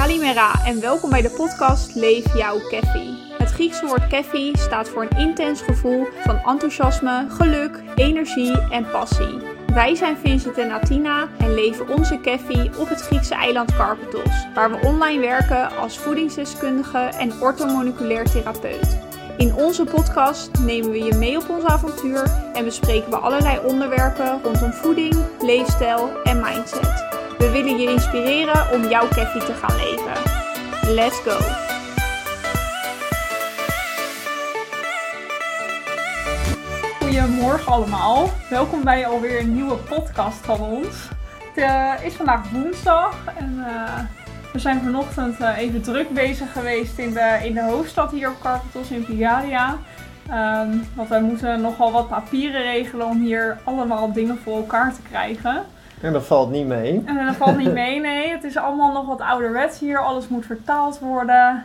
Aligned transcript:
Kalimera 0.00 0.64
en 0.64 0.80
welkom 0.80 1.10
bij 1.10 1.22
de 1.22 1.30
podcast 1.30 1.94
Leef 1.94 2.34
jouw 2.34 2.58
Keffi. 2.68 3.18
Het 3.38 3.50
Griekse 3.50 3.86
woord 3.86 4.06
keffi 4.06 4.52
staat 4.58 4.88
voor 4.88 5.02
een 5.02 5.18
intens 5.18 5.60
gevoel 5.60 6.06
van 6.24 6.36
enthousiasme, 6.36 7.26
geluk, 7.28 7.82
energie 7.94 8.58
en 8.70 8.90
passie. 8.90 9.38
Wij 9.74 9.94
zijn 9.94 10.16
Vincent 10.16 10.58
en 10.58 10.70
Atina 10.70 11.28
en 11.38 11.54
leven 11.54 11.88
onze 11.88 12.18
keffi 12.18 12.70
op 12.78 12.88
het 12.88 13.00
Griekse 13.00 13.34
eiland 13.34 13.76
Karpathos, 13.76 14.46
waar 14.54 14.70
we 14.70 14.86
online 14.86 15.20
werken 15.20 15.76
als 15.76 15.98
voedingsdeskundige 15.98 16.98
en 16.98 17.40
orthomoleculair 17.40 18.24
therapeut. 18.24 18.98
In 19.36 19.54
onze 19.54 19.84
podcast 19.84 20.50
nemen 20.58 20.90
we 20.90 21.04
je 21.04 21.14
mee 21.14 21.36
op 21.36 21.48
ons 21.48 21.64
avontuur 21.64 22.50
en 22.52 22.64
bespreken 22.64 23.10
we 23.10 23.16
allerlei 23.16 23.58
onderwerpen 23.64 24.42
rondom 24.42 24.72
voeding, 24.72 25.16
leefstijl 25.40 26.10
en 26.24 26.40
mindset. 26.40 27.09
We 27.40 27.50
willen 27.50 27.78
je 27.78 27.90
inspireren 27.90 28.72
om 28.72 28.88
jouw 28.88 29.08
keffi 29.08 29.38
te 29.38 29.52
gaan 29.52 29.76
leven. 29.76 30.12
Let's 30.94 31.20
go! 31.20 31.38
Goedemorgen 37.00 37.72
allemaal. 37.72 38.30
Welkom 38.50 38.84
bij 38.84 39.06
alweer 39.06 39.40
een 39.40 39.54
nieuwe 39.54 39.76
podcast 39.76 40.38
van 40.44 40.60
ons. 40.60 41.08
Het 41.54 41.64
uh, 41.64 42.04
is 42.04 42.14
vandaag 42.14 42.50
woensdag 42.50 43.16
en 43.36 43.54
uh, 43.58 43.98
we 44.52 44.58
zijn 44.58 44.82
vanochtend 44.82 45.40
uh, 45.40 45.58
even 45.58 45.82
druk 45.82 46.10
bezig 46.10 46.52
geweest 46.52 46.98
in 46.98 47.12
de, 47.12 47.38
in 47.42 47.54
de 47.54 47.62
hoofdstad 47.62 48.10
hier 48.10 48.28
op 48.28 48.40
Carpathos 48.40 48.90
in 48.90 49.04
Viaria. 49.04 49.78
Um, 50.30 50.88
want 50.94 51.08
wij 51.08 51.22
moeten 51.22 51.60
nogal 51.60 51.92
wat 51.92 52.08
papieren 52.08 52.62
regelen 52.62 53.06
om 53.06 53.20
hier 53.20 53.58
allemaal 53.64 54.12
dingen 54.12 54.38
voor 54.44 54.56
elkaar 54.56 54.94
te 54.94 55.02
krijgen. 55.02 55.64
En 56.00 56.12
dat 56.12 56.26
valt 56.26 56.50
niet 56.50 56.66
mee. 56.66 57.02
En 57.04 57.26
dat 57.26 57.36
valt 57.36 57.56
niet 57.56 57.72
mee, 57.72 58.00
nee. 58.00 58.28
Het 58.32 58.44
is 58.44 58.56
allemaal 58.56 58.92
nog 58.92 59.06
wat 59.06 59.20
ouderwets 59.20 59.78
hier. 59.78 59.98
Alles 59.98 60.28
moet 60.28 60.46
vertaald 60.46 60.98
worden. 60.98 61.64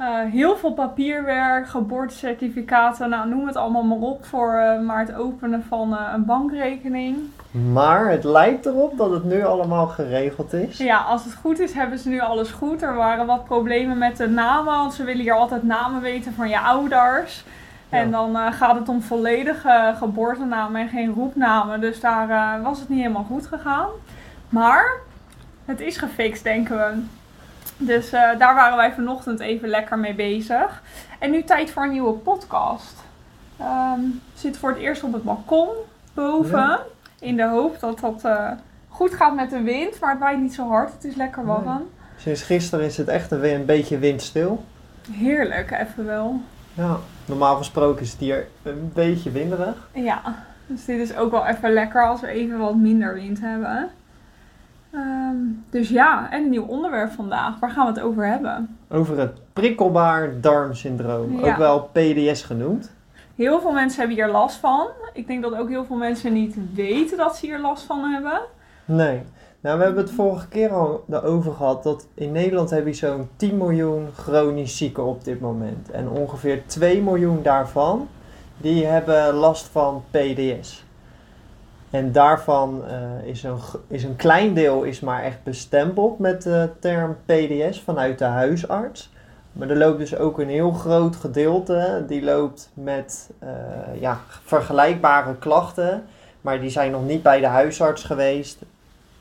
Uh, 0.00 0.18
heel 0.30 0.56
veel 0.56 0.72
papierwerk, 0.72 1.68
geboortecertificaten, 1.68 3.08
nou 3.08 3.28
noem 3.28 3.46
het 3.46 3.56
allemaal 3.56 3.82
maar 3.82 3.98
op 3.98 4.24
voor 4.24 4.52
uh, 4.54 4.80
maar 4.80 4.98
het 4.98 5.14
openen 5.14 5.64
van 5.68 5.92
uh, 5.92 6.10
een 6.14 6.24
bankrekening. 6.24 7.16
Maar 7.72 8.10
het 8.10 8.24
lijkt 8.24 8.66
erop 8.66 8.96
dat 8.96 9.10
het 9.10 9.24
nu 9.24 9.44
allemaal 9.44 9.86
geregeld 9.86 10.52
is. 10.52 10.78
Ja, 10.78 10.98
als 10.98 11.24
het 11.24 11.34
goed 11.34 11.58
is 11.58 11.72
hebben 11.72 11.98
ze 11.98 12.08
nu 12.08 12.20
alles 12.20 12.50
goed. 12.50 12.82
Er 12.82 12.94
waren 12.94 13.26
wat 13.26 13.44
problemen 13.44 13.98
met 13.98 14.16
de 14.16 14.28
namen, 14.28 14.74
want 14.74 14.94
ze 14.94 15.04
willen 15.04 15.22
hier 15.22 15.34
altijd 15.34 15.62
namen 15.62 16.00
weten 16.00 16.32
van 16.32 16.48
je 16.48 16.60
ouders. 16.60 17.44
En 17.96 18.10
dan 18.10 18.36
uh, 18.36 18.52
gaat 18.52 18.74
het 18.74 18.88
om 18.88 19.02
volledige 19.02 19.94
geboortenamen 19.98 20.80
en 20.80 20.88
geen 20.88 21.12
roepnamen. 21.12 21.80
Dus 21.80 22.00
daar 22.00 22.28
uh, 22.28 22.64
was 22.64 22.78
het 22.78 22.88
niet 22.88 22.98
helemaal 22.98 23.24
goed 23.24 23.46
gegaan. 23.46 23.88
Maar 24.48 24.86
het 25.64 25.80
is 25.80 25.96
gefixt, 25.96 26.42
denken 26.42 26.76
we. 26.76 27.02
Dus 27.76 28.12
uh, 28.12 28.20
daar 28.38 28.54
waren 28.54 28.76
wij 28.76 28.92
vanochtend 28.92 29.40
even 29.40 29.68
lekker 29.68 29.98
mee 29.98 30.14
bezig. 30.14 30.82
En 31.18 31.30
nu 31.30 31.42
tijd 31.42 31.70
voor 31.70 31.82
een 31.82 31.90
nieuwe 31.90 32.12
podcast. 32.12 33.04
Um, 33.60 34.20
zitten 34.34 34.60
voor 34.60 34.70
het 34.70 34.78
eerst 34.78 35.02
op 35.02 35.12
het 35.12 35.22
balkon 35.22 35.68
boven. 36.14 36.58
Ja. 36.58 36.80
In 37.20 37.36
de 37.36 37.46
hoop 37.46 37.80
dat 37.80 38.00
dat 38.00 38.28
goed 38.88 39.14
gaat 39.14 39.34
met 39.34 39.50
de 39.50 39.62
wind. 39.62 40.00
Maar 40.00 40.10
het 40.10 40.20
waait 40.20 40.40
niet 40.40 40.54
zo 40.54 40.68
hard. 40.68 40.92
Het 40.92 41.04
is 41.04 41.14
lekker 41.14 41.44
warm. 41.44 41.64
Nee. 41.64 41.76
Sinds 42.16 42.42
gisteren 42.42 42.84
is 42.84 42.96
het 42.96 43.08
echt 43.08 43.30
een, 43.30 43.44
een 43.44 43.64
beetje 43.64 43.98
windstil. 43.98 44.64
Heerlijk, 45.10 45.70
even 45.70 46.04
wel. 46.04 46.40
Ja, 46.74 46.96
normaal 47.26 47.56
gesproken 47.56 48.02
is 48.02 48.10
het 48.10 48.20
hier 48.20 48.46
een 48.62 48.90
beetje 48.94 49.30
winderig. 49.30 49.88
Ja, 49.92 50.44
dus 50.66 50.84
dit 50.84 50.98
is 50.98 51.16
ook 51.16 51.30
wel 51.30 51.46
even 51.46 51.72
lekker 51.72 52.06
als 52.06 52.20
we 52.20 52.26
even 52.26 52.58
wat 52.58 52.76
minder 52.76 53.14
wind 53.14 53.40
hebben. 53.40 53.90
Um, 54.94 55.64
dus 55.70 55.88
ja, 55.88 56.30
en 56.30 56.42
een 56.42 56.50
nieuw 56.50 56.64
onderwerp 56.64 57.12
vandaag. 57.12 57.58
Waar 57.58 57.70
gaan 57.70 57.86
we 57.86 57.92
het 57.92 58.00
over 58.00 58.26
hebben? 58.26 58.78
Over 58.90 59.18
het 59.18 59.38
prikkelbaar 59.52 60.40
darmsyndroom, 60.40 61.40
ja. 61.40 61.50
ook 61.50 61.56
wel 61.56 61.90
PDS 61.92 62.42
genoemd. 62.42 62.90
Heel 63.34 63.60
veel 63.60 63.72
mensen 63.72 63.98
hebben 63.98 64.16
hier 64.16 64.28
last 64.28 64.56
van. 64.56 64.86
Ik 65.12 65.26
denk 65.26 65.42
dat 65.42 65.56
ook 65.56 65.68
heel 65.68 65.84
veel 65.84 65.96
mensen 65.96 66.32
niet 66.32 66.56
weten 66.74 67.16
dat 67.16 67.36
ze 67.36 67.46
hier 67.46 67.58
last 67.58 67.84
van 67.84 68.04
hebben. 68.04 68.40
Nee. 68.84 69.22
Nou, 69.66 69.78
we 69.78 69.84
hebben 69.84 70.02
het 70.04 70.12
vorige 70.12 70.48
keer 70.48 70.70
al 70.70 71.04
over 71.22 71.52
gehad 71.52 71.82
dat 71.82 72.06
in 72.14 72.32
Nederland 72.32 72.70
heb 72.70 72.86
je 72.86 72.92
zo'n 72.92 73.28
10 73.36 73.56
miljoen 73.56 74.08
chronisch 74.16 74.76
zieken 74.76 75.04
op 75.04 75.24
dit 75.24 75.40
moment. 75.40 75.90
En 75.90 76.08
ongeveer 76.08 76.66
2 76.66 77.02
miljoen 77.02 77.42
daarvan, 77.42 78.08
die 78.56 78.84
hebben 78.84 79.34
last 79.34 79.66
van 79.66 80.04
PDS. 80.10 80.84
En 81.90 82.12
daarvan 82.12 82.82
uh, 82.84 83.28
is, 83.28 83.42
een, 83.42 83.58
is 83.88 84.04
een 84.04 84.16
klein 84.16 84.54
deel 84.54 84.82
is 84.82 85.00
maar 85.00 85.22
echt 85.22 85.42
bestempeld 85.42 86.18
met 86.18 86.42
de 86.42 86.70
term 86.80 87.16
PDS 87.24 87.80
vanuit 87.80 88.18
de 88.18 88.24
huisarts. 88.24 89.12
Maar 89.52 89.70
er 89.70 89.76
loopt 89.76 89.98
dus 89.98 90.16
ook 90.16 90.38
een 90.38 90.48
heel 90.48 90.72
groot 90.72 91.16
gedeelte, 91.16 92.04
die 92.08 92.22
loopt 92.22 92.70
met 92.74 93.30
uh, 93.42 94.00
ja, 94.00 94.20
vergelijkbare 94.44 95.36
klachten. 95.36 96.04
Maar 96.40 96.60
die 96.60 96.70
zijn 96.70 96.90
nog 96.90 97.06
niet 97.06 97.22
bij 97.22 97.40
de 97.40 97.46
huisarts 97.46 98.04
geweest. 98.04 98.58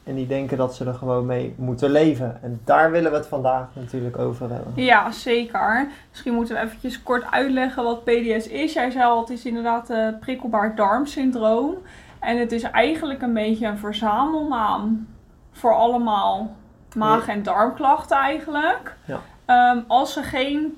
En 0.05 0.15
die 0.15 0.27
denken 0.27 0.57
dat 0.57 0.75
ze 0.75 0.85
er 0.85 0.93
gewoon 0.93 1.25
mee 1.25 1.53
moeten 1.57 1.89
leven. 1.89 2.37
En 2.41 2.61
daar 2.63 2.91
willen 2.91 3.11
we 3.11 3.17
het 3.17 3.27
vandaag 3.27 3.67
natuurlijk 3.73 4.17
over 4.17 4.49
hebben. 4.49 4.73
Ja, 4.75 5.11
zeker. 5.11 5.87
Misschien 6.09 6.33
moeten 6.33 6.55
we 6.55 6.61
eventjes 6.61 7.03
kort 7.03 7.31
uitleggen 7.31 7.83
wat 7.83 8.03
PDS 8.03 8.47
is. 8.47 8.73
Jij 8.73 8.91
zei 8.91 9.03
al, 9.03 9.19
het 9.19 9.29
is 9.29 9.45
inderdaad 9.45 9.89
uh, 9.89 10.07
prikkelbaar 10.19 10.75
darmsyndroom. 10.75 11.75
En 12.19 12.39
het 12.39 12.51
is 12.51 12.63
eigenlijk 12.63 13.21
een 13.21 13.33
beetje 13.33 13.67
een 13.67 13.77
verzamelnaam 13.77 15.07
voor 15.51 15.73
allemaal 15.73 16.55
maag- 16.95 17.27
en 17.27 17.43
darmklachten 17.43 18.17
eigenlijk. 18.17 18.95
Ja. 19.05 19.71
Um, 19.71 19.83
als 19.87 20.13
ze 20.13 20.23
geen 20.23 20.77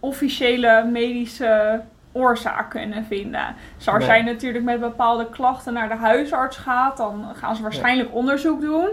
officiële 0.00 0.88
medische 0.92 1.80
oorzaak 2.18 2.70
kunnen 2.70 3.04
vinden. 3.04 3.54
Dus 3.76 3.88
als 3.88 3.98
nee. 3.98 4.06
jij 4.06 4.22
natuurlijk 4.22 4.64
met 4.64 4.80
bepaalde 4.80 5.30
klachten 5.30 5.72
naar 5.72 5.88
de 5.88 5.96
huisarts 5.96 6.56
gaat, 6.56 6.96
dan 6.96 7.24
gaan 7.34 7.56
ze 7.56 7.62
waarschijnlijk 7.62 8.14
onderzoek 8.14 8.60
doen. 8.60 8.88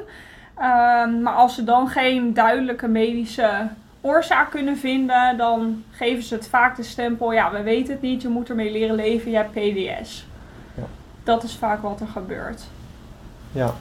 Um, 0.57 1.21
maar 1.21 1.33
als 1.33 1.55
ze 1.55 1.63
dan 1.63 1.87
geen 1.87 2.33
duidelijke 2.33 2.87
medische 2.87 3.67
oorzaak 4.01 4.51
kunnen 4.51 4.77
vinden, 4.77 5.37
dan 5.37 5.83
geven 5.91 6.23
ze 6.23 6.35
het 6.35 6.47
vaak 6.47 6.75
de 6.75 6.83
stempel: 6.83 7.31
ja, 7.31 7.51
we 7.51 7.61
weten 7.61 7.93
het 7.93 8.01
niet, 8.01 8.21
je 8.21 8.27
moet 8.27 8.49
ermee 8.49 8.71
leren 8.71 8.95
leven, 8.95 9.31
je 9.31 9.37
hebt 9.37 9.51
PDS. 9.51 10.27
Ja. 10.73 10.83
Dat 11.23 11.43
is 11.43 11.55
vaak 11.55 11.81
wat 11.81 11.99
er 11.99 12.07
gebeurt. 12.07 12.63
Ja. 13.51 13.73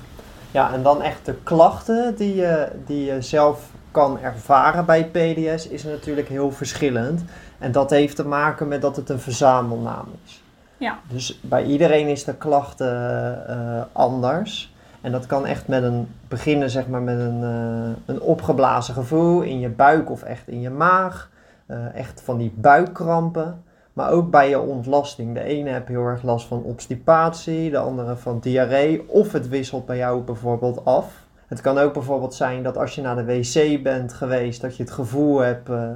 ja, 0.51 0.73
en 0.73 0.83
dan 0.83 1.03
echt 1.03 1.27
de 1.27 1.35
klachten 1.43 2.17
die 2.17 2.35
je, 2.35 2.69
die 2.87 3.05
je 3.05 3.23
zelf 3.23 3.71
kan 3.91 4.21
ervaren 4.21 4.85
bij 4.85 5.05
PDS 5.05 5.69
is 5.69 5.83
natuurlijk 5.85 6.29
heel 6.29 6.51
verschillend. 6.51 7.25
En 7.59 7.73
dat 7.73 7.91
heeft 7.91 8.17
te 8.17 8.27
maken 8.27 8.69
met 8.69 8.83
dat 8.83 8.97
het 8.97 9.09
een 9.09 9.21
verzamelnaam 9.21 10.07
is. 10.25 10.43
Ja. 10.77 10.99
Dus 11.09 11.41
bij 11.43 11.65
iedereen 11.65 12.09
is 12.09 12.25
de 12.25 12.35
klachten 12.35 13.45
uh, 13.51 13.83
anders. 13.93 14.75
En 15.01 15.13
dat 15.13 15.27
kan 15.27 15.47
echt 15.47 15.69
met 15.69 15.83
een 15.83 16.09
beginnen 16.29 16.71
zeg 16.71 16.89
maar 16.89 17.03
met 17.03 17.19
een, 17.19 17.41
uh, 17.41 18.15
een 18.15 18.21
opgeblazen 18.21 18.95
gevoel 18.95 19.41
in 19.41 19.61
je 19.61 19.69
buik 19.69 20.11
of 20.11 20.23
echt 20.23 20.49
in 20.49 20.61
je 20.61 20.71
maag. 20.71 21.31
Uh, 21.67 21.95
echt 21.95 22.23
van 22.25 22.39
die 22.39 22.53
buikkrampen. 22.57 23.63
Maar 23.93 24.11
ook 24.11 24.31
bij 24.31 24.49
je 24.49 24.61
ontlasting. 24.61 25.35
De 25.35 25.43
ene 25.43 25.71
heb 25.71 25.89
heel 25.89 26.05
erg 26.05 26.23
last 26.23 26.47
van 26.47 26.63
obstipatie, 26.63 27.71
de 27.71 27.79
andere 27.79 28.17
van 28.17 28.39
diarree. 28.41 29.09
Of 29.09 29.33
het 29.33 29.49
wisselt 29.49 29.87
bij 29.87 29.97
jou 29.97 30.23
bijvoorbeeld 30.23 30.85
af. 30.85 31.24
Het 31.55 31.63
kan 31.63 31.79
ook 31.79 31.93
bijvoorbeeld 31.93 32.35
zijn 32.35 32.63
dat 32.63 32.79
als 32.79 32.95
je 32.95 33.03
naar 33.03 33.17
de 33.17 33.25
wc 33.25 33.83
bent 33.83 34.13
geweest, 34.13 34.61
dat 34.61 34.77
je 34.77 34.83
het 34.83 34.93
gevoel 34.93 35.39
hebt 35.39 35.69
uh, 35.69 35.89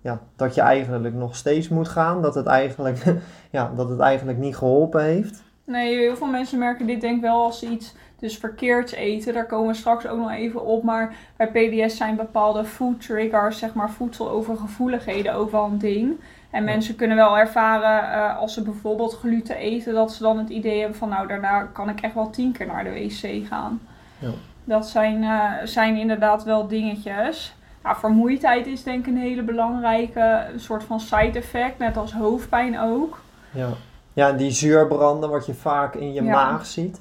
ja, 0.00 0.20
dat 0.36 0.54
je 0.54 0.60
eigenlijk 0.60 1.14
nog 1.14 1.36
steeds 1.36 1.68
moet 1.68 1.88
gaan. 1.88 2.22
Dat 2.22 2.34
het 2.34 2.46
eigenlijk, 2.46 3.02
ja, 3.50 3.72
dat 3.76 3.88
het 3.88 4.00
eigenlijk 4.00 4.38
niet 4.38 4.56
geholpen 4.56 5.02
heeft. 5.02 5.42
Nee, 5.64 5.96
heel 5.96 6.16
veel 6.16 6.26
mensen 6.26 6.58
merken 6.58 6.86
dit 6.86 7.00
denk 7.00 7.16
ik 7.16 7.22
wel 7.22 7.42
als 7.44 7.62
iets 7.62 7.94
dus 8.18 8.38
verkeerds 8.38 8.92
eten. 8.92 9.34
Daar 9.34 9.46
komen 9.46 9.68
we 9.68 9.74
straks 9.74 10.06
ook 10.06 10.18
nog 10.18 10.30
even 10.30 10.64
op. 10.64 10.82
Maar 10.82 11.16
bij 11.36 11.50
PDS 11.50 11.96
zijn 11.96 12.16
bepaalde 12.16 12.64
food 12.64 13.00
triggers, 13.00 13.58
zeg 13.58 13.74
maar 13.74 13.90
voedselovergevoeligheden 13.90 15.34
ook 15.34 15.50
wel 15.50 15.64
een 15.64 15.78
ding. 15.78 16.20
En 16.50 16.64
mensen 16.64 16.96
kunnen 16.96 17.16
wel 17.16 17.38
ervaren 17.38 18.18
uh, 18.18 18.38
als 18.38 18.54
ze 18.54 18.62
bijvoorbeeld 18.62 19.14
gluten 19.14 19.56
eten, 19.56 19.94
dat 19.94 20.12
ze 20.12 20.22
dan 20.22 20.38
het 20.38 20.48
idee 20.48 20.78
hebben 20.78 20.98
van 20.98 21.08
nou 21.08 21.28
daarna 21.28 21.62
kan 21.62 21.88
ik 21.88 22.00
echt 22.00 22.14
wel 22.14 22.30
tien 22.30 22.52
keer 22.52 22.66
naar 22.66 22.84
de 22.84 22.90
wc 22.90 23.46
gaan. 23.46 23.80
Ja. 24.18 24.30
Dat 24.68 24.88
zijn, 24.88 25.22
uh, 25.22 25.52
zijn 25.64 25.96
inderdaad 25.96 26.44
wel 26.44 26.66
dingetjes. 26.66 27.56
Ja, 27.82 27.96
vermoeidheid 27.96 28.66
is 28.66 28.82
denk 28.82 29.06
ik 29.06 29.12
een 29.12 29.20
hele 29.20 29.42
belangrijke 29.42 30.46
een 30.52 30.60
soort 30.60 30.84
van 30.84 31.00
side 31.00 31.38
effect, 31.38 31.78
net 31.78 31.96
als 31.96 32.12
hoofdpijn 32.12 32.78
ook. 32.78 33.18
Ja, 33.50 33.68
ja 34.12 34.32
die 34.32 34.50
zuurbranden 34.50 35.30
wat 35.30 35.46
je 35.46 35.54
vaak 35.54 35.94
in 35.94 36.12
je 36.12 36.22
Ja. 36.22 36.32
maag 36.32 36.66
ziet. 36.66 37.00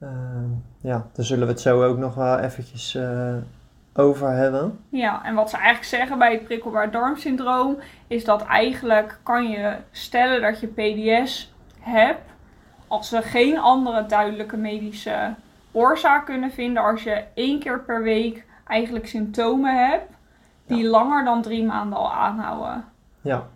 Uh, 0.00 0.08
ja, 0.80 1.06
daar 1.12 1.24
zullen 1.24 1.46
we 1.46 1.52
het 1.52 1.60
zo 1.60 1.84
ook 1.84 1.98
nog 1.98 2.14
wel 2.14 2.38
eventjes 2.38 2.94
uh, 2.94 3.34
over 3.94 4.30
hebben. 4.30 4.78
Ja, 4.88 5.24
en 5.24 5.34
wat 5.34 5.50
ze 5.50 5.56
eigenlijk 5.56 5.86
zeggen 5.86 6.18
bij 6.18 6.32
het 6.32 6.44
prikkelbaar 6.44 6.90
darmsyndroom 6.90 7.76
is 8.06 8.24
dat 8.24 8.42
eigenlijk 8.42 9.18
kan 9.22 9.48
je 9.48 9.76
stellen 9.90 10.42
dat 10.42 10.60
je 10.60 10.66
PDS 10.66 11.52
hebt 11.80 12.30
als 12.88 13.08
ze 13.08 13.22
geen 13.22 13.58
andere 13.58 14.06
duidelijke 14.06 14.56
medische 14.56 15.34
oorzaak 15.74 16.26
kunnen 16.26 16.50
vinden. 16.50 16.82
Als 16.82 17.02
je 17.02 17.24
één 17.34 17.58
keer 17.58 17.80
per 17.80 18.02
week 18.02 18.44
eigenlijk 18.66 19.06
symptomen 19.06 19.88
hebt 19.88 20.12
die 20.66 20.88
langer 20.88 21.24
dan 21.24 21.42
drie 21.42 21.64
maanden 21.64 21.98
al 21.98 22.12
aanhouden. 22.12 22.84
Ja, 23.20 23.46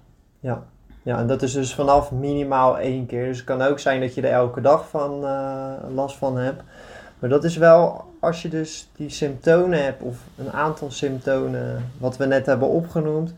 ja. 0.41 0.63
Ja, 1.03 1.19
en 1.19 1.27
dat 1.27 1.43
is 1.43 1.53
dus 1.53 1.75
vanaf 1.75 2.13
minimaal 2.13 2.79
één 2.79 3.07
keer. 3.07 3.27
Dus 3.27 3.37
het 3.37 3.47
kan 3.47 3.63
ook 3.63 3.79
zijn 3.79 4.01
dat 4.01 4.15
je 4.15 4.23
er 4.23 4.33
elke 4.33 4.61
dag 4.61 4.89
van 4.89 5.25
uh, 5.25 5.73
last 5.95 6.17
van 6.17 6.37
hebt. 6.37 6.63
Maar 7.19 7.31
dat 7.31 7.45
is 7.45 7.57
wel 7.57 8.05
als 8.21 8.43
je 8.43 8.49
dus 8.49 8.91
die 8.97 9.11
symptomen 9.11 9.85
hebt, 9.85 10.03
of 10.03 10.17
een 10.37 10.53
aantal 10.53 10.91
symptomen, 10.91 11.91
wat 11.99 12.17
we 12.17 12.27
net 12.27 12.47
hebben 12.47 12.69
opgenoemd, 12.69 13.35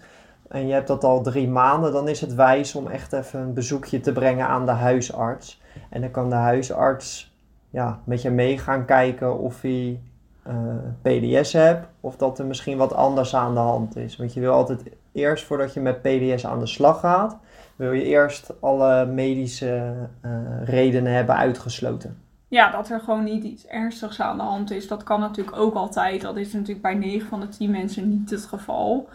en 0.48 0.66
je 0.66 0.72
hebt 0.72 0.86
dat 0.86 1.04
al 1.04 1.22
drie 1.22 1.48
maanden, 1.48 1.92
dan 1.92 2.08
is 2.08 2.20
het 2.20 2.34
wijs 2.34 2.74
om 2.74 2.86
echt 2.86 3.12
even 3.12 3.40
een 3.40 3.54
bezoekje 3.54 4.00
te 4.00 4.12
brengen 4.12 4.46
aan 4.46 4.66
de 4.66 4.72
huisarts. 4.72 5.60
En 5.88 6.00
dan 6.00 6.10
kan 6.10 6.30
de 6.30 6.36
huisarts 6.36 7.29
ja, 7.70 8.00
met 8.04 8.22
je 8.22 8.30
mee 8.30 8.58
gaan 8.58 8.84
kijken 8.84 9.38
of 9.38 9.60
hij 9.62 10.00
uh, 10.46 10.54
PDS 11.02 11.52
hebt, 11.52 11.86
of 12.00 12.16
dat 12.16 12.38
er 12.38 12.46
misschien 12.46 12.76
wat 12.76 12.94
anders 12.94 13.34
aan 13.34 13.54
de 13.54 13.60
hand 13.60 13.96
is. 13.96 14.16
Want 14.16 14.34
je 14.34 14.40
wil 14.40 14.52
altijd 14.52 14.82
eerst, 15.12 15.44
voordat 15.44 15.74
je 15.74 15.80
met 15.80 16.02
PDS 16.02 16.46
aan 16.46 16.58
de 16.58 16.66
slag 16.66 17.00
gaat, 17.00 17.36
wil 17.76 17.92
je 17.92 18.04
eerst 18.04 18.52
alle 18.60 19.06
medische 19.06 19.94
uh, 20.22 20.30
redenen 20.64 21.12
hebben 21.12 21.36
uitgesloten 21.36 22.16
ja, 22.50 22.70
dat 22.70 22.88
er 22.88 23.00
gewoon 23.00 23.24
niet 23.24 23.44
iets 23.44 23.66
ernstigs 23.66 24.20
aan 24.20 24.36
de 24.36 24.42
hand 24.42 24.70
is. 24.70 24.88
Dat 24.88 25.02
kan 25.02 25.20
natuurlijk 25.20 25.56
ook 25.56 25.74
altijd. 25.74 26.20
Dat 26.20 26.36
is 26.36 26.52
natuurlijk 26.52 26.82
bij 26.82 26.94
9 26.94 27.28
van 27.28 27.40
de 27.40 27.48
10 27.48 27.70
mensen 27.70 28.08
niet 28.08 28.30
het 28.30 28.44
geval. 28.44 29.08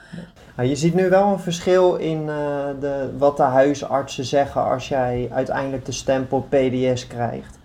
Nou, 0.55 0.69
je 0.69 0.75
ziet 0.75 0.93
nu 0.93 1.09
wel 1.09 1.31
een 1.31 1.39
verschil 1.39 1.95
in 1.95 2.21
uh, 2.21 2.27
de, 2.79 3.13
wat 3.17 3.37
de 3.37 3.43
huisartsen 3.43 4.25
zeggen 4.25 4.63
als 4.65 4.87
jij 4.87 5.29
uiteindelijk 5.31 5.85
de 5.85 5.91
stempel 5.91 6.47
PDS 6.49 7.07
krijgt. 7.07 7.59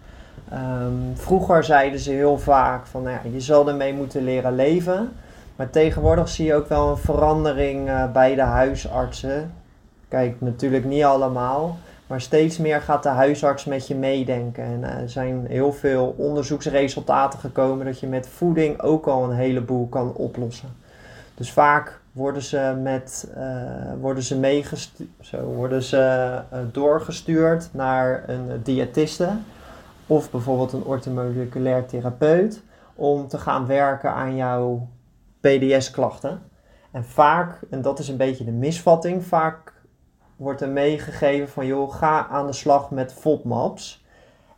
Um, 0.52 1.12
vroeger 1.14 1.64
zeiden 1.64 2.00
ze 2.00 2.11
heel 2.11 2.38
vaak 2.38 2.87
van 2.87 3.02
nou 3.02 3.14
ja, 3.14 3.31
je 3.32 3.41
zal 3.41 3.69
ermee 3.69 3.94
moeten 3.94 4.25
leren 4.25 4.55
leven. 4.55 5.12
Maar 5.56 5.70
tegenwoordig 5.70 6.29
zie 6.29 6.47
je 6.47 6.55
ook 6.55 6.69
wel 6.69 6.91
een 6.91 6.97
verandering 6.97 7.88
uh, 7.88 8.12
bij 8.12 8.35
de 8.35 8.41
huisartsen. 8.41 9.52
Kijk, 10.08 10.41
natuurlijk 10.41 10.85
niet 10.85 11.05
allemaal. 11.05 11.79
Maar 12.06 12.20
steeds 12.20 12.58
meer 12.58 12.81
gaat 12.81 13.02
de 13.02 13.08
huisarts 13.08 13.64
met 13.64 13.87
je 13.87 13.94
meedenken. 13.94 14.64
En 14.64 14.85
eh, 14.85 15.02
er 15.02 15.11
zijn 15.11 15.47
heel 15.49 15.73
veel 15.73 16.14
onderzoeksresultaten 16.17 17.38
gekomen 17.38 17.87
dat 17.87 18.00
je 18.00 18.06
met 18.06 18.29
voeding 18.29 18.81
ook 18.81 19.06
al 19.06 19.25
een 19.25 19.37
heleboel 19.37 19.87
kan 19.88 20.14
oplossen. 20.14 20.69
Dus 21.35 21.52
vaak 21.52 22.00
worden 22.12 22.43
ze, 22.43 22.79
met, 22.82 23.32
uh, 23.37 23.43
worden 24.00 24.23
ze, 24.23 24.38
meegestuurd, 24.38 25.08
zo, 25.20 25.43
worden 25.43 25.82
ze 25.82 26.38
doorgestuurd 26.73 27.69
naar 27.73 28.25
een 28.26 28.61
diëtiste 28.62 29.29
of 30.11 30.31
bijvoorbeeld 30.31 30.73
een 30.73 30.85
orthomoleculair 30.85 31.87
therapeut 31.87 32.62
om 32.95 33.29
te 33.29 33.39
gaan 33.39 33.67
werken 33.67 34.12
aan 34.12 34.37
jouw 34.37 34.89
PDS-klachten. 35.41 36.43
En 36.91 37.05
vaak, 37.05 37.61
en 37.71 37.83
dat 37.83 37.99
is 37.99 38.09
een 38.09 38.17
beetje 38.17 38.45
de 38.45 38.53
misvatting, 38.53 39.25
vaak 39.25 39.73
wordt 40.37 40.61
er 40.61 40.69
meegegeven 40.69 41.49
van 41.49 41.67
joh, 41.67 41.95
ga 41.95 42.27
aan 42.29 42.47
de 42.47 42.53
slag 42.53 42.91
met 42.91 43.12
FODMAPs. 43.12 44.05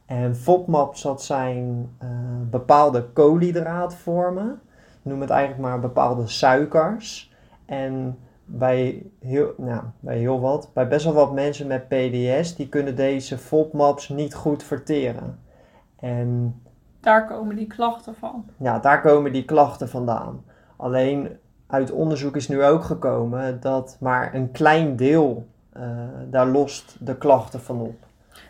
En 0.07 0.37
FODMAPs, 0.37 1.03
dat 1.03 1.23
zijn 1.23 1.97
uh, 2.03 2.09
bepaalde 2.51 3.03
koolhydraatvormen. 3.03 4.61
Noem 5.03 5.21
het 5.21 5.31
eigenlijk 5.31 5.63
maar 5.63 5.81
bepaalde 5.81 6.27
suikers. 6.27 7.33
En 7.67 8.19
bij 8.55 9.03
heel, 9.19 9.55
nou, 9.57 9.83
bij 10.01 10.19
heel 10.19 10.41
wat, 10.41 10.71
bij 10.75 10.89
best 10.89 11.05
wel 11.05 11.15
wat 11.15 11.33
mensen 11.33 11.67
met 11.67 11.89
PDS, 11.89 12.57
die 12.57 12.69
kunnen 12.69 12.97
deze 12.97 13.39
FODMAPs 13.39 14.09
niet 14.09 14.35
goed 14.35 14.63
verteren. 14.63 15.39
En 16.01 16.61
daar 17.01 17.27
komen 17.27 17.57
die 17.57 17.67
klachten 17.67 18.15
van. 18.15 18.45
Ja, 18.57 18.79
daar 18.79 19.01
komen 19.01 19.33
die 19.33 19.45
klachten 19.45 19.89
vandaan. 19.89 20.45
Alleen 20.77 21.39
uit 21.67 21.91
onderzoek 21.91 22.37
is 22.37 22.49
nu 22.49 22.65
ook 22.65 22.85
gekomen 22.85 23.61
dat 23.61 23.97
maar 24.01 24.35
een 24.35 24.51
klein 24.51 24.97
deel 24.97 25.47
uh, 25.77 25.83
daar 26.31 26.47
lost 26.47 26.97
de 26.99 27.17
klachten 27.17 27.61
van 27.61 27.81
op. 27.81 27.95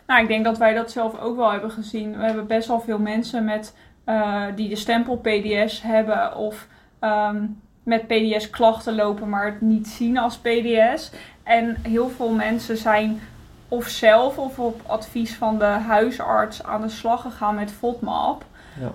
Nou, 0.07 0.21
ik 0.21 0.27
denk 0.27 0.45
dat 0.45 0.57
wij 0.57 0.73
dat 0.73 0.91
zelf 0.91 1.19
ook 1.19 1.35
wel 1.35 1.51
hebben 1.51 1.71
gezien. 1.71 2.17
We 2.17 2.23
hebben 2.25 2.47
best 2.47 2.67
wel 2.67 2.79
veel 2.79 2.99
mensen 2.99 3.45
met, 3.45 3.75
uh, 4.05 4.45
die 4.55 4.69
de 4.69 4.75
stempel 4.75 5.17
PDS 5.17 5.81
hebben 5.81 6.35
of 6.35 6.67
um, 6.99 7.61
met 7.83 8.07
PDS 8.07 8.49
klachten 8.49 8.95
lopen, 8.95 9.29
maar 9.29 9.45
het 9.45 9.61
niet 9.61 9.87
zien 9.87 10.17
als 10.17 10.37
PDS. 10.37 11.11
En 11.43 11.77
heel 11.81 12.09
veel 12.09 12.29
mensen 12.29 12.77
zijn 12.77 13.21
of 13.67 13.87
zelf 13.87 14.37
of 14.37 14.59
op 14.59 14.81
advies 14.85 15.35
van 15.35 15.57
de 15.59 15.65
huisarts 15.65 16.63
aan 16.63 16.81
de 16.81 16.89
slag 16.89 17.21
gegaan 17.21 17.55
met 17.55 17.71
FODMAP. 17.71 18.45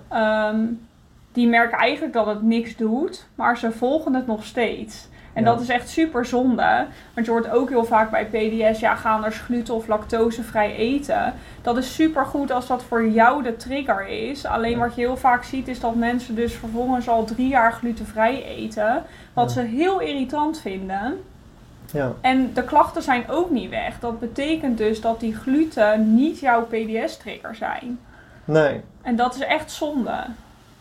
Ja. 0.08 0.48
Um, 0.50 0.86
die 1.32 1.48
merken 1.48 1.78
eigenlijk 1.78 2.12
dat 2.12 2.26
het 2.26 2.42
niks 2.42 2.76
doet, 2.76 3.26
maar 3.34 3.58
ze 3.58 3.72
volgen 3.72 4.14
het 4.14 4.26
nog 4.26 4.44
steeds. 4.44 5.08
En 5.32 5.44
dat 5.44 5.60
is 5.60 5.68
echt 5.68 5.88
super 5.88 6.26
zonde. 6.26 6.86
Want 7.14 7.26
je 7.26 7.32
hoort 7.32 7.50
ook 7.50 7.68
heel 7.68 7.84
vaak 7.84 8.10
bij 8.10 8.26
PDS, 8.26 8.80
ja, 8.80 8.94
gaan 8.94 9.24
er 9.24 9.32
gluten 9.32 9.74
of 9.74 9.86
lactosevrij 9.86 10.76
eten. 10.76 11.34
Dat 11.62 11.76
is 11.76 11.94
super 11.94 12.24
goed 12.24 12.50
als 12.50 12.66
dat 12.66 12.82
voor 12.82 13.08
jou 13.08 13.42
de 13.42 13.56
trigger 13.56 14.08
is. 14.08 14.44
Alleen 14.44 14.78
wat 14.78 14.94
je 14.94 15.00
heel 15.00 15.16
vaak 15.16 15.44
ziet 15.44 15.68
is 15.68 15.80
dat 15.80 15.94
mensen 15.94 16.34
dus 16.34 16.54
vervolgens 16.54 17.08
al 17.08 17.24
drie 17.24 17.48
jaar 17.48 17.72
glutenvrij 17.72 18.44
eten. 18.44 19.02
Wat 19.32 19.52
ze 19.52 19.60
heel 19.60 20.00
irritant 20.00 20.60
vinden. 20.60 21.20
Ja. 21.92 22.12
En 22.20 22.50
de 22.54 22.64
klachten 22.64 23.02
zijn 23.02 23.28
ook 23.28 23.50
niet 23.50 23.70
weg. 23.70 24.00
Dat 24.00 24.20
betekent 24.20 24.78
dus 24.78 25.00
dat 25.00 25.20
die 25.20 25.34
gluten 25.34 26.14
niet 26.14 26.38
jouw 26.40 26.62
PDS-trigger 26.66 27.54
zijn. 27.54 27.98
Nee. 28.44 28.80
En 29.02 29.16
dat 29.16 29.34
is 29.34 29.40
echt 29.40 29.70
zonde. 29.70 30.24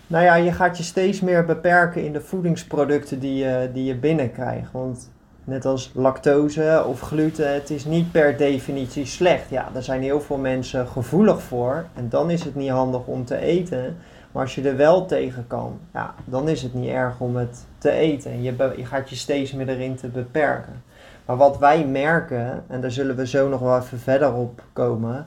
Nou 0.10 0.24
ja, 0.24 0.36
je 0.36 0.52
gaat 0.52 0.78
je 0.78 0.84
steeds 0.84 1.22
meer 1.22 1.46
beperken 1.46 2.04
in 2.04 2.14
de 2.14 2.22
voedingsproducten 2.22 3.20
die 3.20 3.36
je, 3.36 3.70
die 3.74 3.84
je 3.84 3.96
binnenkrijgt. 3.96 4.72
Want 4.72 5.10
net 5.44 5.66
als 5.66 5.92
lactose 5.94 6.84
of 6.88 7.00
gluten, 7.00 7.54
het 7.54 7.70
is 7.70 7.86
niet 7.86 8.12
per 8.12 8.38
definitie 8.38 9.06
slecht. 9.06 9.50
Ja, 9.50 9.70
daar 9.74 9.84
zijn 9.84 10.02
heel 10.02 10.22
veel 10.22 10.38
mensen 10.38 10.88
gevoelig 10.88 11.42
voor. 11.42 11.86
En 11.94 12.10
dan 12.10 12.30
is 12.30 12.44
het 12.44 12.56
niet 12.56 12.70
handig 12.70 13.06
om 13.06 13.26
te 13.26 13.38
eten. 13.38 13.98
Maar 14.32 14.44
als 14.44 14.56
je 14.56 14.70
er 14.70 14.78
wel 14.78 15.06
tegen 15.06 15.48
kan, 15.48 15.80
ja, 15.94 16.14
dan 16.26 16.50
is 16.50 16.62
het 16.62 16.74
niet 16.74 16.90
erg 16.90 17.20
om 17.20 17.36
het 17.36 17.66
te 17.78 17.92
eten. 17.92 18.32
En 18.32 18.44
je, 18.44 18.74
je 18.78 18.86
gaat 18.86 19.10
je 19.10 19.16
steeds 19.16 19.52
meer 19.52 19.70
erin 19.70 19.96
te 19.96 20.08
beperken. 20.08 20.84
Maar 21.26 21.38
wat 21.38 21.58
wij 21.58 21.86
merken, 21.86 22.64
en 22.68 22.82
daar 22.82 22.92
zullen 22.92 23.16
we 23.16 23.28
zo 23.28 23.50
nog 23.50 23.60
wel 23.60 23.78
even 23.78 24.00
verder 24.00 24.34
op 24.34 24.64
komen 24.74 25.26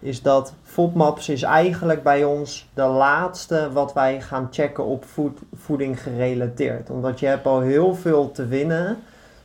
is 0.00 0.22
dat 0.22 0.54
FODMAPs 0.62 1.28
is 1.28 1.42
eigenlijk 1.42 2.02
bij 2.02 2.24
ons 2.24 2.70
de 2.74 2.82
laatste 2.82 3.72
wat 3.72 3.92
wij 3.92 4.20
gaan 4.20 4.48
checken 4.50 4.84
op 4.84 5.04
voeding 5.54 6.02
gerelateerd. 6.02 6.90
Omdat 6.90 7.20
je 7.20 7.26
hebt 7.26 7.46
al 7.46 7.60
heel 7.60 7.94
veel 7.94 8.30
te 8.30 8.46
winnen 8.46 8.98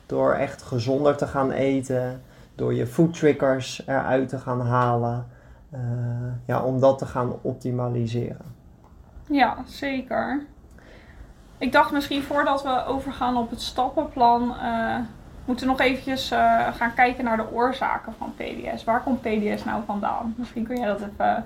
door 0.06 0.34
echt 0.34 0.62
gezonder 0.62 1.18
te 1.18 1.28
gaan 1.28 1.52
eten, 1.52 2.22
door 2.56 2.74
je 2.74 2.88
food 2.88 3.14
triggers 3.14 3.82
eruit 3.86 4.30
te 4.30 4.40
gaan 4.40 4.62
halen, 4.62 5.28
uh, 5.74 5.80
ja, 6.46 6.64
om 6.64 6.80
dat 6.80 6.98
te 6.98 7.06
gaan 7.06 7.34
optimaliseren. 7.42 8.54
Ja, 9.30 9.58
zeker. 9.66 10.46
Ik 11.58 11.72
dacht 11.72 11.92
misschien 11.92 12.24
voordat 12.24 12.64
we 12.64 12.86
overgaan 12.86 13.38
op 13.38 13.50
het 13.50 13.62
stappenplan, 13.62 14.56
uh, 14.64 14.98
moeten 15.46 15.68
nog 15.68 15.80
eventjes 15.80 16.32
uh, 16.32 16.68
gaan 16.74 16.94
kijken 16.94 17.24
naar 17.24 17.38
de 17.38 17.52
oorzaken 17.52 18.14
van 18.18 18.34
PDS. 18.36 18.84
Waar 18.84 19.04
komt 19.04 19.22
PDS 19.22 19.64
nou 19.64 19.82
vandaan? 19.86 20.34
Misschien 20.38 20.68
kun 20.68 20.78
jij 20.78 20.88
dat 20.88 21.00
even. 21.00 21.46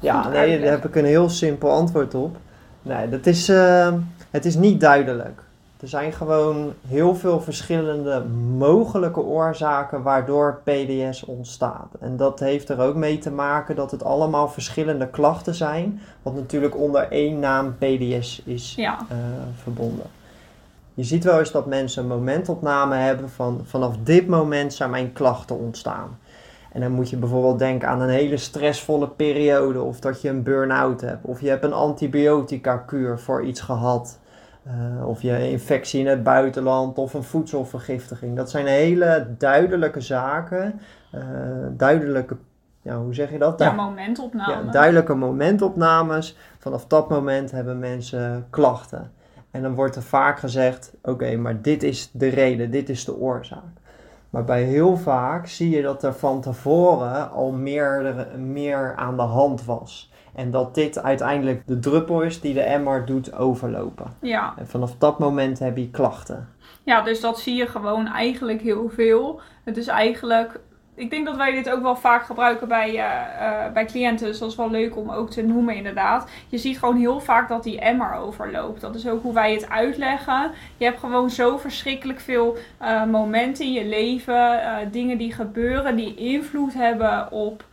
Ja, 0.00 0.28
nee, 0.28 0.60
daar 0.60 0.70
heb 0.70 0.84
ik 0.84 0.94
een 0.94 1.04
heel 1.04 1.28
simpel 1.28 1.70
antwoord 1.70 2.14
op. 2.14 2.36
Nee, 2.82 3.08
dat 3.08 3.26
is, 3.26 3.48
uh, 3.48 3.92
het 4.30 4.44
is 4.44 4.54
niet 4.54 4.80
duidelijk. 4.80 5.42
Er 5.80 5.88
zijn 5.88 6.12
gewoon 6.12 6.72
heel 6.88 7.14
veel 7.14 7.40
verschillende 7.40 8.24
mogelijke 8.58 9.20
oorzaken 9.20 10.02
waardoor 10.02 10.60
PDS 10.64 11.24
ontstaat. 11.24 11.94
En 12.00 12.16
dat 12.16 12.40
heeft 12.40 12.68
er 12.68 12.80
ook 12.80 12.94
mee 12.94 13.18
te 13.18 13.30
maken 13.30 13.76
dat 13.76 13.90
het 13.90 14.04
allemaal 14.04 14.48
verschillende 14.48 15.08
klachten 15.08 15.54
zijn, 15.54 16.00
wat 16.22 16.34
natuurlijk 16.34 16.76
onder 16.76 17.10
één 17.10 17.38
naam 17.38 17.76
PDS 17.78 18.42
is 18.44 18.74
ja. 18.76 18.98
uh, 19.12 19.16
verbonden. 19.62 20.06
Je 21.00 21.06
ziet 21.06 21.24
wel 21.24 21.38
eens 21.38 21.52
dat 21.52 21.66
mensen 21.66 22.02
een 22.02 22.08
momentopname 22.08 22.94
hebben 22.94 23.30
van 23.30 23.60
vanaf 23.64 23.96
dit 24.02 24.26
moment 24.26 24.74
zijn 24.74 24.90
mijn 24.90 25.12
klachten 25.12 25.58
ontstaan. 25.58 26.18
En 26.72 26.80
dan 26.80 26.92
moet 26.92 27.10
je 27.10 27.16
bijvoorbeeld 27.16 27.58
denken 27.58 27.88
aan 27.88 28.00
een 28.00 28.08
hele 28.08 28.36
stressvolle 28.36 29.08
periode, 29.08 29.82
of 29.82 30.00
dat 30.00 30.22
je 30.22 30.28
een 30.28 30.42
burn-out 30.42 31.00
hebt, 31.00 31.24
of 31.24 31.40
je 31.40 31.48
hebt 31.48 31.64
een 31.64 31.72
antibiotica-kuur 31.72 33.18
voor 33.18 33.44
iets 33.44 33.60
gehad, 33.60 34.18
uh, 34.66 35.08
of 35.08 35.22
je 35.22 35.50
infectie 35.50 36.00
in 36.00 36.06
het 36.06 36.22
buitenland, 36.22 36.98
of 36.98 37.14
een 37.14 37.22
voedselvergiftiging. 37.22 38.36
Dat 38.36 38.50
zijn 38.50 38.66
hele 38.66 39.26
duidelijke 39.38 40.00
zaken, 40.00 40.80
uh, 41.14 41.20
duidelijke, 41.70 42.36
ja, 42.82 42.96
hoe 42.96 43.14
zeg 43.14 43.30
je 43.30 43.38
dat? 43.38 43.58
Ja, 43.58 43.72
momentopnames. 43.72 44.64
Ja, 44.64 44.70
duidelijke 44.70 45.14
momentopnames. 45.14 46.36
Vanaf 46.58 46.86
dat 46.86 47.08
moment 47.08 47.50
hebben 47.50 47.78
mensen 47.78 48.46
klachten. 48.50 49.18
En 49.50 49.62
dan 49.62 49.74
wordt 49.74 49.96
er 49.96 50.02
vaak 50.02 50.38
gezegd: 50.38 50.94
oké, 51.02 51.36
maar 51.36 51.62
dit 51.62 51.82
is 51.82 52.10
de 52.12 52.28
reden, 52.28 52.70
dit 52.70 52.88
is 52.88 53.04
de 53.04 53.16
oorzaak. 53.16 53.78
Maar 54.30 54.44
bij 54.44 54.62
heel 54.62 54.96
vaak 54.96 55.46
zie 55.46 55.70
je 55.70 55.82
dat 55.82 56.02
er 56.02 56.14
van 56.14 56.40
tevoren 56.40 57.30
al 57.30 57.52
meer, 57.52 58.26
meer 58.38 58.94
aan 58.96 59.16
de 59.16 59.22
hand 59.22 59.64
was. 59.64 60.12
En 60.34 60.50
dat 60.50 60.74
dit 60.74 61.02
uiteindelijk 61.02 61.66
de 61.66 61.78
druppel 61.78 62.22
is 62.22 62.40
die 62.40 62.54
de 62.54 62.60
emmer 62.60 63.06
doet 63.06 63.34
overlopen. 63.34 64.06
Ja. 64.20 64.54
En 64.56 64.66
vanaf 64.66 64.94
dat 64.98 65.18
moment 65.18 65.58
heb 65.58 65.76
je 65.76 65.90
klachten. 65.90 66.48
ja, 66.82 67.02
dus 67.02 67.20
dat 67.20 67.38
zie 67.38 67.54
je 67.54 67.66
gewoon 67.66 68.06
eigenlijk 68.06 68.60
heel 68.60 68.88
veel. 68.88 69.40
Het 69.64 69.76
is 69.76 69.86
eigenlijk... 69.86 70.60
Ik 71.00 71.10
denk 71.10 71.26
dat 71.26 71.36
wij 71.36 71.52
dit 71.52 71.70
ook 71.70 71.82
wel 71.82 71.96
vaak 71.96 72.22
gebruiken 72.22 72.68
bij, 72.68 72.88
eh, 72.88 73.64
eh, 73.64 73.72
bij 73.72 73.84
cliënten. 73.84 74.26
Dus 74.26 74.38
dat 74.38 74.50
is 74.50 74.56
wel 74.56 74.70
leuk 74.70 74.96
om 74.96 75.10
ook 75.10 75.30
te 75.30 75.42
noemen 75.42 75.74
inderdaad. 75.74 76.30
Je 76.48 76.58
ziet 76.58 76.78
gewoon 76.78 76.96
heel 76.96 77.20
vaak 77.20 77.48
dat 77.48 77.62
die 77.62 77.80
emmer 77.80 78.14
overloopt. 78.14 78.80
Dat 78.80 78.94
is 78.94 79.08
ook 79.08 79.22
hoe 79.22 79.34
wij 79.34 79.52
het 79.52 79.68
uitleggen. 79.68 80.50
Je 80.76 80.84
hebt 80.84 80.98
gewoon 80.98 81.30
zo 81.30 81.56
verschrikkelijk 81.56 82.20
veel 82.20 82.56
eh, 82.78 83.04
momenten 83.04 83.64
in 83.64 83.72
je 83.72 83.84
leven. 83.84 84.60
dingen 84.90 85.18
die 85.18 85.32
gebeuren 85.32 85.96
die 85.96 86.14
invloed 86.14 86.74
hebben 86.74 87.32
op, 87.32 87.64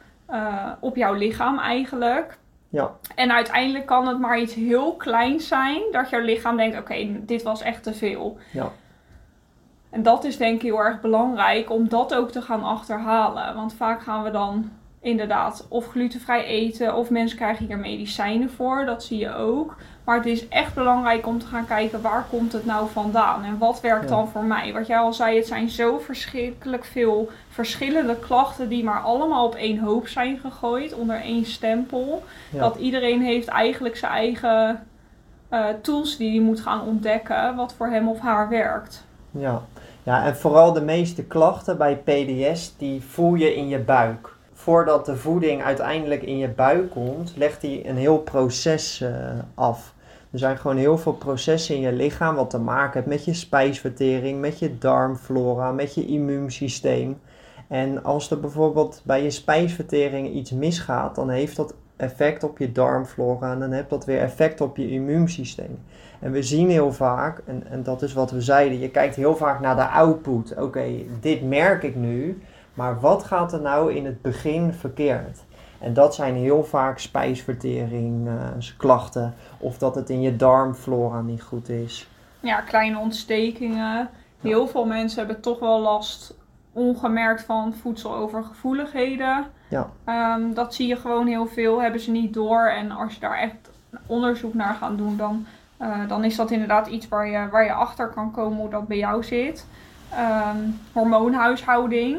op 0.79 0.95
jouw 0.95 1.13
lichaam 1.13 1.59
eigenlijk. 1.59 2.37
Ja. 2.69 2.91
En 3.15 3.31
uiteindelijk 3.31 3.85
kan 3.85 4.07
het 4.07 4.19
maar 4.19 4.39
iets 4.39 4.53
heel 4.53 4.95
kleins 4.95 5.47
zijn. 5.47 5.81
Dat 5.91 6.09
jouw 6.09 6.21
lichaam 6.21 6.57
denkt, 6.57 6.77
oké, 6.77 7.07
dit 7.25 7.43
was 7.43 7.61
echt 7.61 7.83
te 7.83 7.93
veel. 7.93 8.37
Ja. 8.51 8.71
En 9.89 10.03
dat 10.03 10.23
is 10.23 10.37
denk 10.37 10.55
ik 10.55 10.61
heel 10.61 10.83
erg 10.83 11.01
belangrijk 11.01 11.71
om 11.71 11.89
dat 11.89 12.15
ook 12.15 12.31
te 12.31 12.41
gaan 12.41 12.63
achterhalen. 12.63 13.55
Want 13.55 13.73
vaak 13.73 14.01
gaan 14.01 14.23
we 14.23 14.31
dan 14.31 14.71
inderdaad 15.01 15.65
of 15.69 15.87
glutenvrij 15.87 16.45
eten 16.45 16.95
of 16.95 17.09
mensen 17.09 17.37
krijgen 17.37 17.65
hier 17.65 17.77
medicijnen 17.77 18.49
voor. 18.51 18.85
Dat 18.85 19.03
zie 19.03 19.17
je 19.17 19.35
ook. 19.35 19.75
Maar 20.03 20.17
het 20.17 20.25
is 20.25 20.47
echt 20.47 20.73
belangrijk 20.73 21.27
om 21.27 21.39
te 21.39 21.45
gaan 21.45 21.65
kijken 21.65 22.01
waar 22.01 22.25
komt 22.29 22.53
het 22.53 22.65
nou 22.65 22.89
vandaan 22.89 23.43
en 23.43 23.57
wat 23.57 23.81
werkt 23.81 24.09
Ja. 24.09 24.15
dan 24.15 24.27
voor 24.27 24.43
mij. 24.43 24.73
Wat 24.73 24.87
jij 24.87 24.97
al 24.97 25.13
zei, 25.13 25.35
het 25.35 25.47
zijn 25.47 25.69
zo 25.69 25.99
verschrikkelijk 25.99 26.85
veel 26.85 27.29
verschillende 27.49 28.15
klachten 28.19 28.69
die 28.69 28.83
maar 28.83 29.01
allemaal 29.01 29.45
op 29.45 29.55
één 29.55 29.79
hoop 29.79 30.07
zijn 30.07 30.37
gegooid 30.37 30.93
onder 30.93 31.21
één 31.21 31.45
stempel. 31.45 32.23
Ja. 32.51 32.59
Dat 32.59 32.75
iedereen 32.75 33.21
heeft 33.21 33.47
eigenlijk 33.47 33.97
zijn 33.97 34.11
eigen 34.11 34.87
eh, 35.49 35.65
tools 35.81 36.17
die 36.17 36.29
hij 36.29 36.45
moet 36.45 36.59
gaan 36.61 36.81
ontdekken 36.81 37.55
wat 37.55 37.73
voor 37.73 37.87
hem 37.87 38.07
of 38.07 38.19
haar 38.19 38.49
werkt. 38.49 39.05
Ja. 39.31 39.61
ja, 40.03 40.25
en 40.25 40.35
vooral 40.35 40.73
de 40.73 40.81
meeste 40.81 41.23
klachten 41.23 41.77
bij 41.77 41.97
PDS, 41.97 42.73
die 42.77 43.01
voel 43.01 43.33
je 43.33 43.55
in 43.55 43.67
je 43.67 43.79
buik. 43.79 44.35
Voordat 44.53 45.05
de 45.05 45.15
voeding 45.15 45.63
uiteindelijk 45.63 46.23
in 46.23 46.37
je 46.37 46.49
buik 46.49 46.89
komt, 46.89 47.33
legt 47.35 47.61
die 47.61 47.87
een 47.87 47.97
heel 47.97 48.17
proces 48.17 49.01
eh, 49.01 49.11
af. 49.55 49.93
Er 50.31 50.39
zijn 50.39 50.57
gewoon 50.57 50.77
heel 50.77 50.97
veel 50.97 51.13
processen 51.13 51.75
in 51.75 51.81
je 51.81 51.91
lichaam 51.91 52.35
wat 52.35 52.49
te 52.49 52.59
maken 52.59 52.93
heeft 52.93 53.05
met 53.05 53.25
je 53.25 53.33
spijsvertering, 53.33 54.39
met 54.39 54.59
je 54.59 54.77
darmflora, 54.77 55.71
met 55.71 55.93
je 55.93 56.05
immuunsysteem. 56.05 57.19
En 57.67 58.03
als 58.03 58.31
er 58.31 58.39
bijvoorbeeld 58.39 59.01
bij 59.03 59.23
je 59.23 59.31
spijsvertering 59.31 60.33
iets 60.33 60.51
misgaat, 60.51 61.15
dan 61.15 61.29
heeft 61.29 61.55
dat 61.55 61.73
effect 61.95 62.43
op 62.43 62.57
je 62.57 62.71
darmflora 62.71 63.51
en 63.51 63.59
dan 63.59 63.71
heeft 63.71 63.89
dat 63.89 64.05
weer 64.05 64.19
effect 64.19 64.61
op 64.61 64.77
je 64.77 64.89
immuunsysteem. 64.89 65.79
En 66.19 66.31
we 66.31 66.43
zien 66.43 66.69
heel 66.69 66.93
vaak, 66.93 67.41
en, 67.45 67.63
en 67.69 67.83
dat 67.83 68.01
is 68.01 68.13
wat 68.13 68.31
we 68.31 68.41
zeiden, 68.41 68.79
je 68.79 68.89
kijkt 68.89 69.15
heel 69.15 69.35
vaak 69.35 69.59
naar 69.59 69.75
de 69.75 69.87
output. 69.87 70.53
Oké, 70.57 70.85
dit 71.19 71.43
merk 71.43 71.83
ik 71.83 71.95
nu, 71.95 72.41
maar 72.73 72.99
wat 72.99 73.23
gaat 73.23 73.53
er 73.53 73.61
nou 73.61 73.93
in 73.93 74.05
het 74.05 74.21
begin 74.21 74.73
verkeerd? 74.73 75.45
En 75.79 75.93
dat 75.93 76.15
zijn 76.15 76.35
heel 76.35 76.63
vaak 76.63 76.99
spijsvertering, 76.99 78.27
eh, 78.27 78.33
klachten, 78.77 79.33
of 79.57 79.77
dat 79.77 79.95
het 79.95 80.09
in 80.09 80.21
je 80.21 80.35
darmflora 80.35 81.21
niet 81.21 81.41
goed 81.41 81.69
is. 81.69 82.07
Ja, 82.39 82.61
kleine 82.61 82.97
ontstekingen. 82.97 84.09
Heel 84.41 84.67
veel 84.67 84.85
mensen 84.85 85.17
hebben 85.17 85.41
toch 85.41 85.59
wel 85.59 85.79
last 85.79 86.35
ongemerkt 86.71 87.43
van 87.43 87.73
voedselovergevoeligheden. 87.73 89.45
Ja. 89.69 89.89
Ehm, 90.03 90.53
dat 90.53 90.73
zie 90.73 90.87
je 90.87 90.95
gewoon 90.95 91.27
heel 91.27 91.45
veel, 91.45 91.81
hebben 91.81 92.01
ze 92.01 92.11
niet 92.11 92.33
door. 92.33 92.67
En 92.67 92.91
als 92.91 93.13
je 93.13 93.19
daar 93.19 93.37
echt 93.37 93.69
onderzoek 94.05 94.53
naar 94.53 94.73
gaat 94.73 94.97
doen, 94.97 95.17
dan, 95.17 95.45
eh, 95.77 95.89
dan 96.07 96.23
is 96.23 96.35
dat 96.35 96.51
inderdaad 96.51 96.87
iets 96.87 97.07
waar 97.07 97.27
je, 97.27 97.47
waar 97.51 97.63
je 97.65 97.73
achter 97.73 98.07
kan 98.07 98.31
komen 98.31 98.57
hoe 98.57 98.69
dat 98.69 98.87
bij 98.87 98.97
jou 98.97 99.23
zit. 99.23 99.65
Ehm, 100.11 100.57
hormoonhuishouding 100.93 102.17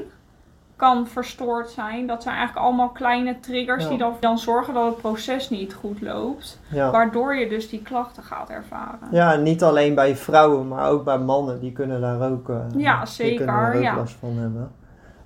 kan 0.77 1.07
verstoord 1.07 1.71
zijn. 1.71 2.07
Dat 2.07 2.23
zijn 2.23 2.37
eigenlijk 2.37 2.67
allemaal 2.67 2.88
kleine 2.88 3.41
triggers 3.41 3.83
Ja. 3.83 3.88
die 3.88 3.99
dan, 3.99 4.15
dan 4.21 4.38
zorgen 4.38 4.75
dat 4.75 4.85
het 4.85 4.97
proces 4.97 5.50
niet 5.50 5.75
goed 5.75 6.00
loopt. 6.00 6.61
Ja. 6.71 6.91
Waardoor 6.91 7.37
je 7.37 7.49
dus 7.49 7.69
die 7.69 7.83
klachten 7.83 8.23
gaat 8.23 8.50
ervaren. 8.50 9.09
ja, 9.11 9.35
niet 9.37 9.62
alleen 9.62 9.95
bij 9.95 10.17
vrouwen, 10.17 10.69
maar 10.69 10.88
ook 10.88 11.05
bij 11.05 11.19
mannen, 11.19 11.61
die 11.61 11.73
kunnen 11.73 12.00
daar 12.00 12.31
ook, 12.31 12.49
eh, 12.49 12.57
Ja, 12.77 13.07
zeker, 13.07 13.37
kunnen 13.47 13.55
er 13.65 13.75
ook 13.77 13.83
ja. 13.83 13.97
last 13.97 14.17
van 14.21 14.37
hebben. 14.38 14.71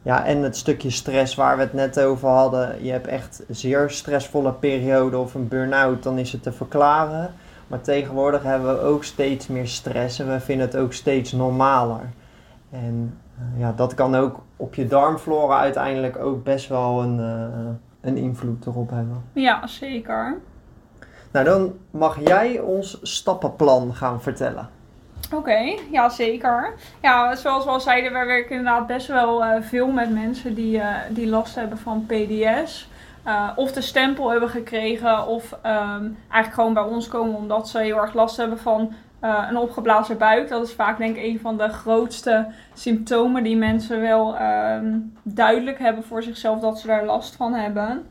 Ja, 0.03 0.25
en 0.25 0.43
het 0.43 0.57
stukje 0.57 0.91
stress 0.91 1.35
waar 1.35 1.57
we 1.57 1.63
het 1.63 1.73
net 1.73 2.01
over 2.01 2.29
hadden. 2.29 2.85
Je 2.85 2.91
hebt 2.91 3.07
echt 3.07 3.45
een 3.49 3.55
zeer 3.55 3.91
stressvolle 3.91 4.53
periode 4.53 5.19
of 5.19 5.35
een 5.35 5.49
burn-out, 5.49 6.03
dan 6.03 6.19
is 6.19 6.33
het 6.33 6.43
te 6.43 6.53
verklaren. 6.53 7.35
Maar 7.73 7.81
tegenwoordig 7.81 8.43
hebben 8.43 8.75
we 8.75 8.81
ook 8.81 9.05
steeds 9.05 9.47
meer 9.47 9.69
stress 9.69 10.19
en 10.19 10.29
we 10.29 10.41
vinden 10.41 10.67
het 10.67 10.77
ook 10.77 10.93
steeds 10.93 11.33
normaler. 11.33 12.01
En 12.71 13.19
eh, 13.39 13.61
ja, 13.61 13.73
dat 13.77 13.95
kan 13.95 14.15
ook 14.15 14.41
op 14.57 14.75
je 14.75 14.87
darmflora 14.87 15.59
uiteindelijk 15.59 16.19
ook 16.19 16.45
best 16.45 16.69
wel 16.69 17.03
een, 17.03 17.21
eh, 17.21 17.71
een 18.01 18.17
invloed 18.17 18.67
erop 18.67 18.91
hebben. 18.91 19.23
Ja, 19.33 19.67
zeker. 19.67 20.39
Nou, 21.31 21.45
dan 21.45 21.73
mag 21.91 22.19
jij 22.21 22.59
ons 22.59 22.99
stappenplan 23.03 23.95
gaan 23.95 24.23
vertellen. 24.23 24.69
Oké, 25.35 25.77
ja 25.91 26.09
zeker. 26.09 26.75
Ja, 27.03 27.35
zoals 27.35 27.65
we 27.65 27.71
al 27.71 27.81
zeiden, 27.81 28.13
wij 28.13 28.27
werken 28.27 28.57
inderdaad 28.57 28.87
best 28.87 29.07
wel 29.07 29.45
eh, 29.45 29.63
veel 29.63 29.87
met 29.87 30.11
mensen 30.11 30.55
die, 30.55 30.81
die 31.09 31.29
last 31.29 31.55
hebben 31.55 31.79
van 31.79 32.07
PDS. 32.07 32.91
Eh, 33.23 33.49
of 33.57 33.73
de 33.73 33.81
stempel 33.81 34.31
hebben 34.31 34.49
gekregen, 34.49 35.27
of 35.27 35.59
ehm, 35.63 36.09
eigenlijk 36.29 36.55
gewoon 36.55 36.75
bij 36.75 36.83
ons 36.83 37.09
komen 37.09 37.37
omdat 37.37 37.69
ze 37.69 37.79
heel 37.79 37.97
erg 37.97 38.15
last 38.15 38.37
hebben 38.37 38.59
van 38.59 38.93
eh, 39.21 39.47
een 39.49 39.57
opgeblazen 39.57 40.19
buik. 40.19 40.49
Dat 40.49 40.67
is 40.67 40.73
vaak 40.73 40.99
denk 40.99 41.17
ik 41.17 41.23
een 41.23 41.41
van 41.41 41.57
de 41.57 41.69
grootste 41.69 42.47
symptomen 42.75 43.43
die 43.43 43.57
mensen 43.57 44.01
wel 44.01 44.37
ehm, 44.37 44.99
duidelijk 45.23 45.79
hebben 45.79 46.05
voor 46.05 46.23
zichzelf 46.23 46.61
dat 46.61 46.81
ze 46.81 46.87
daar 46.87 47.05
last 47.05 47.37
van 47.37 47.55
hebben. 47.55 48.07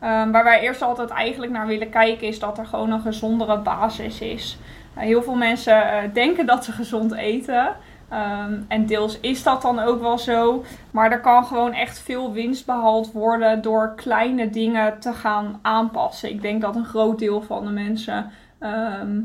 Ehm, 0.00 0.30
waar 0.30 0.44
wij 0.44 0.60
eerst 0.60 0.82
altijd 0.82 1.10
eigenlijk 1.10 1.52
naar 1.52 1.66
willen 1.66 1.90
kijken 1.90 2.26
is 2.26 2.38
dat 2.38 2.58
er 2.58 2.66
gewoon 2.66 2.90
een 2.90 3.00
gezondere 3.00 3.58
basis 3.58 4.20
is. 4.20 4.58
Uh, 4.96 5.02
heel 5.02 5.22
veel 5.22 5.34
mensen 5.34 5.92
eh, 5.92 6.12
denken 6.12 6.46
dat 6.46 6.64
ze 6.64 6.72
gezond 6.72 7.14
eten. 7.14 7.76
Ehm, 8.08 8.54
en 8.68 8.86
deels 8.86 9.20
is 9.20 9.42
dat 9.42 9.62
dan 9.62 9.78
ook 9.78 10.00
wel 10.00 10.18
zo. 10.18 10.64
Maar 10.90 11.12
er 11.12 11.20
kan 11.20 11.44
gewoon 11.44 11.72
echt 11.72 11.98
veel 11.98 12.32
winst 12.32 12.66
behaald 12.66 13.12
worden 13.12 13.62
door 13.62 13.92
kleine 13.94 14.50
dingen 14.50 14.98
te 14.98 15.12
gaan 15.12 15.58
aanpassen. 15.62 16.30
Ik 16.30 16.42
denk 16.42 16.60
dat 16.60 16.76
een 16.76 16.84
groot 16.84 17.18
deel 17.18 17.42
van 17.42 17.64
de 17.64 17.70
mensen 17.70 18.30
ehm, 18.58 19.20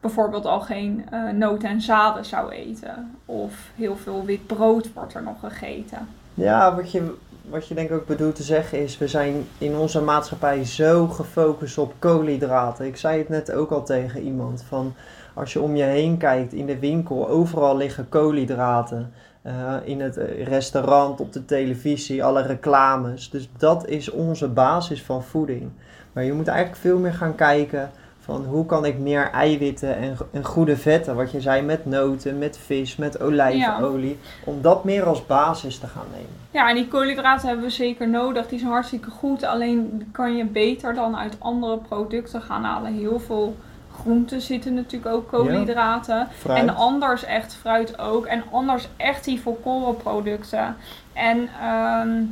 bijvoorbeeld 0.00 0.46
al 0.46 0.60
geen 0.60 1.04
eh 1.10 1.28
noten 1.28 1.68
en 1.68 1.80
zaden 1.80 2.24
zou 2.24 2.50
eten. 2.50 3.16
Of 3.24 3.70
heel 3.74 3.96
veel 3.96 4.24
wit 4.24 4.46
brood 4.46 4.92
wordt 4.92 5.14
er 5.14 5.22
nog 5.22 5.40
gegeten. 5.40 6.08
Ja, 6.34 6.74
wat 6.74 6.92
je, 6.92 7.14
wat 7.48 7.68
je 7.68 7.74
denk 7.74 7.90
ik 7.90 7.96
ook 7.96 8.06
bedoelt 8.06 8.36
te 8.36 8.42
zeggen 8.42 8.82
is, 8.82 8.98
we 8.98 9.08
zijn 9.08 9.46
in 9.58 9.76
onze 9.76 10.02
maatschappij 10.02 10.64
zo 10.64 11.06
gefocust 11.06 11.78
op 11.78 11.94
koolhydraten. 11.98 12.86
Ik 12.86 12.96
zei 12.96 13.18
het 13.18 13.28
net 13.28 13.52
ook 13.52 13.70
al 13.70 13.84
tegen 13.84 14.22
iemand, 14.22 14.64
van 14.68 14.94
als 15.34 15.52
je 15.52 15.60
om 15.60 15.76
je 15.76 15.82
heen 15.82 16.16
kijkt 16.16 16.52
in 16.52 16.66
de 16.66 16.78
winkel, 16.78 17.28
overal 17.28 17.76
liggen 17.76 18.08
koolhydraten. 18.08 19.12
Eh, 19.42 19.74
in 19.84 20.00
het 20.00 20.16
eh, 20.16 20.46
restaurant, 20.46 21.20
op 21.20 21.32
de 21.32 21.44
televisie, 21.44 22.24
alle 22.24 22.42
reclames. 22.42 23.30
Dus 23.30 23.48
dat 23.58 23.88
is 23.88 24.10
onze 24.10 24.48
basis 24.48 25.02
van 25.02 25.22
voeding. 25.22 25.70
Maar 26.12 26.24
je 26.24 26.32
moet 26.32 26.48
eigenlijk 26.48 26.80
veel 26.80 26.98
meer 26.98 27.14
gaan 27.14 27.34
kijken 27.34 27.90
van 28.20 28.44
hoe 28.44 28.66
kan 28.66 28.84
ik 28.84 28.98
meer 28.98 29.30
eiwitten 29.30 29.96
en, 29.96 30.16
en 30.32 30.44
goede 30.44 30.76
vetten, 30.76 31.16
wat 31.16 31.32
je 31.32 31.40
zei 31.40 31.62
met 31.62 31.86
noten, 31.86 32.38
met 32.38 32.58
vis, 32.58 32.96
met 32.96 33.20
olijfolie, 33.20 34.18
om 34.44 34.62
dat 34.62 34.84
meer 34.84 35.04
als 35.04 35.26
basis 35.26 35.78
te 35.78 35.86
gaan 35.86 36.06
nemen. 36.12 36.30
Ja, 36.50 36.68
en 36.68 36.74
die 36.74 36.88
koolhydraten 36.88 37.46
hebben 37.48 37.64
we 37.64 37.70
zeker 37.70 38.08
nodig. 38.08 38.48
Die 38.48 38.58
zijn 38.58 38.70
hartstikke 38.70 39.10
goed. 39.10 39.44
Alleen 39.44 40.08
kan 40.12 40.36
je 40.36 40.44
beter 40.44 40.94
dan 40.94 41.16
uit 41.16 41.36
andere 41.38 41.76
producten 41.76 42.42
gaan 42.42 42.64
halen. 42.64 42.94
Heel 42.94 43.20
veel 43.20 43.56
groenten 43.92 44.40
zitten 44.40 44.74
natuurlijk 44.74 45.14
ook 45.14 45.28
koolhydraten. 45.28 46.28
En 46.56 46.76
anders 46.76 47.24
echt 47.24 47.54
fruit 47.54 47.98
ook. 47.98 48.26
En 48.26 48.42
anders 48.50 48.88
echt 48.96 49.24
die 49.24 49.40
volkorenproducten. 49.40 50.76
En 51.12 51.48
ehm, 51.62 52.22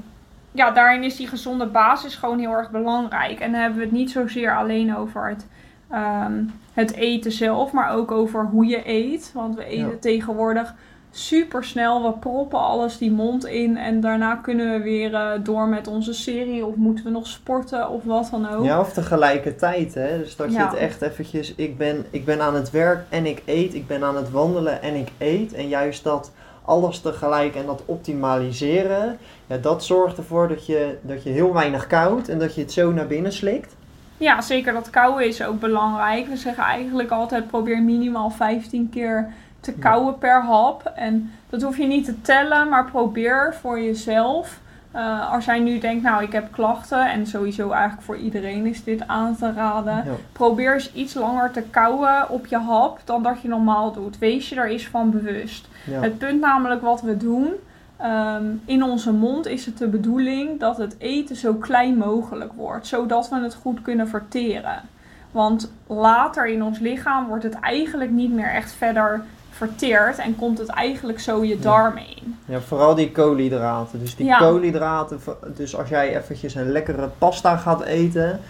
ja, 0.52 0.70
daarin 0.70 1.02
is 1.04 1.16
die 1.16 1.26
gezonde 1.28 1.66
basis 1.66 2.14
gewoon 2.14 2.38
heel 2.38 2.52
erg 2.52 2.70
belangrijk. 2.70 3.40
En 3.40 3.52
dan 3.52 3.60
hebben 3.60 3.78
we 3.78 3.84
het 3.84 3.94
niet 3.94 4.10
zozeer 4.10 4.56
alleen 4.56 4.96
over 4.96 5.28
het, 5.28 5.46
ehm, 5.90 6.42
het 6.74 6.92
eten 6.94 7.32
zelf, 7.32 7.72
maar 7.72 7.90
ook 7.92 8.10
over 8.10 8.44
hoe 8.44 8.66
je 8.66 8.88
eet. 8.88 9.30
Want 9.34 9.54
we 9.54 9.64
eten 9.64 9.88
Ja. 9.90 9.96
tegenwoordig 10.00 10.74
super 11.10 11.64
snel. 11.64 12.02
We 12.02 12.18
proppen 12.18 12.58
alles 12.58 12.98
die 12.98 13.10
mond 13.10 13.46
in. 13.46 13.76
En 13.76 14.00
daarna 14.00 14.34
kunnen 14.34 14.72
we 14.72 14.82
weer 14.82 15.14
eh, 15.14 15.30
door 15.42 15.68
met 15.68 15.86
onze 15.86 16.12
serie. 16.12 16.66
Of 16.66 16.74
moeten 16.74 17.04
we 17.04 17.10
nog 17.10 17.26
sporten 17.26 17.88
of 17.88 18.04
wat 18.04 18.28
dan 18.30 18.50
ook. 18.50 18.64
Ja, 18.64 18.80
of 18.80 18.92
tegelijkertijd, 18.92 19.94
hè. 19.94 20.18
Dus 20.18 20.36
dat 20.36 20.52
je 20.52 20.58
het 20.58 20.74
echt 20.74 21.02
eventjes... 21.02 21.54
Ik 21.54 21.78
ben, 21.78 22.06
ik 22.10 22.24
ben 22.24 22.40
aan 22.40 22.54
het 22.54 22.70
werk 22.70 23.04
en 23.08 23.26
ik 23.26 23.42
eet. 23.44 23.74
Ik 23.74 23.86
ben 23.86 24.04
aan 24.04 24.16
het 24.16 24.30
wandelen 24.30 24.82
en 24.82 24.94
ik 24.94 25.08
eet. 25.18 25.52
En 25.52 25.68
juist 25.68 26.04
dat 26.04 26.32
alles 26.64 27.00
tegelijk 27.00 27.54
en 27.54 27.66
dat 27.66 27.82
optimaliseren... 27.86 29.18
Ja, 29.46 29.56
dat 29.56 29.84
zorgt 29.84 30.16
ervoor 30.16 30.48
dat 30.48 30.66
je, 30.66 30.96
dat 31.02 31.22
je 31.22 31.30
heel 31.30 31.52
weinig 31.52 31.86
koudt 31.86 32.28
en 32.28 32.38
dat 32.38 32.54
je 32.54 32.60
het 32.60 32.72
zo 32.72 32.92
naar 32.92 33.06
binnen 33.06 33.32
slikt. 33.32 33.76
Ja, 34.16 34.40
zeker 34.40 34.72
dat 34.72 34.90
kauwen 34.90 35.26
is 35.26 35.42
ook 35.42 35.60
belangrijk. 35.60 36.26
We 36.26 36.36
zeggen 36.36 36.64
eigenlijk 36.64 37.10
altijd 37.10 37.46
probeer 37.46 37.82
minimaal 37.82 38.30
15 38.30 38.88
keer 38.90 39.32
te 39.60 39.72
kauwen 39.72 40.18
per 40.18 40.42
hap. 40.42 40.92
En 40.94 41.32
dat 41.48 41.62
hoef 41.62 41.76
je 41.76 41.86
niet 41.86 42.04
te 42.04 42.20
tellen, 42.20 42.68
maar 42.68 42.90
probeer 42.90 43.54
voor 43.60 43.80
jezelf. 43.80 44.60
Uh, 44.96 45.32
als 45.32 45.44
jij 45.44 45.58
nu 45.58 45.78
denkt, 45.78 46.02
nou 46.02 46.22
ik 46.22 46.32
heb 46.32 46.52
klachten 46.52 47.10
en 47.10 47.26
sowieso 47.26 47.70
eigenlijk 47.70 48.02
voor 48.02 48.16
iedereen 48.16 48.66
is 48.66 48.84
dit 48.84 49.06
aan 49.06 49.36
te 49.36 49.52
raden. 49.52 49.94
Ja. 49.94 50.12
Probeer 50.32 50.74
eens 50.74 50.92
iets 50.92 51.14
langer 51.14 51.50
te 51.50 51.62
kauwen 51.62 52.28
op 52.28 52.46
je 52.46 52.56
hap 52.56 53.00
dan 53.04 53.22
dat 53.22 53.40
je 53.42 53.48
normaal 53.48 53.92
doet. 53.92 54.18
Wees 54.18 54.48
je 54.48 54.56
er 54.56 54.70
eens 54.70 54.86
van 54.86 55.10
bewust. 55.10 55.68
Ja. 55.86 56.00
Het 56.00 56.18
punt 56.18 56.40
namelijk 56.40 56.82
wat 56.82 57.02
we 57.02 57.16
doen, 57.16 57.52
ehm, 57.96 58.44
in 58.64 58.82
onze 58.82 59.12
mond 59.12 59.46
is 59.46 59.66
het 59.66 59.78
de 59.78 59.88
bedoeling 59.88 60.60
dat 60.60 60.76
het 60.76 60.94
eten 60.98 61.36
zo 61.36 61.54
klein 61.54 61.96
mogelijk 61.96 62.52
wordt, 62.52 62.86
zodat 62.86 63.28
we 63.28 63.36
het 63.36 63.54
goed 63.54 63.82
kunnen 63.82 64.08
verteren. 64.08 64.82
Want 65.30 65.72
later 65.86 66.46
in 66.46 66.62
ons 66.62 66.78
lichaam 66.78 67.26
wordt 67.26 67.44
het 67.44 67.60
eigenlijk 67.60 68.10
niet 68.10 68.32
meer 68.32 68.50
echt 68.50 68.72
verder 68.72 69.24
verteerd 69.66 70.18
en 70.18 70.36
komt 70.36 70.58
het 70.58 70.68
eigenlijk 70.68 71.20
zo 71.20 71.44
je 71.44 71.54
Ja. 71.56 71.62
darmen 71.62 72.02
in. 72.16 72.36
Ja, 72.44 72.60
vooral 72.60 72.94
die 72.94 73.10
koolhydraten. 73.12 73.98
Dus 74.00 74.16
die 74.16 74.26
Ja. 74.26 74.38
koolhydraten, 74.38 75.20
dus 75.56 75.76
als 75.76 75.88
jij 75.88 76.16
eventjes 76.16 76.54
een 76.54 76.70
lekkere 76.72 77.08
pasta 77.18 77.56
gaat 77.56 77.82
eten, 77.82 78.40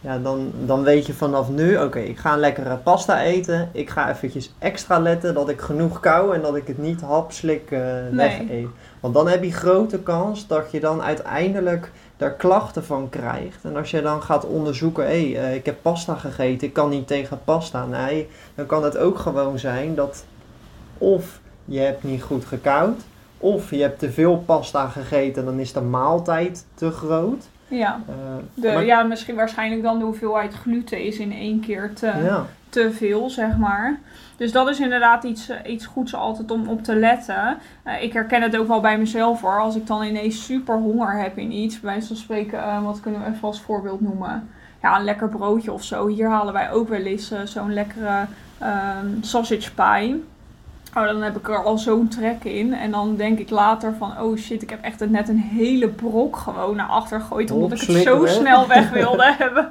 ja, 0.00 0.18
dan, 0.18 0.52
dan 0.64 0.82
weet 0.82 1.06
je 1.06 1.12
vanaf 1.14 1.48
nu, 1.48 1.76
oké, 1.78 1.98
ik 1.98 2.18
ga 2.18 2.32
een 2.32 2.38
lekkere 2.38 2.76
pasta 2.76 3.22
eten. 3.22 3.68
Ik 3.72 3.90
ga 3.90 4.10
eventjes 4.10 4.52
extra 4.58 4.98
letten 4.98 5.34
dat 5.34 5.48
ik 5.48 5.60
genoeg 5.60 6.00
kou 6.00 6.34
en 6.34 6.40
dat 6.42 6.56
ik 6.56 6.66
het 6.66 6.78
niet 6.78 7.00
hapslik 7.00 7.70
eh 7.70 7.80
weg 8.12 8.38
eet. 8.50 8.68
Want 9.00 9.14
dan 9.14 9.28
heb 9.28 9.42
je 9.44 9.52
grote 9.52 9.98
kans 9.98 10.46
dat 10.46 10.70
je 10.70 10.80
dan 10.80 11.02
uiteindelijk 11.02 11.90
daar 12.16 12.32
klachten 12.34 12.84
van 12.84 13.08
krijgt. 13.08 13.58
En 13.62 13.76
als 13.76 13.90
je 13.90 14.02
dan 14.02 14.22
gaat 14.22 14.46
onderzoeken, 14.46 15.04
hé, 15.04 15.10
eh, 15.36 15.54
ik 15.54 15.66
heb 15.66 15.76
pasta 15.82 16.14
gegeten, 16.14 16.66
ik 16.68 16.72
kan 16.72 16.88
niet 16.90 17.06
tegen 17.06 17.40
pasta. 17.44 17.84
Nee, 17.86 18.28
dan 18.54 18.66
kan 18.66 18.84
het 18.84 18.96
ook 18.96 19.18
gewoon 19.18 19.58
zijn 19.58 19.94
dat 19.94 20.24
of 21.00 21.40
je 21.64 21.78
hebt 21.78 22.04
niet 22.04 22.22
goed 22.22 22.44
gekoud, 22.44 23.00
of 23.38 23.70
je 23.70 23.82
hebt 23.82 23.98
te 23.98 24.10
veel 24.10 24.38
pasta 24.46 24.86
gegeten, 24.88 25.44
dan 25.44 25.58
is 25.58 25.72
de 25.72 25.80
maaltijd 25.80 26.66
te 26.74 26.90
groot. 26.90 27.48
Ja. 27.68 28.00
Eh, 28.08 28.14
De, 28.54 28.72
maar- 28.72 28.84
ja, 28.84 29.02
misschien 29.02 29.34
waarschijnlijk 29.34 29.82
dan 29.82 29.98
de 29.98 30.04
hoeveelheid 30.04 30.54
gluten 30.54 31.04
is 31.04 31.18
in 31.18 31.32
één 31.32 31.60
keer 31.60 31.92
te, 31.94 32.06
ja. 32.06 32.46
te 32.68 32.92
veel, 32.92 33.30
zeg 33.30 33.56
maar. 33.56 33.98
Dus 34.36 34.52
dat 34.52 34.68
is 34.68 34.80
inderdaad 34.80 35.24
iets, 35.24 35.48
eh, 35.48 35.72
iets 35.72 35.86
goeds 35.86 36.14
altijd 36.14 36.50
om 36.50 36.68
op 36.68 36.82
te 36.82 36.94
letten. 36.96 37.58
Eh, 37.82 38.02
ik 38.02 38.12
herken 38.12 38.42
het 38.42 38.56
ook 38.56 38.68
wel 38.68 38.80
bij 38.80 38.98
mezelf 38.98 39.40
hoor. 39.40 39.60
Als 39.60 39.76
ik 39.76 39.86
dan 39.86 40.02
ineens 40.02 40.44
super 40.44 40.74
honger 40.76 41.20
heb 41.22 41.38
in 41.38 41.52
iets, 41.52 41.80
bij 41.80 41.90
wijze 41.90 42.06
van 42.06 42.16
spreken, 42.16 42.82
wat 42.82 43.00
kunnen 43.00 43.20
we 43.20 43.26
even 43.30 43.48
als 43.48 43.60
voorbeeld 43.60 44.00
noemen? 44.00 44.48
Ja, 44.82 44.98
een 44.98 45.04
lekker 45.04 45.28
broodje 45.28 45.72
of 45.72 45.84
zo. 45.84 46.06
Hier 46.06 46.28
halen 46.28 46.52
wij 46.52 46.70
ook 46.70 46.88
wel 46.88 47.00
eens 47.00 47.32
zo'n 47.44 47.72
lekkere 47.72 48.24
ehm, 48.58 49.06
sausage 49.20 49.74
pie. 49.74 50.24
Oh, 50.94 51.04
dan 51.04 51.22
heb 51.22 51.36
ik 51.36 51.48
er 51.48 51.64
al 51.64 51.78
zo'n 51.78 52.08
trek 52.08 52.44
in. 52.44 52.74
En 52.74 52.90
dan 52.90 53.16
denk 53.16 53.38
ik 53.38 53.50
later 53.50 53.94
van, 53.98 54.20
oh 54.20 54.36
shit, 54.36 54.62
ik 54.62 54.70
heb 54.70 54.82
echt 54.82 55.08
net 55.08 55.28
een 55.28 55.38
hele 55.38 55.88
brok 55.88 56.36
gewoon 56.36 56.76
naar 56.76 56.86
achter 56.88 57.20
gegooid. 57.20 57.50
Omdat 57.50 57.82
ik 57.82 57.88
het 57.88 58.02
zo 58.02 58.26
snel 58.26 58.68
weg 58.68 58.90
wilde 59.00 59.34
hebben. 59.38 59.70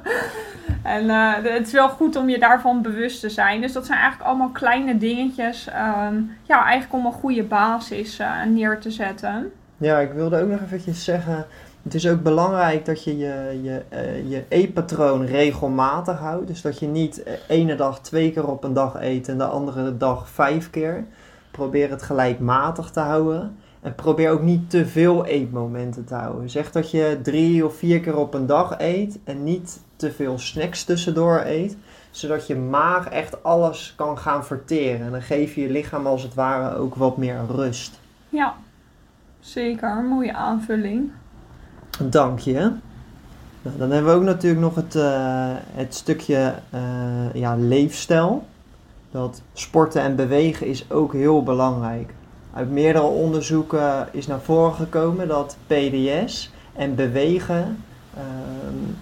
En 0.82 1.10
eh, 1.10 1.32
het 1.42 1.66
is 1.66 1.72
wel 1.72 1.88
goed 1.88 2.16
om 2.16 2.28
je 2.28 2.38
daarvan 2.38 2.82
bewust 2.82 3.20
te 3.20 3.28
zijn. 3.28 3.60
Dus 3.60 3.72
dat 3.72 3.86
zijn 3.86 3.98
eigenlijk 3.98 4.28
allemaal 4.28 4.48
kleine 4.48 4.98
dingetjes. 4.98 5.66
ehm, 5.68 6.14
ja, 6.42 6.64
eigenlijk 6.64 6.92
om 6.92 7.06
een 7.06 7.18
goede 7.20 7.42
basis 7.42 8.18
eh, 8.18 8.42
neer 8.46 8.78
te 8.78 8.90
zetten. 8.90 9.52
ja, 9.76 9.98
ik 9.98 10.12
wilde 10.12 10.40
ook 10.42 10.48
nog 10.48 10.60
eventjes 10.60 11.04
zeggen, 11.04 11.46
het 11.82 11.94
is 11.94 12.08
ook 12.08 12.22
belangrijk 12.22 12.84
dat 12.84 13.04
je 13.04 13.18
je, 13.18 13.60
je, 13.62 13.82
eh, 13.88 14.30
je 14.30 14.44
eetpatroon 14.48 15.26
regelmatig 15.26 16.18
houdt. 16.18 16.46
Dus 16.46 16.62
dat 16.62 16.78
je 16.78 16.86
niet 16.86 17.22
eh, 17.22 17.32
ene 17.48 17.74
dag 17.74 18.00
twee 18.00 18.32
keer 18.32 18.46
op 18.46 18.64
een 18.64 18.72
dag 18.72 18.94
eet 19.00 19.28
en 19.28 19.38
de 19.38 19.44
andere 19.44 19.96
dag 19.96 20.28
vijf 20.28 20.70
keer. 20.70 21.04
Probeer 21.50 21.90
het 21.90 22.02
gelijkmatig 22.02 22.90
te 22.90 23.00
houden. 23.00 23.56
En 23.80 23.94
probeer 23.94 24.30
ook 24.30 24.42
niet 24.42 24.70
te 24.70 24.86
veel 24.86 25.26
eetmomenten 25.26 26.04
te 26.04 26.14
houden. 26.14 26.50
Zeg 26.50 26.72
dat 26.72 26.90
je 26.90 27.18
drie 27.22 27.66
of 27.66 27.74
vier 27.76 28.00
keer 28.00 28.16
op 28.16 28.34
een 28.34 28.46
dag 28.46 28.74
eet 28.78 29.18
en 29.24 29.44
niet 29.44 29.80
te 29.96 30.12
veel 30.12 30.38
snacks 30.38 30.84
tussendoor 30.84 31.42
eet. 31.44 31.76
Zodat 32.10 32.46
je 32.46 32.56
maag 32.56 33.08
echt 33.08 33.42
alles 33.42 33.92
kan 33.96 34.18
gaan 34.18 34.44
verteren. 34.44 35.06
En 35.06 35.10
dan 35.10 35.22
geef 35.22 35.54
je 35.54 35.60
je 35.60 35.70
lichaam 35.70 36.06
als 36.06 36.22
het 36.22 36.34
ware 36.34 36.76
ook 36.76 36.94
wat 36.94 37.16
meer 37.16 37.40
rust. 37.48 38.00
Ja, 38.28 38.54
zeker. 39.40 40.02
Mooie 40.02 40.34
aanvulling. 40.34 41.10
Dank 42.08 42.38
je. 42.38 42.72
Nou, 43.62 43.76
dan 43.78 43.90
hebben 43.90 44.12
we 44.12 44.18
ook 44.18 44.24
natuurlijk 44.24 44.60
nog 44.60 44.74
het, 44.74 44.94
eh, 44.94 45.48
het 45.74 45.94
stukje 45.94 46.54
eh, 46.70 46.80
ja, 47.34 47.56
leefstijl. 47.56 48.44
Dat 49.10 49.42
sporten 49.52 50.02
en 50.02 50.16
bewegen 50.16 50.66
is 50.66 50.90
ook 50.90 51.12
heel 51.12 51.42
belangrijk. 51.42 52.14
Uit 52.54 52.70
meerdere 52.70 53.04
onderzoeken 53.04 54.08
is 54.12 54.26
naar 54.26 54.40
voren 54.40 54.74
gekomen 54.74 55.28
dat 55.28 55.56
PDS 55.66 56.52
en 56.72 56.94
bewegen 56.94 57.84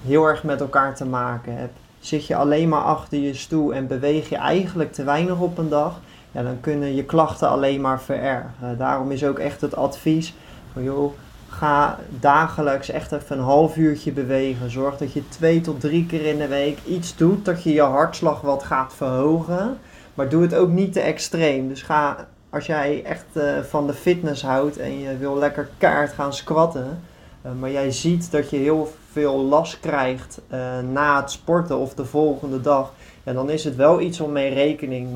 heel 0.05 0.25
erg 0.25 0.43
met 0.45 0.61
elkaar 0.61 0.95
te 0.95 1.05
maken 1.05 1.53
hebben. 1.53 1.77
Zit 2.01 2.27
je 2.27 2.37
alleen 2.37 2.69
maar 2.69 2.83
achter 2.83 3.19
je 3.19 3.35
stoel 3.35 3.75
en 3.75 3.87
beweeg 3.87 4.29
je 4.29 4.37
eigenlijk 4.37 4.93
te 4.93 5.05
weinig 5.05 5.39
op 5.39 5.59
een 5.59 5.69
dag, 5.69 6.01
ja, 6.33 6.43
dan 6.43 6.61
kunnen 6.61 6.95
je 6.95 7.05
klachten 7.05 7.49
alleen 7.49 7.81
maar 7.81 8.01
verergeren. 8.01 8.79
Daarom 8.79 9.11
is 9.11 9.25
ook 9.25 9.39
echt 9.39 9.61
het 9.61 9.77
advies 9.77 10.35
van 10.73 10.83
joh, 10.83 11.13
ga 11.49 11.99
dagelijks 12.21 12.91
echt 12.91 13.13
even 13.13 13.39
een 13.39 13.45
half 13.45 13.77
uurtje 13.77 14.13
bewegen. 14.13 14.71
Zorg 14.71 14.97
dat 14.97 15.13
je 15.13 15.29
twee 15.29 15.61
tot 15.61 15.81
drie 15.81 16.07
keer 16.07 16.27
in 16.27 16.39
de 16.39 16.49
week 16.49 16.79
iets 16.87 17.17
doet 17.17 17.45
dat 17.45 17.63
je 17.63 17.73
je 17.73 17.83
hartslag 17.83 18.41
wat 18.41 18.63
gaat 18.63 18.95
verhogen. 18.95 19.79
Maar 20.15 20.29
doe 20.29 20.43
het 20.43 20.55
ook 20.55 20.69
niet 20.69 20.93
te 20.93 21.01
extreem. 21.01 21.69
Dus 21.69 21.83
ga, 21.83 22.27
als 22.51 22.67
jij 22.67 23.05
echt 23.05 23.27
eh, 23.33 23.59
van 23.61 23.87
de 23.87 23.93
fitness 23.93 24.43
houdt 24.43 24.79
en 24.79 24.99
je 24.99 25.17
wil 25.17 25.37
lekker 25.37 25.69
kaart 25.79 26.13
gaan 26.13 26.33
squatten. 26.35 27.01
eh, 27.43 27.51
maar 27.59 27.71
jij 27.71 27.91
ziet 27.91 28.31
dat 28.31 28.51
je 28.51 28.57
heel 28.57 28.93
veel 29.11 29.37
last 29.45 29.81
krijgt 29.81 30.41
eh, 30.49 30.59
na 30.93 31.21
het 31.21 31.31
sporten 31.31 31.79
of 31.79 31.95
de 31.95 32.05
volgende 32.05 32.61
dag. 32.61 32.93
Dan 33.25 33.51
is 33.51 33.65
het 33.65 33.77
wel 33.77 34.01
iets 34.01 34.21
om 34.21 34.33
mee 34.33 34.55
rekening 34.55 35.09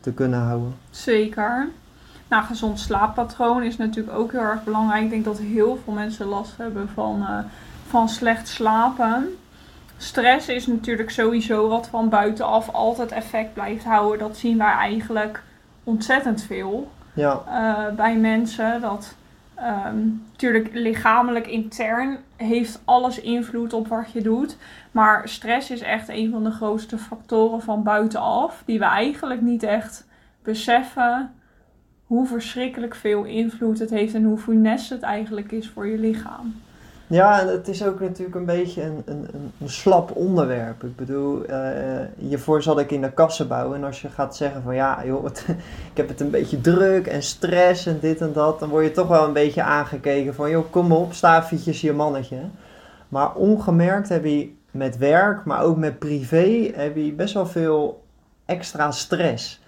te 0.00 0.12
kunnen 0.12 0.40
houden. 0.40 0.74
Zeker. 0.90 1.68
Nou, 2.30 2.44
gezond 2.44 2.80
slaappatroon 2.80 3.62
is 3.62 3.76
natuurlijk 3.76 4.18
ook 4.18 4.32
heel 4.32 4.40
erg 4.40 4.64
belangrijk. 4.64 5.02
Ik 5.02 5.10
denk 5.10 5.24
dat 5.24 5.38
heel 5.38 5.78
veel 5.84 5.92
mensen 5.92 6.26
last 6.26 6.56
hebben 6.56 6.88
van, 6.88 7.22
eh, 7.22 7.38
van 7.86 8.08
slecht 8.08 8.48
slapen. 8.48 9.36
Stress 9.96 10.48
is 10.48 10.66
natuurlijk 10.66 11.10
sowieso 11.10 11.68
wat 11.68 11.88
van 11.88 12.08
buitenaf 12.08 12.68
altijd 12.68 13.12
effect 13.12 13.52
blijft 13.54 13.84
houden. 13.84 14.18
Dat 14.18 14.36
zien 14.36 14.58
wij 14.58 14.72
eigenlijk 14.72 15.42
ontzettend 15.84 16.42
veel 16.42 16.90
Ja, 17.12 17.42
eh, 17.46 17.94
bij 17.96 18.16
mensen. 18.16 18.80
Dat 18.80 19.14
ehm, 19.54 19.98
natuurlijk 20.30 20.70
lichamelijk 20.72 21.46
intern 21.46 22.18
heeft 22.36 22.80
alles 22.84 23.20
invloed 23.20 23.72
op 23.72 23.88
wat 23.88 24.12
je 24.12 24.22
doet. 24.22 24.56
Maar 24.90 25.28
stress 25.28 25.70
is 25.70 25.80
echt 25.80 26.08
een 26.08 26.30
van 26.30 26.44
de 26.44 26.50
grootste 26.50 26.98
factoren 26.98 27.62
van 27.62 27.82
buitenaf. 27.82 28.62
Die 28.66 28.78
we 28.78 28.84
eigenlijk 28.84 29.40
niet 29.40 29.62
echt 29.62 30.06
beseffen 30.42 31.30
hoe 32.10 32.26
verschrikkelijk 32.26 32.94
veel 32.94 33.24
invloed 33.24 33.78
het 33.78 33.90
heeft 33.90 34.14
en 34.14 34.24
hoe 34.24 34.38
funest 34.38 34.90
het 34.90 35.02
eigenlijk 35.02 35.52
is 35.52 35.68
voor 35.68 35.86
je 35.86 35.98
lichaam. 35.98 36.54
Ja, 37.06 37.46
het 37.46 37.68
is 37.68 37.84
ook 37.84 38.00
natuurlijk 38.00 38.36
een 38.36 38.44
beetje 38.44 38.82
een, 38.82 39.02
een, 39.04 39.26
een, 39.60 39.68
slap 39.68 40.16
onderwerp. 40.16 40.82
Ik 40.82 40.96
bedoel, 40.96 41.44
eh, 41.44 41.58
hiervoor 42.16 42.62
zat 42.62 42.78
ik 42.78 42.90
in 42.90 43.00
de 43.00 43.12
kassenbouw. 43.12 43.74
En 43.74 43.84
als 43.84 44.02
je 44.02 44.08
gaat 44.08 44.36
zeggen 44.36 44.62
van 44.62 44.74
ja, 44.74 45.02
joh, 45.06 45.24
ik 45.90 45.96
heb 45.96 46.08
het 46.08 46.20
een 46.20 46.30
beetje 46.30 46.60
druk 46.60 47.06
en 47.06 47.22
stress 47.22 47.86
en 47.86 47.98
dit 48.00 48.20
en 48.20 48.32
dat. 48.32 48.60
Dan 48.60 48.68
word 48.68 48.84
je 48.84 48.92
toch 48.92 49.08
wel 49.08 49.24
een 49.24 49.32
beetje 49.32 49.62
aangekeken 49.62 50.34
van 50.34 50.50
joh, 50.50 50.70
kom 50.70 50.92
op, 50.92 51.12
sta 51.12 51.42
eventjes 51.42 51.80
je 51.80 51.92
mannetje. 51.92 52.40
Maar 53.08 53.34
ongemerkt 53.34 54.08
heb 54.08 54.24
je 54.24 54.52
met 54.70 54.98
werk, 54.98 55.44
maar 55.44 55.62
ook 55.62 55.76
met 55.76 55.98
privé, 55.98 56.70
heb 56.74 56.96
je 56.96 57.12
best 57.12 57.34
wel 57.34 57.46
veel 57.46 58.02
extra 58.46 58.90
stress. 58.90 59.59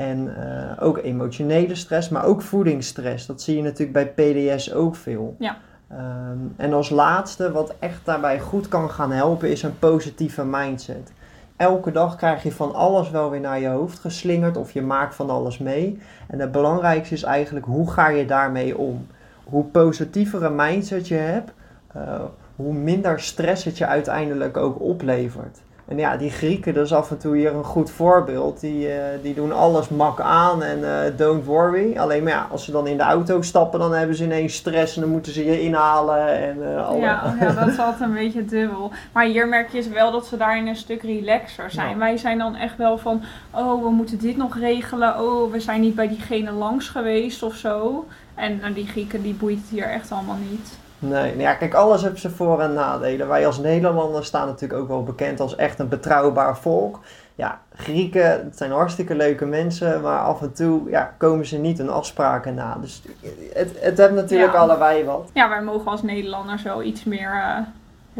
En 0.00 0.36
eh, 0.36 0.86
ook 0.86 0.98
emotionele 0.98 1.74
stress, 1.74 2.08
maar 2.08 2.24
ook 2.24 2.42
voedingsstress. 2.42 3.26
Dat 3.26 3.42
zie 3.42 3.56
je 3.56 3.62
natuurlijk 3.62 4.14
bij 4.14 4.32
PDS 4.32 4.72
ook 4.72 4.96
veel. 4.96 5.36
Ja. 5.38 5.56
Ehm, 5.88 6.38
en 6.56 6.72
als 6.72 6.90
laatste, 6.90 7.52
wat 7.52 7.74
echt 7.78 8.04
daarbij 8.04 8.40
goed 8.40 8.68
kan 8.68 8.90
gaan 8.90 9.12
helpen, 9.12 9.50
is 9.50 9.62
een 9.62 9.78
positieve 9.78 10.44
mindset. 10.44 11.12
Elke 11.56 11.92
dag 11.92 12.16
krijg 12.16 12.42
je 12.42 12.52
van 12.52 12.74
alles 12.74 13.10
wel 13.10 13.30
weer 13.30 13.40
naar 13.40 13.60
je 13.60 13.68
hoofd 13.68 13.98
geslingerd 13.98 14.56
of 14.56 14.72
je 14.72 14.82
maakt 14.82 15.14
van 15.14 15.30
alles 15.30 15.58
mee. 15.58 15.98
En 16.28 16.38
het 16.38 16.52
belangrijkste 16.52 17.14
is 17.14 17.22
eigenlijk 17.22 17.66
hoe 17.66 17.90
ga 17.90 18.08
je 18.08 18.24
daarmee 18.24 18.78
om. 18.78 19.06
Hoe 19.44 19.64
positiever 19.64 20.42
een 20.42 20.54
mindset 20.54 21.08
je 21.08 21.14
hebt, 21.14 21.52
eh, 21.92 22.20
hoe 22.56 22.72
minder 22.72 23.20
stress 23.20 23.64
het 23.64 23.78
je 23.78 23.86
uiteindelijk 23.86 24.56
ook 24.56 24.80
oplevert. 24.80 25.58
En 25.90 25.98
ja, 25.98 26.16
die 26.16 26.30
Grieken, 26.30 26.74
dat 26.74 26.84
is 26.84 26.92
af 26.92 27.10
en 27.10 27.18
toe 27.18 27.36
hier 27.36 27.54
een 27.54 27.64
goed 27.64 27.90
voorbeeld. 27.90 28.60
Die, 28.60 28.88
uh, 28.88 28.94
die 29.22 29.34
doen 29.34 29.52
alles 29.52 29.88
mak 29.88 30.20
aan 30.20 30.62
en 30.62 30.78
uh, 30.78 31.16
don't 31.16 31.44
worry. 31.44 31.96
Alleen 31.98 32.22
maar 32.22 32.32
ja, 32.32 32.46
als 32.50 32.64
ze 32.64 32.70
dan 32.70 32.86
in 32.86 32.96
de 32.96 33.02
auto 33.02 33.42
stappen, 33.42 33.80
dan 33.80 33.94
hebben 33.94 34.16
ze 34.16 34.24
ineens 34.24 34.54
stress 34.54 34.94
en 34.94 35.00
dan 35.00 35.10
moeten 35.10 35.32
ze 35.32 35.44
je 35.44 35.60
inhalen. 35.60 36.38
En, 36.38 36.56
uh, 36.58 36.86
alle... 36.86 37.00
ja, 37.00 37.34
ja, 37.40 37.52
dat 37.52 37.68
is 37.68 37.78
altijd 37.78 38.00
een 38.00 38.14
beetje 38.14 38.44
dubbel. 38.44 38.92
Maar 39.12 39.24
hier 39.24 39.48
merk 39.48 39.72
je 39.72 39.88
wel 39.88 40.12
dat 40.12 40.26
ze 40.26 40.36
daarin 40.36 40.66
een 40.66 40.76
stuk 40.76 41.02
relaxer 41.02 41.70
zijn. 41.70 41.90
Ja. 41.90 41.96
Wij 41.96 42.16
zijn 42.16 42.38
dan 42.38 42.56
echt 42.56 42.76
wel 42.76 42.98
van, 42.98 43.22
oh, 43.50 43.82
we 43.82 43.90
moeten 43.90 44.18
dit 44.18 44.36
nog 44.36 44.58
regelen. 44.58 45.20
Oh, 45.20 45.52
we 45.52 45.60
zijn 45.60 45.80
niet 45.80 45.94
bij 45.94 46.08
diegene 46.08 46.52
langs 46.52 46.88
geweest 46.88 47.42
of 47.42 47.54
zo. 47.54 48.06
En 48.34 48.58
nou, 48.60 48.72
die 48.72 48.86
Grieken, 48.86 49.22
die 49.22 49.34
boeit 49.34 49.58
het 49.58 49.68
hier 49.70 49.88
echt 49.88 50.12
allemaal 50.12 50.38
niet. 50.50 50.78
Nee, 51.02 51.36
ja, 51.36 51.54
kijk, 51.54 51.74
alles 51.74 52.02
heeft 52.02 52.20
zijn 52.20 52.32
voor- 52.32 52.60
en 52.60 52.72
nadelen. 52.72 53.28
Wij 53.28 53.46
als 53.46 53.58
Nederlanders 53.58 54.26
staan 54.26 54.46
natuurlijk 54.46 54.80
ook 54.80 54.88
wel 54.88 55.02
bekend 55.02 55.40
als 55.40 55.56
echt 55.56 55.78
een 55.78 55.88
betrouwbaar 55.88 56.56
volk. 56.58 56.98
Ja, 57.34 57.60
Grieken, 57.74 58.30
het 58.30 58.56
zijn 58.56 58.70
hartstikke 58.70 59.14
leuke 59.14 59.46
mensen, 59.46 60.00
maar 60.00 60.18
af 60.20 60.42
en 60.42 60.52
toe 60.52 60.90
ja, 60.90 61.14
komen 61.18 61.46
ze 61.46 61.58
niet 61.58 61.78
hun 61.78 61.90
afspraken 61.90 62.54
na. 62.54 62.76
Dus 62.80 63.02
het, 63.52 63.70
het 63.80 63.98
heeft 63.98 64.12
natuurlijk 64.12 64.52
Ja. 64.52 64.58
allebei 64.58 65.04
wat. 65.04 65.30
Ja, 65.32 65.48
wij 65.48 65.62
mogen 65.62 65.90
als 65.90 66.02
Nederlanders 66.02 66.62
wel 66.62 66.82
iets 66.82 67.04
meer 67.04 67.30
eh, 67.32 67.56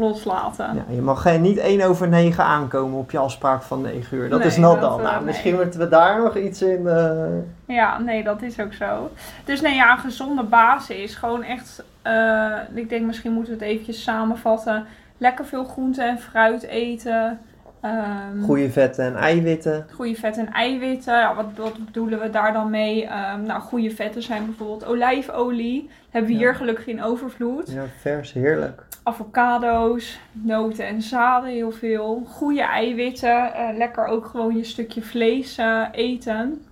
loslaten. 0.01 0.75
Ja, 0.75 0.83
je 0.95 1.01
mag 1.01 1.21
geen, 1.21 1.41
niet 1.41 1.57
1 1.57 1.81
over 1.81 2.07
9 2.07 2.43
aankomen 2.43 2.99
op 2.99 3.11
je 3.11 3.17
afspraak 3.17 3.61
van 3.61 3.81
9 3.81 4.17
uur. 4.17 4.29
Dat 4.29 4.39
Nee, 4.39 4.47
is 4.47 4.57
not 4.57 4.81
dat, 4.81 4.89
dan. 4.89 4.99
eh, 4.99 5.03
Nou, 5.05 5.15
nee. 5.15 5.25
misschien 5.25 5.55
moeten 5.55 5.79
we 5.79 5.87
daar 5.87 6.21
nog 6.23 6.37
iets 6.37 6.61
in... 6.61 6.87
eh, 6.87 7.75
Ja, 7.75 7.99
nee, 7.99 8.23
dat 8.23 8.41
is 8.41 8.59
ook 8.59 8.73
zo. 8.73 9.11
Dus 9.45 9.61
nee, 9.61 9.75
ja, 9.75 9.91
een 9.91 9.97
gezonde 9.99 10.43
basis. 10.43 11.15
Gewoon 11.15 11.43
echt, 11.43 11.83
eh, 12.01 12.51
ik 12.73 12.89
denk 12.89 13.05
misschien 13.05 13.31
moeten 13.33 13.53
we 13.53 13.59
het 13.59 13.67
eventjes 13.73 14.03
samenvatten. 14.03 14.85
Lekker 15.17 15.45
veel 15.45 15.63
groente 15.63 16.03
en 16.03 16.19
fruit 16.19 16.63
eten. 16.63 17.39
Ehm, 17.81 18.41
goede 18.41 18.69
vetten 18.69 19.05
en 19.05 19.15
eiwitten. 19.15 19.85
goede 19.93 20.15
vetten 20.15 20.45
en 20.47 20.53
eiwitten. 20.53 21.13
Ja, 21.13 21.35
wat, 21.35 21.45
wat 21.55 21.85
bedoelen 21.85 22.19
we 22.19 22.29
daar 22.29 22.53
dan 22.53 22.69
mee? 22.69 23.05
Ehm, 23.05 23.41
nou, 23.43 23.61
goede 23.61 23.91
vetten 23.91 24.21
zijn 24.23 24.45
bijvoorbeeld 24.45 24.85
olijfolie. 24.85 25.89
Hebben 26.09 26.31
we 26.31 26.37
Ja. 26.37 26.43
hier 26.43 26.55
gelukkig 26.55 26.87
in 26.87 27.03
overvloed. 27.03 27.71
Ja, 27.71 27.83
vers, 27.99 28.33
heerlijk. 28.33 28.83
Avocado's, 29.03 30.19
noten 30.31 30.87
en 30.87 31.01
zaden 31.01 31.49
heel 31.49 31.71
veel. 31.71 32.23
Goede 32.27 32.61
eiwitten. 32.61 33.53
eh, 33.53 33.77
lekker 33.77 34.05
ook 34.05 34.25
gewoon 34.25 34.57
je 34.57 34.63
stukje 34.63 35.01
vlees 35.01 35.57
eh, 35.57 35.81
eten. 35.91 36.65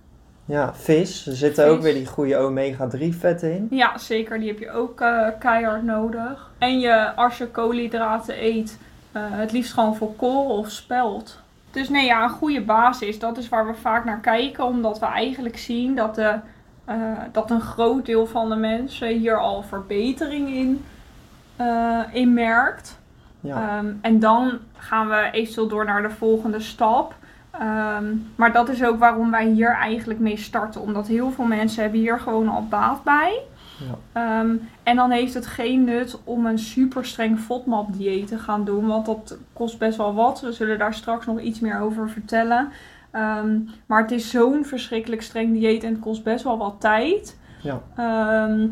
Ja, 0.44 0.74
vis. 0.74 1.26
Er 1.26 1.36
zitten 1.36 1.66
ook 1.66 1.80
weer 1.80 1.94
die 1.94 2.06
goede 2.06 2.36
omega-3 2.36 3.08
vetten 3.18 3.52
in. 3.54 3.66
Ja, 3.70 3.98
zeker. 3.98 4.38
Die 4.38 4.48
heb 4.48 4.58
je 4.58 4.70
ook 4.70 5.00
eh, 5.00 5.26
keihard 5.38 5.82
nodig. 5.82 6.50
En 6.58 6.80
je, 6.80 7.14
als 7.14 7.38
je 7.38 7.46
koolhydraten 7.46 8.44
eet, 8.44 8.78
eh, 9.12 9.22
het 9.28 9.52
liefst 9.52 9.72
gewoon 9.72 9.96
voor 9.96 10.16
kool 10.16 10.58
of 10.58 10.70
spelt. 10.70 11.40
Dus 11.70 11.88
nee, 11.88 12.04
ja, 12.04 12.22
een 12.22 12.30
goede 12.30 12.60
basis. 12.60 13.18
Dat 13.18 13.38
is 13.38 13.48
waar 13.48 13.66
we 13.66 13.74
vaak 13.74 14.04
naar 14.04 14.20
kijken. 14.20 14.64
Omdat 14.64 14.98
we 14.98 15.06
eigenlijk 15.06 15.58
zien 15.58 15.94
dat, 15.94 16.14
de, 16.14 16.38
eh, 16.84 16.96
dat 17.32 17.50
een 17.50 17.60
groot 17.60 18.06
deel 18.06 18.26
van 18.26 18.48
de 18.48 18.56
mensen 18.56 19.08
hier 19.08 19.38
al 19.38 19.62
verbetering 19.62 20.48
in, 20.48 20.84
eh, 21.56 22.00
in 22.12 22.34
merkt. 22.34 22.98
Ja. 23.40 23.78
Ehm, 23.78 23.92
en 24.00 24.20
dan 24.20 24.58
gaan 24.76 25.08
we 25.08 25.28
eventueel 25.32 25.68
door 25.68 25.84
naar 25.84 26.02
de 26.02 26.10
volgende 26.10 26.60
stap. 26.60 27.14
Ehm, 27.50 28.04
maar 28.36 28.52
dat 28.52 28.68
is 28.68 28.84
ook 28.84 28.98
waarom 28.98 29.30
wij 29.30 29.46
hier 29.46 29.74
eigenlijk 29.74 30.20
mee 30.20 30.36
starten. 30.36 30.80
Omdat 30.80 31.06
heel 31.06 31.30
veel 31.30 31.44
mensen 31.44 31.82
hebben 31.82 32.00
hier 32.00 32.20
gewoon 32.20 32.48
al 32.48 32.66
baat 32.68 33.04
bij. 33.04 33.38
Ja. 33.88 33.98
Ehm, 34.12 34.56
en 34.82 34.96
dan 34.96 35.10
heeft 35.10 35.34
het 35.34 35.46
geen 35.46 35.84
nut 35.84 36.20
om 36.24 36.46
een 36.46 36.58
super 36.58 37.04
streng 37.04 37.38
FODMAP 37.38 37.92
dieet 37.92 38.26
te 38.26 38.38
gaan 38.38 38.64
doen. 38.64 38.86
Want 38.86 39.06
dat 39.06 39.38
kost 39.52 39.78
best 39.78 39.96
wel 39.96 40.14
wat. 40.14 40.40
We 40.40 40.52
zullen 40.52 40.78
daar 40.78 40.94
straks 40.94 41.26
nog 41.26 41.40
iets 41.40 41.60
meer 41.60 41.80
over 41.80 42.10
vertellen. 42.10 42.68
Ehm, 43.10 43.58
maar 43.86 44.02
het 44.02 44.10
is 44.10 44.30
zo'n 44.30 44.64
verschrikkelijk 44.64 45.22
streng 45.22 45.52
dieet 45.52 45.84
en 45.84 45.92
het 45.92 46.00
kost 46.00 46.22
best 46.22 46.44
wel 46.44 46.58
wat 46.58 46.76
tijd. 46.78 47.38
Ja. 47.62 47.80
Ehm, 47.96 48.68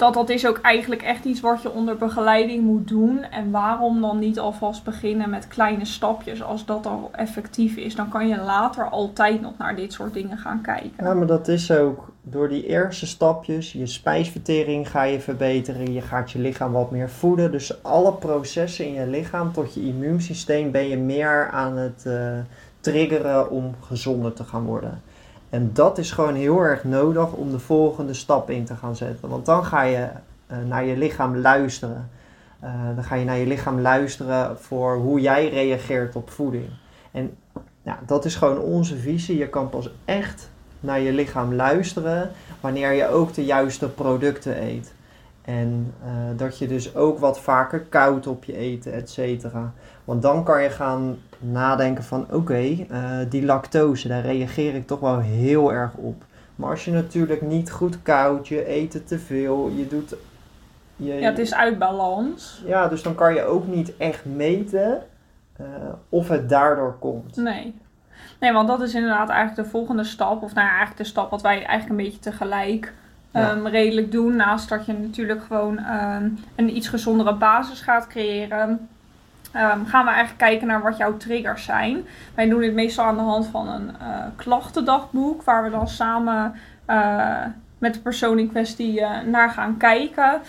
dat 0.00 0.14
dat 0.14 0.28
is 0.28 0.46
ook 0.46 0.58
eigenlijk 0.58 1.02
echt 1.02 1.24
iets 1.24 1.40
wat 1.40 1.62
je 1.62 1.70
onder 1.70 1.96
begeleiding 1.96 2.64
moet 2.64 2.88
doen. 2.88 3.22
En 3.22 3.50
waarom 3.50 4.00
dan 4.00 4.18
niet 4.18 4.38
alvast 4.38 4.84
beginnen 4.84 5.30
met 5.30 5.48
kleine 5.48 5.84
stapjes 5.84 6.42
als 6.42 6.64
dat 6.64 6.86
al 6.86 7.10
effectief 7.12 7.76
is. 7.76 7.94
Dan 7.94 8.08
kan 8.08 8.28
je 8.28 8.36
later 8.36 8.88
altijd 8.88 9.40
nog 9.40 9.58
naar 9.58 9.76
dit 9.76 9.92
soort 9.92 10.14
dingen 10.14 10.38
gaan 10.38 10.60
kijken. 10.60 11.04
Ja, 11.04 11.14
maar 11.14 11.26
dat 11.26 11.48
is 11.48 11.70
ook 11.70 12.08
door 12.22 12.48
die 12.48 12.66
eerste 12.66 13.06
stapjes. 13.06 13.72
Je 13.72 13.86
spijsvertering 13.86 14.90
ga 14.90 15.02
je 15.02 15.20
verbeteren. 15.20 15.92
Je 15.92 16.00
gaat 16.00 16.30
je 16.30 16.38
lichaam 16.38 16.72
wat 16.72 16.90
meer 16.90 17.10
voeden. 17.10 17.52
Dus 17.52 17.82
alle 17.82 18.12
processen 18.12 18.86
in 18.86 18.92
je 18.92 19.06
lichaam 19.06 19.52
tot 19.52 19.74
je 19.74 19.80
immuunsysteem 19.80 20.70
ben 20.70 20.88
je 20.88 20.96
meer 20.96 21.50
aan 21.50 21.76
het 21.76 22.06
eh, 22.06 22.38
triggeren 22.80 23.50
om 23.50 23.74
gezonder 23.80 24.32
te 24.32 24.44
gaan 24.44 24.64
worden. 24.64 25.02
En 25.50 25.70
dat 25.72 25.98
is 25.98 26.10
gewoon 26.10 26.34
heel 26.34 26.60
erg 26.60 26.84
nodig 26.84 27.32
om 27.32 27.50
de 27.50 27.58
volgende 27.58 28.14
stap 28.14 28.50
in 28.50 28.64
te 28.64 28.74
gaan 28.74 28.96
zetten. 28.96 29.28
Want 29.28 29.46
dan 29.46 29.64
ga 29.64 29.82
je 29.82 30.08
eh, 30.46 30.58
naar 30.66 30.84
je 30.84 30.96
lichaam 30.96 31.36
luisteren. 31.36 32.10
Eh, 32.60 32.70
dan 32.94 33.04
ga 33.04 33.14
je 33.14 33.24
naar 33.24 33.38
je 33.38 33.46
lichaam 33.46 33.80
luisteren 33.80 34.58
voor 34.58 34.96
hoe 34.96 35.20
jij 35.20 35.48
reageert 35.48 36.16
op 36.16 36.30
voeding. 36.30 36.68
En 37.10 37.36
ja, 37.82 37.98
dat 38.06 38.24
is 38.24 38.34
gewoon 38.34 38.58
onze 38.58 38.96
visie. 38.96 39.38
Je 39.38 39.48
kan 39.48 39.70
pas 39.70 39.90
echt 40.04 40.50
naar 40.80 41.00
je 41.00 41.12
lichaam 41.12 41.54
luisteren 41.54 42.30
wanneer 42.60 42.92
je 42.92 43.08
ook 43.08 43.34
de 43.34 43.44
juiste 43.44 43.88
producten 43.88 44.62
eet. 44.62 44.92
En 45.42 45.94
eh, 46.04 46.10
dat 46.36 46.58
je 46.58 46.66
dus 46.66 46.94
ook 46.94 47.18
wat 47.18 47.40
vaker 47.40 47.80
koud 47.80 48.26
op 48.26 48.44
je 48.44 48.56
eten, 48.56 48.92
et 48.92 49.10
cetera. 49.10 49.72
Want 50.04 50.22
dan 50.22 50.44
kan 50.44 50.62
je 50.62 50.70
gaan 50.70 51.18
nadenken 51.38 52.04
van 52.04 52.26
oké, 52.30 52.76
eh, 52.88 53.18
die 53.28 53.44
lactose, 53.44 54.08
daar 54.08 54.22
reageer 54.22 54.74
ik 54.74 54.86
toch 54.86 55.00
wel 55.00 55.18
heel 55.18 55.72
erg 55.72 55.94
op. 55.94 56.24
Maar 56.56 56.70
als 56.70 56.84
je 56.84 56.90
natuurlijk 56.90 57.42
niet 57.42 57.70
goed 57.70 58.02
koud, 58.02 58.48
je 58.48 58.70
eet 58.70 59.06
te 59.06 59.18
veel, 59.18 59.70
je 59.76 59.88
doet... 59.88 60.14
Je, 60.96 61.14
Ja, 61.14 61.28
het 61.28 61.38
is 61.38 61.54
uit 61.54 61.78
balans. 61.78 62.62
ja, 62.66 62.88
dus 62.88 63.02
dan 63.02 63.14
kan 63.14 63.34
je 63.34 63.44
ook 63.44 63.66
niet 63.66 63.96
echt 63.96 64.24
meten 64.24 65.02
eh, 65.56 65.66
of 66.08 66.28
het 66.28 66.48
daardoor 66.48 66.96
komt. 66.98 67.36
Nee. 67.36 67.74
Nee, 68.40 68.52
want 68.52 68.68
dat 68.68 68.80
is 68.80 68.94
inderdaad 68.94 69.28
eigenlijk 69.28 69.64
de 69.64 69.70
volgende 69.70 70.04
stap. 70.04 70.42
Of 70.42 70.54
nou 70.54 70.66
ja, 70.66 70.72
eigenlijk 70.72 70.96
de 70.96 71.04
stap 71.04 71.30
wat 71.30 71.42
wij 71.42 71.64
eigenlijk 71.64 71.88
een 71.88 72.04
beetje 72.06 72.30
tegelijk 72.30 72.92
Ja. 73.32 73.50
ehm, 73.50 73.66
redelijk 73.66 74.12
doen. 74.12 74.36
Naast 74.36 74.68
dat 74.68 74.86
je 74.86 74.92
natuurlijk 74.92 75.42
gewoon 75.46 75.78
ehm, 75.78 76.28
een 76.56 76.76
iets 76.76 76.88
gezondere 76.88 77.34
basis 77.34 77.80
gaat 77.80 78.06
creëren. 78.06 78.88
ehm, 79.52 79.84
gaan 79.84 80.04
we 80.04 80.10
eigenlijk 80.10 80.38
kijken 80.38 80.66
naar 80.66 80.82
wat 80.82 80.96
jouw 80.96 81.16
triggers 81.16 81.64
zijn. 81.64 82.04
Wij 82.34 82.48
doen 82.48 82.60
dit 82.60 82.74
meestal 82.74 83.04
aan 83.04 83.16
de 83.16 83.22
hand 83.22 83.46
van 83.46 83.68
een 83.68 83.90
eh, 84.00 84.06
klachtendagboek. 84.36 85.42
Waar 85.42 85.64
we 85.64 85.70
dan 85.70 85.88
samen 85.88 86.54
eh, 86.84 87.44
met 87.78 87.94
de 87.94 88.00
persoon 88.00 88.38
in 88.38 88.48
kwestie 88.50 89.00
eh, 89.00 89.10
naar 89.26 89.50
gaan 89.50 89.76
kijken. 89.76 90.40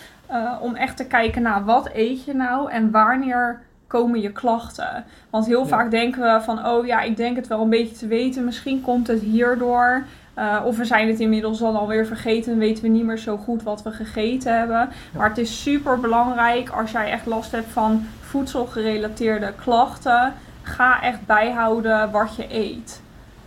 om 0.60 0.74
echt 0.74 0.96
te 0.96 1.04
kijken 1.06 1.42
naar 1.42 1.64
wat 1.64 1.90
eet 1.94 2.24
je 2.24 2.34
nou 2.34 2.70
en 2.70 2.90
wanneer 2.90 3.60
komen 3.86 4.20
je 4.20 4.32
klachten. 4.32 5.04
Want 5.30 5.46
heel 5.46 5.60
Ja. 5.62 5.66
vaak 5.66 5.90
denken 5.90 6.22
we 6.22 6.40
van, 6.42 6.66
oh 6.66 6.86
ja, 6.86 7.00
ik 7.00 7.16
denk 7.16 7.36
het 7.36 7.46
wel 7.46 7.60
een 7.60 7.68
beetje 7.70 7.96
te 7.96 8.06
weten. 8.06 8.44
Misschien 8.44 8.80
komt 8.80 9.06
het 9.06 9.20
hierdoor. 9.20 10.04
Eh, 10.34 10.62
of 10.64 10.76
we 10.76 10.84
zijn 10.84 11.08
het 11.08 11.20
inmiddels 11.20 11.58
dan 11.58 11.76
alweer 11.76 12.06
vergeten 12.06 12.52
en 12.52 12.58
weten 12.58 12.82
we 12.82 12.88
niet 12.88 13.04
meer 13.04 13.18
zo 13.18 13.36
goed 13.36 13.62
wat 13.62 13.82
we 13.82 13.90
gegeten 13.90 14.58
hebben. 14.58 14.88
Maar 15.16 15.28
het 15.28 15.38
is 15.38 15.62
super 15.62 16.00
belangrijk 16.00 16.70
als 16.70 16.90
jij 16.90 17.10
echt 17.10 17.26
last 17.26 17.52
hebt 17.52 17.72
van 17.72 18.06
voedselgerelateerde 18.20 19.52
klachten. 19.62 20.34
Ga 20.62 21.02
echt 21.02 21.26
bijhouden 21.26 22.10
wat 22.10 22.36
je 22.36 22.46
eet. 22.54 23.02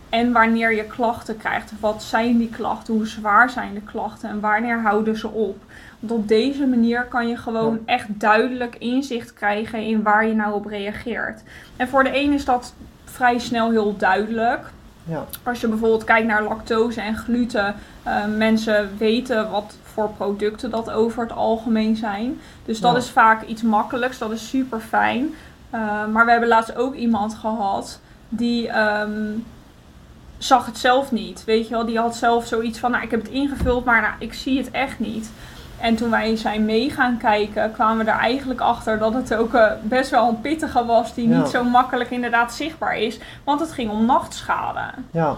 En 0.08 0.32
wanneer 0.32 0.74
je 0.74 0.84
klachten 0.84 1.36
krijgt. 1.36 1.72
Wat 1.80 2.02
zijn 2.02 2.38
die 2.38 2.50
klachten? 2.50 2.94
Hoe 2.94 3.06
zwaar 3.06 3.50
zijn 3.50 3.74
de 3.74 3.80
klachten? 3.80 4.28
En 4.28 4.40
wanneer 4.40 4.80
houden 4.80 5.16
ze 5.16 5.28
op? 5.28 5.58
Want 6.00 6.12
op 6.12 6.28
deze 6.28 6.66
manier 6.66 7.04
kan 7.04 7.28
je 7.28 7.36
gewoon 7.36 7.78
echt 7.84 8.06
duidelijk 8.08 8.76
inzicht 8.76 9.34
krijgen 9.34 9.80
in 9.80 10.02
waar 10.02 10.26
je 10.26 10.34
nou 10.34 10.54
op 10.54 10.66
reageert. 10.66 11.42
En 11.76 11.88
voor 11.88 12.04
de 12.04 12.18
een 12.18 12.32
is 12.32 12.44
dat 12.44 12.74
vrij 13.04 13.38
snel 13.38 13.70
heel 13.70 13.96
duidelijk. 13.96 14.60
Ja. 15.08 15.24
Als 15.42 15.60
je 15.60 15.68
bijvoorbeeld 15.68 16.04
kijkt 16.04 16.26
naar 16.26 16.42
lactose 16.42 17.00
en 17.00 17.16
gluten, 17.16 17.74
eh, 18.02 18.24
mensen 18.36 18.90
weten 18.98 19.50
wat 19.50 19.76
voor 19.82 20.10
producten 20.10 20.70
dat 20.70 20.90
over 20.90 21.22
het 21.22 21.32
algemeen 21.32 21.96
zijn. 21.96 22.40
Dus 22.64 22.80
dat 22.80 22.92
Ja. 22.92 22.98
is 22.98 23.10
vaak 23.10 23.42
iets 23.42 23.62
makkelijks, 23.62 24.18
dat 24.18 24.30
is 24.30 24.48
super 24.48 24.80
fijn. 24.80 25.34
Eh, 25.70 26.06
maar 26.06 26.24
we 26.24 26.30
hebben 26.30 26.48
laatst 26.48 26.76
ook 26.76 26.94
iemand 26.94 27.34
gehad 27.34 28.00
die 28.28 28.68
ehm, 28.68 29.32
zag 30.38 30.66
het 30.66 30.78
zelf 30.78 31.12
niet. 31.12 31.44
Weet 31.44 31.68
je 31.68 31.74
wel, 31.74 31.86
die 31.86 31.98
had 31.98 32.16
zelf 32.16 32.46
zoiets 32.46 32.78
van, 32.78 32.90
nou 32.90 33.04
ik 33.04 33.10
heb 33.10 33.22
het 33.22 33.30
ingevuld, 33.30 33.84
maar 33.84 34.00
nou, 34.00 34.14
ik 34.18 34.34
zie 34.34 34.58
het 34.58 34.70
echt 34.70 34.98
niet. 34.98 35.30
En 35.80 35.96
toen 35.96 36.10
wij 36.10 36.36
zijn 36.36 36.64
mee 36.64 36.90
gaan 36.90 37.16
kijken, 37.18 37.72
kwamen 37.72 38.04
we 38.04 38.10
er 38.10 38.18
eigenlijk 38.18 38.60
achter 38.60 38.98
dat 38.98 39.14
het 39.14 39.34
ook 39.34 39.54
eh, 39.54 39.70
best 39.82 40.10
wel 40.10 40.28
een 40.28 40.40
pittige 40.40 40.84
was 40.84 41.14
die 41.14 41.28
Ja. 41.28 41.38
niet 41.38 41.48
zo 41.48 41.64
makkelijk 41.64 42.10
inderdaad 42.10 42.54
zichtbaar 42.54 42.98
is. 42.98 43.18
Want 43.44 43.60
het 43.60 43.72
ging 43.72 43.90
om 43.90 44.06
nachtschade. 44.06 44.80
Ja. 45.10 45.36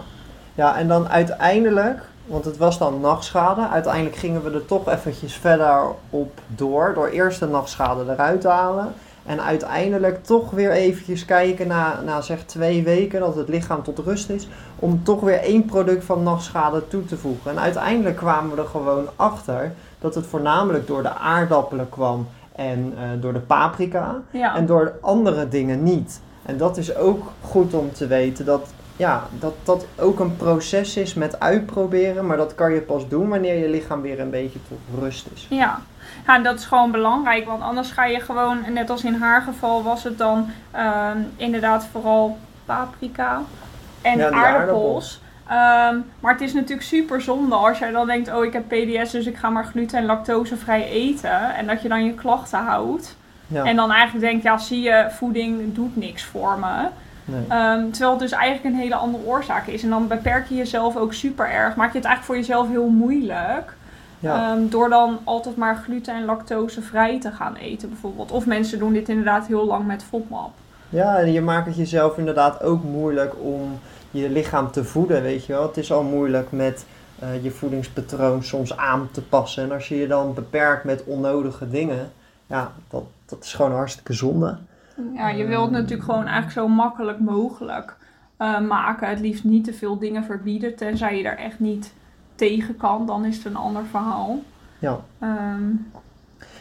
ja, 0.54 0.76
en 0.76 0.88
dan 0.88 1.08
uiteindelijk, 1.08 2.00
want 2.26 2.44
het 2.44 2.56
was 2.56 2.78
dan 2.78 3.00
nachtschade, 3.00 3.68
uiteindelijk 3.68 4.16
gingen 4.16 4.42
we 4.44 4.50
er 4.50 4.64
toch 4.66 4.88
eventjes 4.88 5.34
verder 5.34 5.80
op 6.10 6.40
door, 6.46 6.92
door 6.94 7.08
eerst 7.08 7.40
de 7.40 7.46
nachtschade 7.46 8.12
eruit 8.12 8.40
te 8.40 8.48
halen. 8.48 8.94
En 9.26 9.42
uiteindelijk 9.42 10.24
toch 10.24 10.50
weer 10.50 10.70
eventjes 10.70 11.24
kijken 11.24 11.66
na, 11.66 12.00
na 12.04 12.20
zeg 12.20 12.44
twee 12.44 12.82
weken 12.82 13.20
dat 13.20 13.34
het 13.34 13.48
lichaam 13.48 13.82
tot 13.82 13.98
rust 13.98 14.30
is. 14.30 14.48
Om 14.76 15.04
toch 15.04 15.20
weer 15.20 15.40
één 15.40 15.64
product 15.64 16.04
van 16.04 16.22
nachtschade 16.22 16.88
toe 16.88 17.04
te 17.04 17.16
voegen. 17.16 17.50
En 17.50 17.58
uiteindelijk 17.58 18.16
kwamen 18.16 18.56
we 18.56 18.62
er 18.62 18.68
gewoon 18.68 19.06
achter 19.16 19.72
dat 20.00 20.14
het 20.14 20.26
voornamelijk 20.26 20.86
door 20.86 21.02
de 21.02 21.14
aardappelen 21.14 21.88
kwam 21.88 22.28
en 22.56 22.94
eh, 22.96 23.04
door 23.20 23.32
de 23.32 23.40
paprika. 23.40 24.16
Ja. 24.30 24.56
En 24.56 24.66
door 24.66 24.92
andere 25.00 25.48
dingen 25.48 25.82
niet. 25.82 26.20
En 26.42 26.56
dat 26.56 26.76
is 26.76 26.96
ook 26.96 27.32
goed 27.40 27.74
om 27.74 27.92
te 27.92 28.06
weten 28.06 28.44
dat 28.44 28.72
ja, 28.98 29.22
dat 29.38 29.54
dat 29.62 29.86
ook 29.98 30.20
een 30.20 30.36
proces 30.36 30.96
is 30.96 31.14
met 31.14 31.40
uitproberen. 31.40 32.26
Maar 32.26 32.36
dat 32.36 32.54
kan 32.54 32.72
je 32.72 32.80
pas 32.80 33.08
doen 33.08 33.28
wanneer 33.28 33.58
je 33.58 33.68
lichaam 33.68 34.00
weer 34.00 34.20
een 34.20 34.30
beetje 34.30 34.58
tot 34.68 34.78
rust 35.00 35.26
is. 35.34 35.46
Ja. 35.50 35.80
ja, 36.26 36.34
en 36.34 36.42
dat 36.42 36.58
is 36.58 36.64
gewoon 36.64 36.90
belangrijk. 36.90 37.46
Want 37.46 37.62
anders 37.62 37.90
ga 37.90 38.04
je 38.04 38.20
gewoon, 38.20 38.58
net 38.72 38.90
als 38.90 39.04
in 39.04 39.14
haar 39.14 39.42
geval 39.42 39.82
was 39.82 40.04
het 40.04 40.18
dan 40.18 40.50
ehm, 40.70 41.18
inderdaad 41.36 41.86
vooral 41.92 42.38
paprika 42.64 43.42
en 44.02 44.18
Ja, 44.18 44.30
aardappels. 44.30 45.20
Ehm, 45.48 45.96
maar 46.20 46.32
het 46.32 46.40
is 46.40 46.52
natuurlijk 46.52 46.82
super 46.82 47.20
zonde 47.20 47.54
als 47.54 47.78
jij 47.78 47.90
dan 47.90 48.06
denkt, 48.06 48.32
oh 48.34 48.44
ik 48.44 48.52
heb 48.52 48.64
PDS, 48.68 49.10
dus 49.10 49.26
ik 49.26 49.36
ga 49.36 49.48
maar 49.50 49.64
gluten- 49.64 49.98
en 49.98 50.04
lactosevrij 50.06 50.88
eten. 50.88 51.54
En 51.54 51.66
dat 51.66 51.82
je 51.82 51.88
dan 51.88 52.04
je 52.04 52.14
klachten 52.14 52.58
houdt. 52.58 53.16
Ja, 53.46 53.64
En 53.64 53.76
dan 53.76 53.90
eigenlijk 53.90 54.24
denkt, 54.24 54.42
ja 54.42 54.58
zie 54.58 54.80
je, 54.82 55.06
voeding 55.10 55.74
doet 55.74 55.96
niks 55.96 56.24
voor 56.24 56.58
me. 56.58 56.88
nee. 57.24 57.44
Ehm, 57.48 57.90
terwijl 57.90 58.10
het 58.10 58.20
dus 58.20 58.32
eigenlijk 58.32 58.64
een 58.74 58.80
hele 58.80 58.94
andere 58.94 59.24
oorzaak 59.26 59.66
is. 59.66 59.82
En 59.82 59.88
dan 59.90 60.06
beperk 60.08 60.48
je 60.48 60.54
jezelf 60.54 60.96
ook 60.96 61.12
super 61.12 61.50
erg. 61.50 61.76
Maak 61.76 61.92
je 61.92 61.98
het 61.98 62.06
eigenlijk 62.06 62.24
voor 62.24 62.36
jezelf 62.36 62.68
heel 62.68 62.88
moeilijk. 62.88 63.76
ja. 64.20 64.50
Ehm, 64.52 64.68
door 64.68 64.88
dan 64.88 65.18
altijd 65.24 65.56
maar 65.56 65.76
gluten- 65.76 66.14
en 66.14 66.24
lactosevrij 66.24 67.20
te 67.20 67.30
gaan 67.32 67.54
eten 67.54 67.88
bijvoorbeeld. 67.88 68.30
Of 68.30 68.46
mensen 68.46 68.78
doen 68.78 68.92
dit 68.92 69.08
inderdaad 69.08 69.46
heel 69.46 69.64
lang 69.66 69.86
met 69.86 70.04
FODMAP. 70.08 70.50
ja, 70.88 71.16
en 71.18 71.32
je 71.32 71.40
maakt 71.40 71.66
het 71.66 71.76
jezelf 71.76 72.18
inderdaad 72.18 72.62
ook 72.62 72.82
moeilijk 72.84 73.34
om 73.40 73.78
je 74.10 74.30
lichaam 74.30 74.70
te 74.70 74.84
voeden, 74.84 75.22
weet 75.22 75.46
je 75.46 75.52
wel. 75.52 75.62
Het 75.62 75.76
is 75.76 75.92
al 75.92 76.02
moeilijk 76.02 76.52
met 76.52 76.86
eh, 77.18 77.42
je 77.44 77.50
voedingspatroon 77.50 78.42
soms 78.42 78.76
aan 78.76 79.08
te 79.10 79.22
passen. 79.22 79.62
En 79.62 79.72
als 79.72 79.88
je 79.88 79.96
je 79.96 80.06
dan 80.06 80.34
beperkt 80.34 80.84
met 80.84 81.04
onnodige 81.04 81.68
dingen, 81.70 82.10
ja, 82.46 82.72
dat, 82.88 83.04
dat 83.24 83.44
is 83.44 83.54
gewoon 83.54 83.72
hartstikke 83.72 84.12
zonde. 84.12 84.58
Ja, 85.14 85.28
je 85.28 85.44
wilt 85.46 85.70
natuurlijk 85.70 86.02
gewoon 86.02 86.26
eigenlijk 86.26 86.52
zo 86.52 86.68
makkelijk 86.68 87.20
mogelijk 87.20 87.96
eh, 88.36 88.60
maken. 88.60 89.08
Het 89.08 89.20
liefst 89.20 89.44
niet 89.44 89.64
te 89.64 89.72
veel 89.72 89.98
dingen 89.98 90.24
verbieden. 90.24 90.76
Tenzij 90.76 91.16
je 91.16 91.22
daar 91.22 91.36
echt 91.36 91.58
niet 91.60 91.92
tegen 92.34 92.76
kan. 92.76 93.06
Dan 93.06 93.24
is 93.24 93.36
het 93.36 93.44
een 93.44 93.56
ander 93.56 93.84
verhaal. 93.90 94.38
Ja. 94.78 95.00
Ehm, 95.18 95.70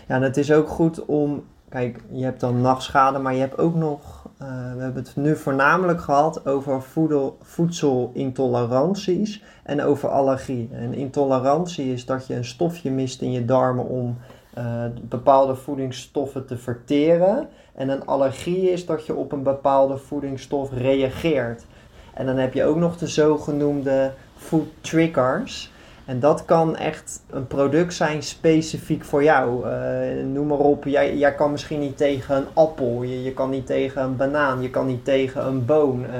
Ja, 0.07 0.15
en 0.15 0.21
het 0.21 0.37
is 0.37 0.51
ook 0.51 0.67
goed 0.67 1.05
om, 1.05 1.43
kijk, 1.69 1.99
je 2.11 2.23
hebt 2.23 2.39
dan 2.39 2.61
nachtschade, 2.61 3.19
maar 3.19 3.33
je 3.33 3.39
hebt 3.39 3.57
ook 3.57 3.75
nog, 3.75 4.26
eh, 4.37 4.47
we 4.75 4.81
hebben 4.81 5.03
het 5.03 5.15
nu 5.15 5.35
voornamelijk 5.35 6.01
gehad 6.01 6.45
over 6.45 6.81
voedel, 6.81 7.37
voedselintoleranties 7.41 9.43
en 9.63 9.81
over 9.81 10.09
allergie. 10.09 10.69
En 10.71 10.93
intolerantie 10.93 11.93
is 11.93 12.05
dat 12.05 12.27
je 12.27 12.35
een 12.35 12.45
stofje 12.45 12.91
mist 12.91 13.21
in 13.21 13.31
je 13.31 13.45
darmen 13.45 13.85
om 13.85 14.17
eh, 14.53 14.83
bepaalde 15.01 15.55
voedingsstoffen 15.55 16.45
te 16.45 16.57
verteren. 16.57 17.47
En 17.75 17.89
een 17.89 18.05
allergie 18.05 18.71
is 18.71 18.85
dat 18.85 19.05
je 19.05 19.15
op 19.15 19.31
een 19.31 19.43
bepaalde 19.43 19.97
voedingsstof 19.97 20.73
reageert. 20.73 21.65
En 22.13 22.25
dan 22.25 22.37
heb 22.37 22.53
je 22.53 22.63
ook 22.63 22.77
nog 22.77 22.97
de 22.97 23.07
zogenoemde 23.07 24.11
food 24.35 24.67
triggers. 24.81 25.71
En 26.07 26.19
dat 26.19 26.45
kan 26.45 26.75
echt 26.75 27.21
een 27.29 27.47
product 27.47 27.93
zijn 27.93 28.23
specifiek 28.23 29.03
voor 29.03 29.23
jou. 29.23 29.69
Eh, 29.69 30.25
noem 30.25 30.47
maar 30.47 30.57
op, 30.57 30.83
jij, 30.85 31.17
jij 31.17 31.35
kan 31.35 31.51
misschien 31.51 31.79
niet 31.79 31.97
tegen 31.97 32.35
een 32.35 32.45
appel, 32.53 33.03
je, 33.03 33.23
je 33.23 33.33
kan 33.33 33.49
niet 33.49 33.65
tegen 33.65 34.01
een 34.03 34.15
banaan, 34.15 34.61
je 34.61 34.69
kan 34.69 34.85
niet 34.87 35.05
tegen 35.05 35.45
een 35.45 35.65
boon. 35.65 36.05
eh, 36.05 36.11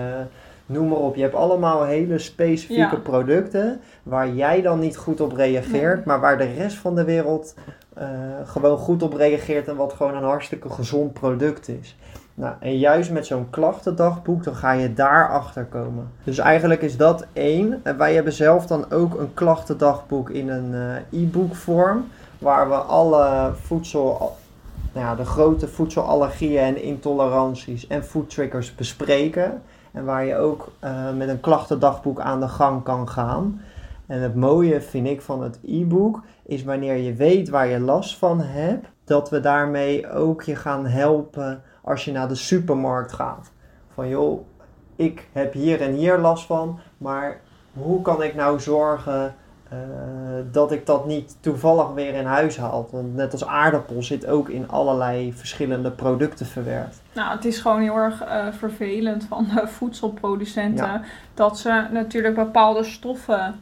noem 0.65 0.87
maar 0.87 0.97
op, 0.97 1.15
je 1.15 1.21
hebt 1.21 1.35
allemaal 1.35 1.83
hele 1.83 2.17
specifieke 2.17 2.95
Ja. 2.95 3.01
producten 3.03 3.79
waar 4.03 4.29
jij 4.33 4.61
dan 4.61 4.79
niet 4.79 4.97
goed 4.97 5.21
op 5.21 5.31
reageert, 5.33 5.95
Nee. 5.95 6.05
maar 6.05 6.19
waar 6.19 6.37
de 6.37 6.53
rest 6.57 6.77
van 6.77 6.95
de 6.95 7.03
wereld 7.03 7.55
gewoon 8.45 8.77
goed 8.77 9.03
op 9.03 9.13
reageert 9.13 9.67
en 9.67 9.75
wat 9.75 9.93
gewoon 9.93 10.15
een 10.15 10.23
hartstikke 10.23 10.69
gezond 10.69 11.13
product 11.13 11.67
is. 11.67 11.95
Nou, 12.39 12.55
en 12.59 12.77
juist 12.77 13.11
met 13.11 13.25
zo'n 13.25 13.49
klachtendagboek, 13.49 14.43
dan 14.43 14.55
ga 14.55 14.71
je 14.71 14.93
daarachter 14.93 15.65
komen. 15.65 16.11
Dus 16.23 16.37
eigenlijk 16.37 16.81
is 16.81 16.97
dat 16.97 17.25
één. 17.33 17.79
En 17.83 17.97
wij 17.97 18.13
hebben 18.13 18.33
zelf 18.33 18.65
dan 18.65 18.91
ook 18.91 19.19
een 19.19 19.33
klachtendagboek 19.33 20.29
in 20.29 20.49
een 20.49 20.73
eh, 20.73 21.21
e-book 21.21 21.55
vorm. 21.55 22.07
Waar 22.39 22.69
we 22.69 22.75
alle 22.75 23.51
voedsel, 23.61 24.35
nou 24.93 25.05
ja, 25.05 25.15
de 25.15 25.25
grote 25.25 25.67
voedselallergieën 25.67 26.63
en 26.63 26.81
intoleranties 26.81 27.87
en 27.87 28.03
food 28.03 28.29
triggers 28.29 28.75
bespreken. 28.75 29.61
En 29.91 30.05
waar 30.05 30.25
je 30.25 30.35
ook 30.35 30.71
eh, 30.79 31.13
met 31.17 31.29
een 31.29 31.39
klachtendagboek 31.39 32.19
aan 32.19 32.39
de 32.39 32.47
gang 32.47 32.83
kan 32.83 33.09
gaan. 33.09 33.61
En 34.07 34.21
het 34.21 34.35
mooie 34.35 34.81
vind 34.81 35.07
ik 35.07 35.21
van 35.21 35.43
het 35.43 35.59
e-book 35.65 36.21
is 36.45 36.63
wanneer 36.63 36.95
je 36.95 37.13
weet 37.13 37.49
waar 37.49 37.67
je 37.67 37.79
last 37.79 38.17
van 38.17 38.41
hebt, 38.41 38.87
dat 39.03 39.29
we 39.29 39.39
daarmee 39.39 40.11
ook 40.11 40.43
je 40.43 40.55
gaan 40.55 40.85
helpen 40.85 41.61
als 41.83 42.05
je 42.05 42.11
naar 42.11 42.27
de 42.27 42.35
supermarkt 42.35 43.13
gaat. 43.13 43.51
Van 43.93 44.07
joh, 44.09 44.41
ik 44.95 45.27
heb 45.31 45.53
hier 45.53 45.81
en 45.81 45.93
hier 45.93 46.17
last 46.17 46.45
van, 46.45 46.79
maar 46.97 47.39
hoe 47.73 48.01
kan 48.01 48.23
ik 48.23 48.35
nou 48.35 48.59
zorgen 48.59 49.35
eh, 49.69 49.77
dat 50.51 50.71
ik 50.71 50.85
dat 50.85 51.05
niet 51.05 51.37
toevallig 51.39 51.93
weer 51.93 52.13
in 52.13 52.25
huis 52.25 52.57
haal? 52.57 52.87
Want 52.91 53.15
net 53.15 53.31
als 53.31 53.45
aardappel 53.45 54.03
zit 54.03 54.27
ook 54.27 54.49
in 54.49 54.69
allerlei 54.69 55.33
verschillende 55.33 55.91
producten 55.91 56.45
verwerkt. 56.45 57.01
Nou, 57.13 57.35
het 57.35 57.45
is 57.45 57.59
gewoon 57.59 57.81
heel 57.81 57.95
erg 57.95 58.21
eh, 58.21 58.47
vervelend 58.51 59.23
van 59.23 59.47
de 59.55 59.67
voedselproducenten 59.67 60.85
Ja. 60.85 61.01
dat 61.33 61.59
ze 61.59 61.87
natuurlijk 61.91 62.35
bepaalde 62.35 62.83
stoffen 62.83 63.55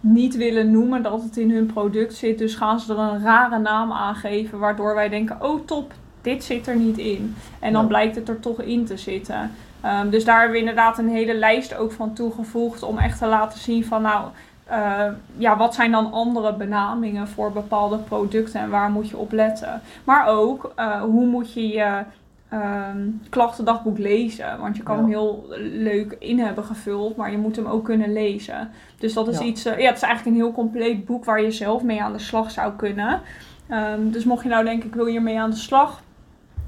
niet 0.00 0.36
willen 0.36 0.70
noemen 0.70 1.02
dat 1.02 1.22
het 1.22 1.36
in 1.36 1.50
hun 1.50 1.66
product 1.66 2.14
zit. 2.14 2.38
Dus 2.38 2.54
gaan 2.54 2.80
ze 2.80 2.92
er 2.92 2.98
een 2.98 3.22
rare 3.22 3.58
naam 3.58 3.92
aan 3.92 4.14
geven, 4.14 4.58
waardoor 4.58 4.94
wij 4.94 5.08
denken: 5.08 5.36
oh 5.40 5.66
top, 5.66 5.92
dit 6.22 6.44
zit 6.44 6.66
er 6.66 6.76
niet 6.76 6.98
in. 6.98 7.34
En 7.58 7.72
dan 7.72 7.82
Ja. 7.82 7.88
blijkt 7.88 8.14
het 8.16 8.28
er 8.28 8.40
toch 8.40 8.60
in 8.60 8.84
te 8.84 8.96
zitten. 8.96 9.50
Ehm, 9.80 10.10
dus 10.10 10.24
daar 10.24 10.34
hebben 10.36 10.52
we 10.54 10.58
inderdaad 10.60 10.98
een 10.98 11.08
hele 11.08 11.34
lijst 11.34 11.76
ook 11.76 11.92
van 11.92 12.12
toegevoegd 12.12 12.82
om 12.82 12.98
echt 12.98 13.18
te 13.18 13.26
laten 13.26 13.58
zien 13.58 13.84
van 13.84 14.02
nou. 14.02 14.28
eh, 14.66 15.04
ja, 15.36 15.56
wat 15.56 15.74
zijn 15.74 15.90
dan 15.90 16.12
andere 16.12 16.54
benamingen 16.54 17.28
voor 17.28 17.52
bepaalde 17.52 17.98
producten 17.98 18.60
en 18.60 18.70
waar 18.70 18.90
moet 18.90 19.08
je 19.08 19.16
op 19.16 19.32
letten? 19.32 19.80
Maar 20.04 20.26
ook, 20.28 20.72
eh, 20.76 21.00
hoe 21.00 21.26
moet 21.26 21.52
je 21.52 21.68
je 21.68 22.02
ehm, 22.50 22.98
klachtendagboek 23.28 23.98
lezen? 23.98 24.58
Want 24.60 24.76
je 24.76 24.82
kan 24.82 24.94
Ja. 24.96 25.00
hem 25.00 25.10
heel 25.10 25.46
leuk 25.60 26.16
in 26.18 26.38
hebben 26.38 26.64
gevuld, 26.64 27.16
maar 27.16 27.30
je 27.30 27.38
moet 27.38 27.56
hem 27.56 27.66
ook 27.66 27.84
kunnen 27.84 28.12
lezen. 28.12 28.70
Dus 28.98 29.12
dat 29.12 29.28
is 29.28 29.38
Ja. 29.38 29.44
iets, 29.44 29.64
eh, 29.64 29.78
ja, 29.78 29.86
het 29.86 29.96
is 29.96 30.02
eigenlijk 30.02 30.36
een 30.36 30.42
heel 30.42 30.52
compleet 30.52 31.04
boek 31.04 31.24
waar 31.24 31.42
je 31.42 31.50
zelf 31.50 31.82
mee 31.82 32.02
aan 32.02 32.12
de 32.12 32.18
slag 32.18 32.50
zou 32.50 32.72
kunnen. 32.76 33.20
Ehm, 33.68 34.10
dus 34.10 34.24
mocht 34.24 34.42
je 34.42 34.48
nou 34.48 34.64
denken, 34.64 34.88
ik 34.88 34.94
wil 34.94 35.06
hiermee 35.06 35.40
aan 35.40 35.50
de 35.50 35.56
slag, 35.56 36.02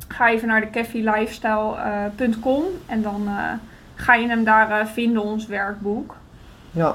ga 0.09 0.29
even 0.31 0.49
naar 0.49 0.61
de 0.61 0.71
caffeelifestyle.com 0.71 2.62
en 2.87 3.03
dan 3.03 3.23
eh, 3.27 3.53
ga 3.95 4.14
je 4.14 4.29
hem 4.29 4.45
daar 4.45 4.81
eh, 4.81 4.87
vinden, 4.87 5.23
ons 5.23 5.47
werkboek. 5.47 6.16
Ja, 6.71 6.95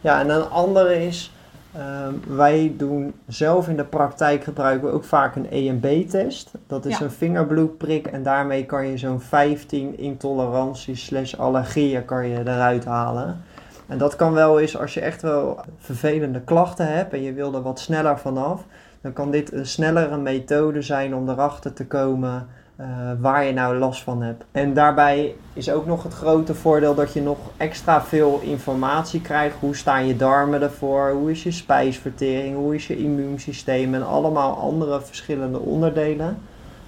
ja 0.00 0.20
en 0.20 0.28
een 0.30 0.48
andere 0.50 1.06
is, 1.06 1.32
ehm, 1.78 2.36
wij 2.36 2.74
doen 2.76 3.14
zelf 3.26 3.68
in 3.68 3.76
de 3.76 3.84
praktijk 3.84 4.44
gebruiken 4.44 4.88
we 4.88 4.94
ook 4.94 5.04
vaak 5.04 5.36
een 5.36 5.50
EMB-test. 5.50 6.50
Dat 6.66 6.84
is 6.84 6.98
Ja. 6.98 7.04
een 7.04 7.10
vingerbloedprik 7.10 8.06
en 8.06 8.22
daarmee 8.22 8.64
kan 8.66 8.86
je 8.86 8.98
zo'n 8.98 9.20
15 9.20 9.98
intoleranties 9.98 11.04
slash 11.04 11.34
allergieën 11.34 12.04
kan 12.04 12.28
je 12.28 12.38
eruit 12.38 12.84
halen. 12.84 13.40
En 13.86 13.98
dat 13.98 14.16
kan 14.16 14.32
wel 14.32 14.60
eens 14.60 14.78
als 14.78 14.94
je 14.94 15.00
echt 15.00 15.22
wel 15.22 15.60
vervelende 15.78 16.40
klachten 16.40 16.94
hebt 16.94 17.12
en 17.12 17.22
je 17.22 17.32
wil 17.32 17.54
er 17.54 17.62
wat 17.62 17.80
sneller 17.80 18.18
vanaf. 18.18 18.64
Dan 19.00 19.12
kan 19.12 19.30
dit 19.30 19.52
een 19.52 19.66
snellere 19.66 20.16
methode 20.16 20.82
zijn 20.82 21.14
om 21.14 21.28
erachter 21.28 21.72
te 21.72 21.86
komen 21.86 22.46
eh, 22.76 22.86
waar 23.20 23.44
je 23.44 23.52
nou 23.52 23.78
last 23.78 24.02
van 24.02 24.22
hebt. 24.22 24.44
En 24.52 24.74
daarbij 24.74 25.34
is 25.52 25.70
ook 25.70 25.86
nog 25.86 26.02
het 26.02 26.12
grote 26.12 26.54
voordeel 26.54 26.94
dat 26.94 27.12
je 27.12 27.22
nog 27.22 27.38
extra 27.56 28.02
veel 28.02 28.40
informatie 28.42 29.20
krijgt. 29.20 29.56
Hoe 29.60 29.76
staan 29.76 30.06
je 30.06 30.16
darmen 30.16 30.62
ervoor? 30.62 31.10
Hoe 31.10 31.30
is 31.30 31.42
je 31.42 31.50
spijsvertering? 31.50 32.56
Hoe 32.56 32.74
is 32.74 32.86
je 32.86 32.98
immuunsysteem? 32.98 33.94
En 33.94 34.06
allemaal 34.06 34.56
andere 34.56 35.00
verschillende 35.00 35.58
onderdelen. 35.58 36.38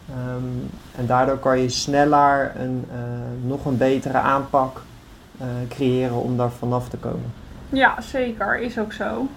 Ehm, 0.09 0.44
en 0.96 1.07
daardoor 1.07 1.38
kan 1.38 1.59
je 1.61 1.68
sneller 1.68 2.53
een 2.59 2.85
eh, 2.92 2.98
nog 3.48 3.64
een 3.64 3.77
betere 3.77 4.18
aanpak 4.18 4.83
eh, 5.38 5.46
creëren 5.68 6.22
om 6.22 6.37
daar 6.37 6.51
vanaf 6.51 6.88
te 6.88 6.96
komen. 6.96 7.33
Ja, 7.68 8.01
zeker, 8.01 8.61
is 8.61 8.79
ook 8.79 8.92
zo. 8.92 9.29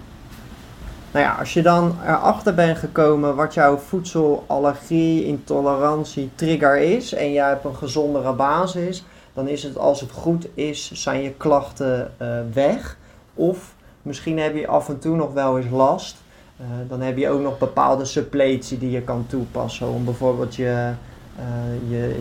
Nou 1.12 1.24
ja, 1.24 1.34
als 1.38 1.52
je 1.52 1.62
dan 1.62 1.96
erachter 2.06 2.54
bent 2.54 2.78
gekomen 2.78 3.36
wat 3.36 3.54
jouw 3.54 3.76
voedselallergie, 3.76 5.24
intolerantie, 5.24 6.30
trigger 6.34 6.78
is 6.78 7.12
en 7.12 7.32
jij 7.32 7.48
hebt 7.48 7.64
een 7.64 7.76
gezondere 7.76 8.32
basis, 8.32 9.04
dan 9.32 9.48
is 9.48 9.62
het 9.62 9.78
als 9.78 10.00
het 10.00 10.10
goed 10.10 10.46
is, 10.54 10.92
zijn 10.92 11.22
je 11.22 11.32
klachten 11.32 12.12
eh, 12.16 12.38
weg. 12.52 12.96
Of 13.34 13.74
misschien 14.02 14.38
heb 14.38 14.56
je 14.56 14.66
af 14.66 14.88
en 14.88 14.98
toe 14.98 15.16
nog 15.16 15.32
wel 15.32 15.58
eens 15.58 15.70
last. 15.70 16.16
Eh, 16.56 16.66
dan 16.88 17.00
heb 17.00 17.16
je 17.16 17.28
ook 17.28 17.40
nog 17.40 17.58
bepaalde 17.58 18.04
suppletie 18.04 18.78
die 18.78 18.90
je 18.90 19.02
kan 19.02 19.24
toepassen 19.28 19.88
om 19.88 20.04
bijvoorbeeld 20.04 20.54
je 20.54 20.92
eh, 21.36 21.44
je, 21.90 22.20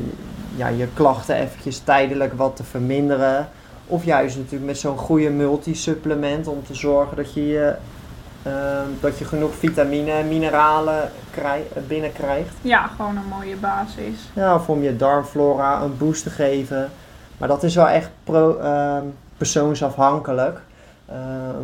ja, 0.55 0.67
je 0.67 0.87
klachten 0.93 1.35
eventjes 1.35 1.79
tijdelijk 1.79 2.33
wat 2.33 2.55
te 2.55 2.63
verminderen. 2.63 3.49
Of 3.87 4.05
juist 4.05 4.37
natuurlijk 4.37 4.65
met 4.65 4.77
zo'n 4.77 4.97
goede 4.97 5.29
multisupplement 5.29 6.47
om 6.47 6.63
te 6.63 6.75
zorgen 6.75 7.17
dat 7.17 7.33
je, 7.33 7.47
je, 7.47 7.75
dat 8.99 9.17
je 9.17 9.25
genoeg 9.25 9.53
vitamine 9.55 10.11
en 10.11 10.27
mineralen 10.27 11.09
krij- 11.31 11.67
binnenkrijgt. 11.87 12.55
Ja, 12.61 12.87
gewoon 12.87 13.17
een 13.17 13.27
mooie 13.29 13.55
basis. 13.55 14.29
Ja, 14.33 14.55
of 14.55 14.69
om 14.69 14.81
je 14.81 14.95
darmflora 14.95 15.81
een 15.81 15.97
boost 15.97 16.23
te 16.23 16.29
geven. 16.29 16.89
Maar 17.37 17.47
dat 17.47 17.63
is 17.63 17.75
wel 17.75 17.87
echt 17.87 18.09
pro, 18.23 18.57
ehm, 18.57 19.03
persoonsafhankelijk. 19.37 20.61
eh, 21.05 21.17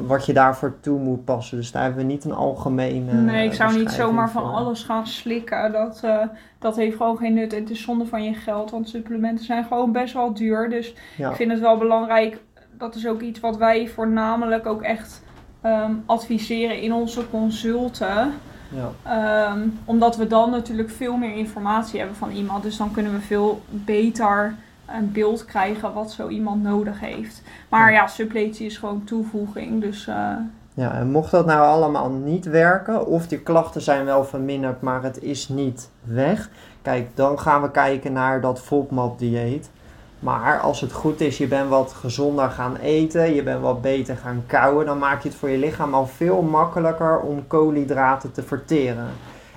wat 0.07 0.25
je 0.25 0.33
daarvoor 0.33 0.73
toe 0.79 0.99
moet 0.99 1.25
passen. 1.25 1.57
Dus 1.57 1.71
daar 1.71 1.83
hebben 1.83 2.01
we 2.05 2.11
niet 2.11 2.23
een 2.23 2.33
algemene. 2.33 3.11
nee, 3.13 3.45
ik 3.45 3.53
zou 3.53 3.77
niet 3.77 3.91
zomaar 3.91 4.29
van 4.31 4.41
voor. 4.43 4.51
alles 4.51 4.83
gaan 4.83 5.07
slikken. 5.07 5.71
Dat, 5.71 5.99
eh, 6.03 6.19
dat 6.59 6.75
heeft 6.75 6.97
gewoon 6.97 7.17
geen 7.17 7.33
nut. 7.33 7.53
En 7.53 7.59
het 7.59 7.69
is 7.69 7.81
zonde 7.81 8.05
van 8.05 8.23
je 8.23 8.33
geld, 8.33 8.71
want 8.71 8.89
supplementen 8.89 9.45
zijn 9.45 9.63
gewoon 9.65 9.91
best 9.91 10.13
wel 10.13 10.33
duur. 10.33 10.69
Dus 10.69 10.93
Ja. 11.17 11.29
ik 11.29 11.35
vind 11.35 11.51
het 11.51 11.59
wel 11.59 11.77
belangrijk. 11.77 12.37
Dat 12.77 12.95
is 12.95 13.07
ook 13.07 13.21
iets 13.21 13.39
wat 13.39 13.57
wij 13.57 13.87
voornamelijk 13.87 14.65
ook 14.65 14.81
echt 14.81 15.21
ehm, 15.61 15.91
adviseren 16.05 16.81
in 16.81 16.93
onze 16.93 17.29
consulten. 17.29 18.33
Ja. 18.69 18.91
Ehm, 19.03 19.59
omdat 19.85 20.15
we 20.17 20.27
dan 20.27 20.49
natuurlijk 20.51 20.89
veel 20.89 21.17
meer 21.17 21.35
informatie 21.35 21.99
hebben 21.99 22.17
van 22.17 22.31
iemand. 22.31 22.63
Dus 22.63 22.77
dan 22.77 22.91
kunnen 22.91 23.11
we 23.13 23.19
veel 23.19 23.61
beter 23.69 24.55
een 24.85 25.11
beeld 25.11 25.45
krijgen 25.45 25.93
wat 25.93 26.11
zo 26.11 26.27
iemand 26.27 26.63
nodig 26.63 26.99
heeft. 26.99 27.41
Maar 27.69 27.91
Ja. 27.91 28.01
ja, 28.01 28.07
suppletie 28.07 28.65
is 28.65 28.77
gewoon 28.77 29.03
toevoeging. 29.03 29.81
Dus 29.81 30.07
eh, 30.07 30.31
Ja, 30.73 30.93
en 30.93 31.11
mocht 31.11 31.31
dat 31.31 31.45
nou 31.45 31.61
allemaal 31.61 32.09
niet 32.09 32.45
werken, 32.45 33.05
of 33.07 33.27
die 33.27 33.39
klachten 33.39 33.81
zijn 33.81 34.05
wel 34.05 34.23
verminderd, 34.25 34.81
maar 34.81 35.03
het 35.03 35.21
is 35.23 35.49
niet 35.49 35.89
weg, 36.03 36.49
kijk, 36.81 37.09
dan 37.15 37.39
gaan 37.39 37.61
we 37.61 37.71
kijken 37.71 38.13
naar 38.13 38.41
dat 38.41 38.59
FODMAP-dieet. 38.61 39.69
Maar 40.19 40.59
als 40.59 40.81
het 40.81 40.91
goed 40.91 41.21
is, 41.21 41.37
je 41.37 41.47
bent 41.47 41.69
wat 41.69 41.93
gezonder 41.93 42.49
gaan 42.49 42.75
eten, 42.75 43.33
je 43.33 43.43
bent 43.43 43.61
wat 43.61 43.81
beter 43.81 44.17
gaan 44.17 44.43
kouwen, 44.47 44.85
dan 44.85 44.97
maak 44.97 45.21
je 45.21 45.29
het 45.29 45.37
voor 45.37 45.49
je 45.49 45.57
lichaam 45.57 45.93
al 45.93 46.07
veel 46.07 46.41
makkelijker 46.41 47.19
om 47.19 47.47
koolhydraten 47.47 48.31
te 48.31 48.43
verteren. 48.43 49.07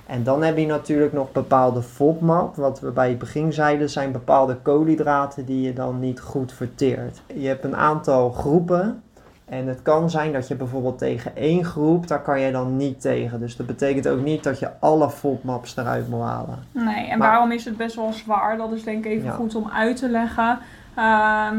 En 0.05 0.23
dan 0.23 0.43
heb 0.43 0.57
je 0.57 0.65
natuurlijk 0.65 1.13
nog 1.13 1.31
bepaalde 1.31 1.81
FODMAP. 1.81 2.55
Wat 2.55 2.79
we 2.79 2.91
bij 2.91 3.09
het 3.09 3.17
begin 3.17 3.53
zeiden, 3.53 3.89
zijn 3.89 4.11
bepaalde 4.11 4.55
koolhydraten 4.55 5.45
die 5.45 5.61
je 5.61 5.73
dan 5.73 5.99
niet 5.99 6.19
goed 6.19 6.53
verteert. 6.53 7.21
Je 7.35 7.47
hebt 7.47 7.63
een 7.63 7.75
aantal 7.75 8.31
groepen. 8.31 9.03
En 9.51 9.67
het 9.67 9.81
kan 9.81 10.09
zijn 10.09 10.31
dat 10.33 10.47
je 10.47 10.55
bijvoorbeeld 10.55 10.97
tegen 10.97 11.35
één 11.35 11.65
groep, 11.65 12.07
daar 12.07 12.21
kan 12.21 12.39
je 12.39 12.51
dan 12.51 12.77
niet 12.77 13.01
tegen. 13.01 13.39
Dus 13.39 13.55
dat 13.55 13.65
betekent 13.67 14.07
ook 14.07 14.21
niet 14.21 14.43
dat 14.43 14.59
je 14.59 14.69
alle 14.79 15.09
FODMAPs 15.09 15.77
eruit 15.77 16.09
moet 16.09 16.21
halen. 16.21 16.63
nee, 16.71 17.07
en 17.07 17.17
Maar- 17.17 17.29
waarom 17.29 17.51
is 17.51 17.65
het 17.65 17.77
best 17.77 17.95
wel 17.95 18.13
zwaar? 18.13 18.57
Dat 18.57 18.71
is 18.71 18.83
denk 18.83 19.05
ik 19.05 19.11
even 19.11 19.25
Ja. 19.25 19.31
goed 19.31 19.55
om 19.55 19.69
uit 19.73 19.97
te 19.97 20.09
leggen. 20.09 20.59
Ehm, 20.95 21.55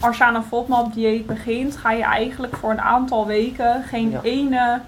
als 0.00 0.16
je 0.18 0.24
aan 0.24 0.34
een 0.34 0.42
FODMAP-dieet 0.42 1.26
begint, 1.26 1.76
ga 1.76 1.92
je 1.92 2.02
eigenlijk 2.02 2.56
voor 2.56 2.70
een 2.70 2.80
aantal 2.80 3.26
weken 3.26 3.82
geen 3.82 4.10
Ja. 4.10 4.20
ene 4.22 4.80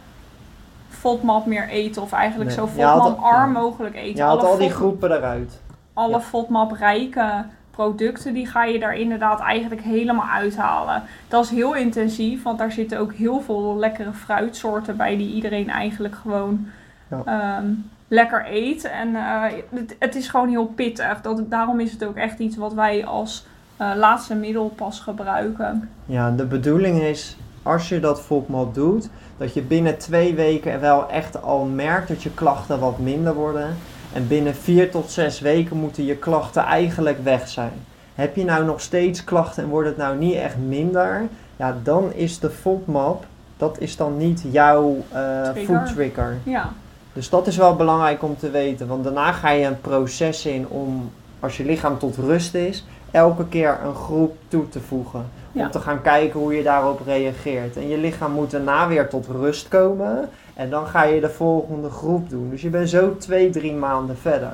FODMAP 0.88 1.46
meer 1.46 1.68
eten. 1.68 2.02
Of 2.02 2.12
eigenlijk 2.12 2.50
Nee. 2.50 2.59
zo 2.59 2.66
FODMAP-arm 2.66 3.52
ja. 3.54 3.61
mogelijk 3.61 3.94
eten. 3.96 4.16
Je 4.16 4.22
haalt 4.22 4.40
Alle 4.40 4.48
al 4.50 4.56
die 4.59 4.70
groepen 4.70 5.12
eruit. 5.12 5.61
alle. 5.92 6.20
FODMAP-rijke 6.20 7.44
producten, 7.76 8.34
die 8.34 8.46
ga 8.46 8.64
je 8.64 8.78
daar 8.78 8.96
inderdaad 8.96 9.40
eigenlijk 9.40 9.82
helemaal 9.82 10.28
uithalen. 10.34 11.02
Dat 11.28 11.44
is 11.44 11.50
heel 11.50 11.74
intensief, 11.74 12.42
want 12.42 12.58
daar 12.58 12.72
zitten 12.72 12.98
ook 12.98 13.12
heel 13.12 13.40
veel 13.40 13.76
lekkere 13.76 14.12
fruitsoorten 14.12 14.96
bij 14.96 15.16
die 15.16 15.34
iedereen 15.34 15.70
eigenlijk 15.70 16.14
gewoon 16.14 16.66
Ja. 17.10 17.22
ehm, 17.24 17.66
lekker 18.08 18.44
eet. 18.50 18.84
En 18.84 19.16
eh, 19.16 19.42
het, 19.74 19.96
het 19.98 20.14
is 20.14 20.28
gewoon 20.28 20.48
heel 20.48 20.66
pittig. 20.66 21.20
Dat, 21.20 21.50
daarom 21.50 21.80
is 21.80 21.92
het 21.92 22.04
ook 22.04 22.16
echt 22.16 22.38
iets 22.38 22.56
wat 22.56 22.74
wij 22.74 23.04
als 23.04 23.46
eh, 23.76 23.90
laatste 23.96 24.34
middel 24.34 24.68
pas 24.68 25.00
gebruiken. 25.00 25.88
Ja, 26.06 26.30
de 26.30 26.44
bedoeling 26.46 27.00
is, 27.00 27.36
als 27.62 27.88
je 27.88 28.00
dat 28.00 28.20
FODMAP 28.20 28.74
doet, 28.74 29.08
dat 29.36 29.54
je 29.54 29.62
binnen 29.62 29.98
twee 29.98 30.34
weken 30.34 30.80
wel 30.80 31.10
echt 31.10 31.42
al 31.42 31.64
merkt 31.64 32.08
dat 32.08 32.22
je 32.22 32.30
klachten 32.30 32.78
wat 32.78 32.98
minder 32.98 33.34
worden. 33.34 33.76
En 34.12 34.26
binnen 34.28 34.54
vier 34.54 34.90
tot 34.90 35.10
zes 35.10 35.40
weken 35.40 35.76
moeten 35.76 36.04
je 36.04 36.16
klachten 36.16 36.62
eigenlijk 36.62 37.18
weg 37.24 37.48
zijn. 37.48 37.72
Heb 38.14 38.36
je 38.36 38.44
nou 38.44 38.64
nog 38.64 38.80
steeds 38.80 39.24
klachten 39.24 39.62
en 39.62 39.68
wordt 39.68 39.88
het 39.88 39.96
nou 39.96 40.16
niet 40.18 40.34
echt 40.34 40.56
minder, 40.56 41.22
ja, 41.56 41.76
dan 41.82 42.12
is 42.12 42.38
de 42.38 42.50
FODMAP, 42.50 43.24
dat 43.56 43.76
is 43.80 43.96
dan 43.96 44.16
niet 44.16 44.42
jouw 44.50 44.96
Trigger. 45.10 45.64
food 45.64 45.94
trigger. 45.94 46.36
Ja, 46.42 46.72
Dus 47.12 47.28
dat 47.28 47.46
is 47.46 47.56
wel 47.56 47.76
belangrijk 47.76 48.22
om 48.22 48.36
te 48.36 48.50
weten, 48.50 48.86
want 48.86 49.04
daarna 49.04 49.32
ga 49.32 49.50
je 49.50 49.66
een 49.66 49.80
proces 49.80 50.46
in 50.46 50.68
om, 50.68 51.10
als 51.40 51.56
je 51.56 51.64
lichaam 51.64 51.98
tot 51.98 52.16
rust 52.16 52.54
is, 52.54 52.84
elke 53.16 53.46
keer 53.48 53.79
een 53.85 53.94
groep 53.94 54.37
toe 54.48 54.68
te 54.68 54.81
voegen. 54.81 55.26
Ja. 55.52 55.64
Om 55.64 55.70
te 55.70 55.81
gaan 55.81 56.02
kijken 56.02 56.40
hoe 56.40 56.55
je 56.57 56.62
daarop 56.62 57.00
reageert. 57.07 57.76
En 57.76 57.88
je 57.88 57.98
lichaam 57.98 58.33
moet 58.33 58.50
daarna 58.50 58.88
weer 58.88 59.09
tot 59.09 59.26
rust 59.26 59.68
komen 59.68 60.29
en 60.55 60.70
dan 60.70 60.87
ga 60.87 61.02
je 61.05 61.20
de 61.20 61.31
volgende 61.31 61.90
groep 61.90 62.31
doen. 62.31 62.50
Dus 62.50 62.62
je 62.62 62.68
bent 62.68 62.88
zo 62.88 63.16
twee, 63.16 63.50
drie 63.50 63.72
maanden 63.74 64.16
verder. 64.18 64.52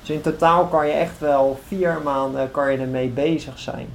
Dus 0.00 0.10
in 0.10 0.20
totaal 0.20 0.66
kan 0.66 0.86
je 0.86 0.92
echt 0.92 1.18
wel 1.18 1.58
vier 1.66 1.96
maanden 2.04 2.50
kan 2.50 2.72
je 2.72 2.78
ermee 2.78 3.08
bezig 3.08 3.58
zijn. 3.58 3.86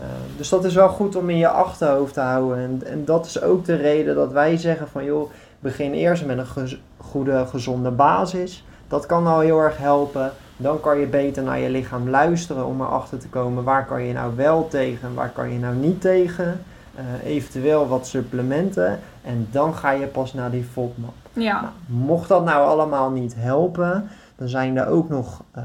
Eh, 0.00 0.06
dus 0.36 0.48
dat 0.48 0.64
is 0.64 0.74
wel 0.74 0.88
goed 0.88 1.16
om 1.16 1.30
in 1.30 1.38
je 1.38 1.48
achterhoofd 1.48 2.14
te 2.14 2.20
houden. 2.20 2.58
En, 2.58 2.82
en 2.86 3.04
dat 3.04 3.26
is 3.26 3.42
ook 3.42 3.64
de 3.64 3.76
reden 3.76 4.14
dat 4.14 4.32
wij 4.32 4.56
zeggen 4.56 4.88
van 4.88 5.04
joh, 5.04 5.30
begin 5.58 5.92
eerst 5.92 6.24
met 6.26 6.38
een 6.38 6.46
gez- 6.46 6.78
goede, 6.96 7.46
gezonde 7.46 7.90
basis. 7.90 8.64
Dat 8.88 9.06
kan 9.06 9.26
al 9.26 9.40
heel 9.40 9.58
erg 9.58 9.76
helpen. 9.78 10.32
Dan 10.60 10.80
kan 10.80 10.98
je 10.98 11.06
beter 11.06 11.42
naar 11.42 11.58
je 11.58 11.70
lichaam 11.70 12.08
luisteren 12.08 12.66
om 12.66 12.80
erachter 12.80 13.18
te 13.18 13.28
komen 13.28 13.64
waar 13.64 13.86
kan 13.86 14.02
je 14.02 14.12
nou 14.12 14.36
wel 14.36 14.68
tegen 14.68 15.08
en 15.08 15.14
waar 15.14 15.30
kan 15.30 15.52
je 15.52 15.58
nou 15.58 15.74
niet 15.76 16.00
tegen. 16.00 16.60
Eh, 16.94 17.30
eventueel 17.30 17.88
wat 17.88 18.06
supplementen. 18.06 18.98
En 19.22 19.48
dan 19.50 19.74
ga 19.74 19.90
je 19.90 20.06
pas 20.06 20.32
naar 20.34 20.50
die 20.50 20.64
FODMAP. 20.64 21.14
ja. 21.32 21.60
Nou, 21.60 21.72
mocht 21.86 22.28
dat 22.28 22.44
nou 22.44 22.66
allemaal 22.66 23.10
niet 23.10 23.34
helpen, 23.38 24.08
dan 24.36 24.48
zijn 24.48 24.76
er 24.76 24.86
ook 24.86 25.08
nog 25.08 25.42
eh, 25.50 25.62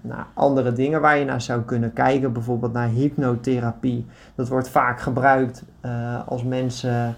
nou, 0.00 0.22
andere 0.34 0.72
dingen 0.72 1.00
waar 1.00 1.18
je 1.18 1.24
naar 1.24 1.40
zou 1.40 1.62
kunnen 1.62 1.92
kijken. 1.92 2.32
Bijvoorbeeld 2.32 2.72
naar 2.72 2.88
hypnotherapie. 2.88 4.06
Dat 4.34 4.48
wordt 4.48 4.68
vaak 4.68 5.00
gebruikt 5.00 5.62
eh, 5.80 6.28
als 6.28 6.42
mensen 6.42 7.14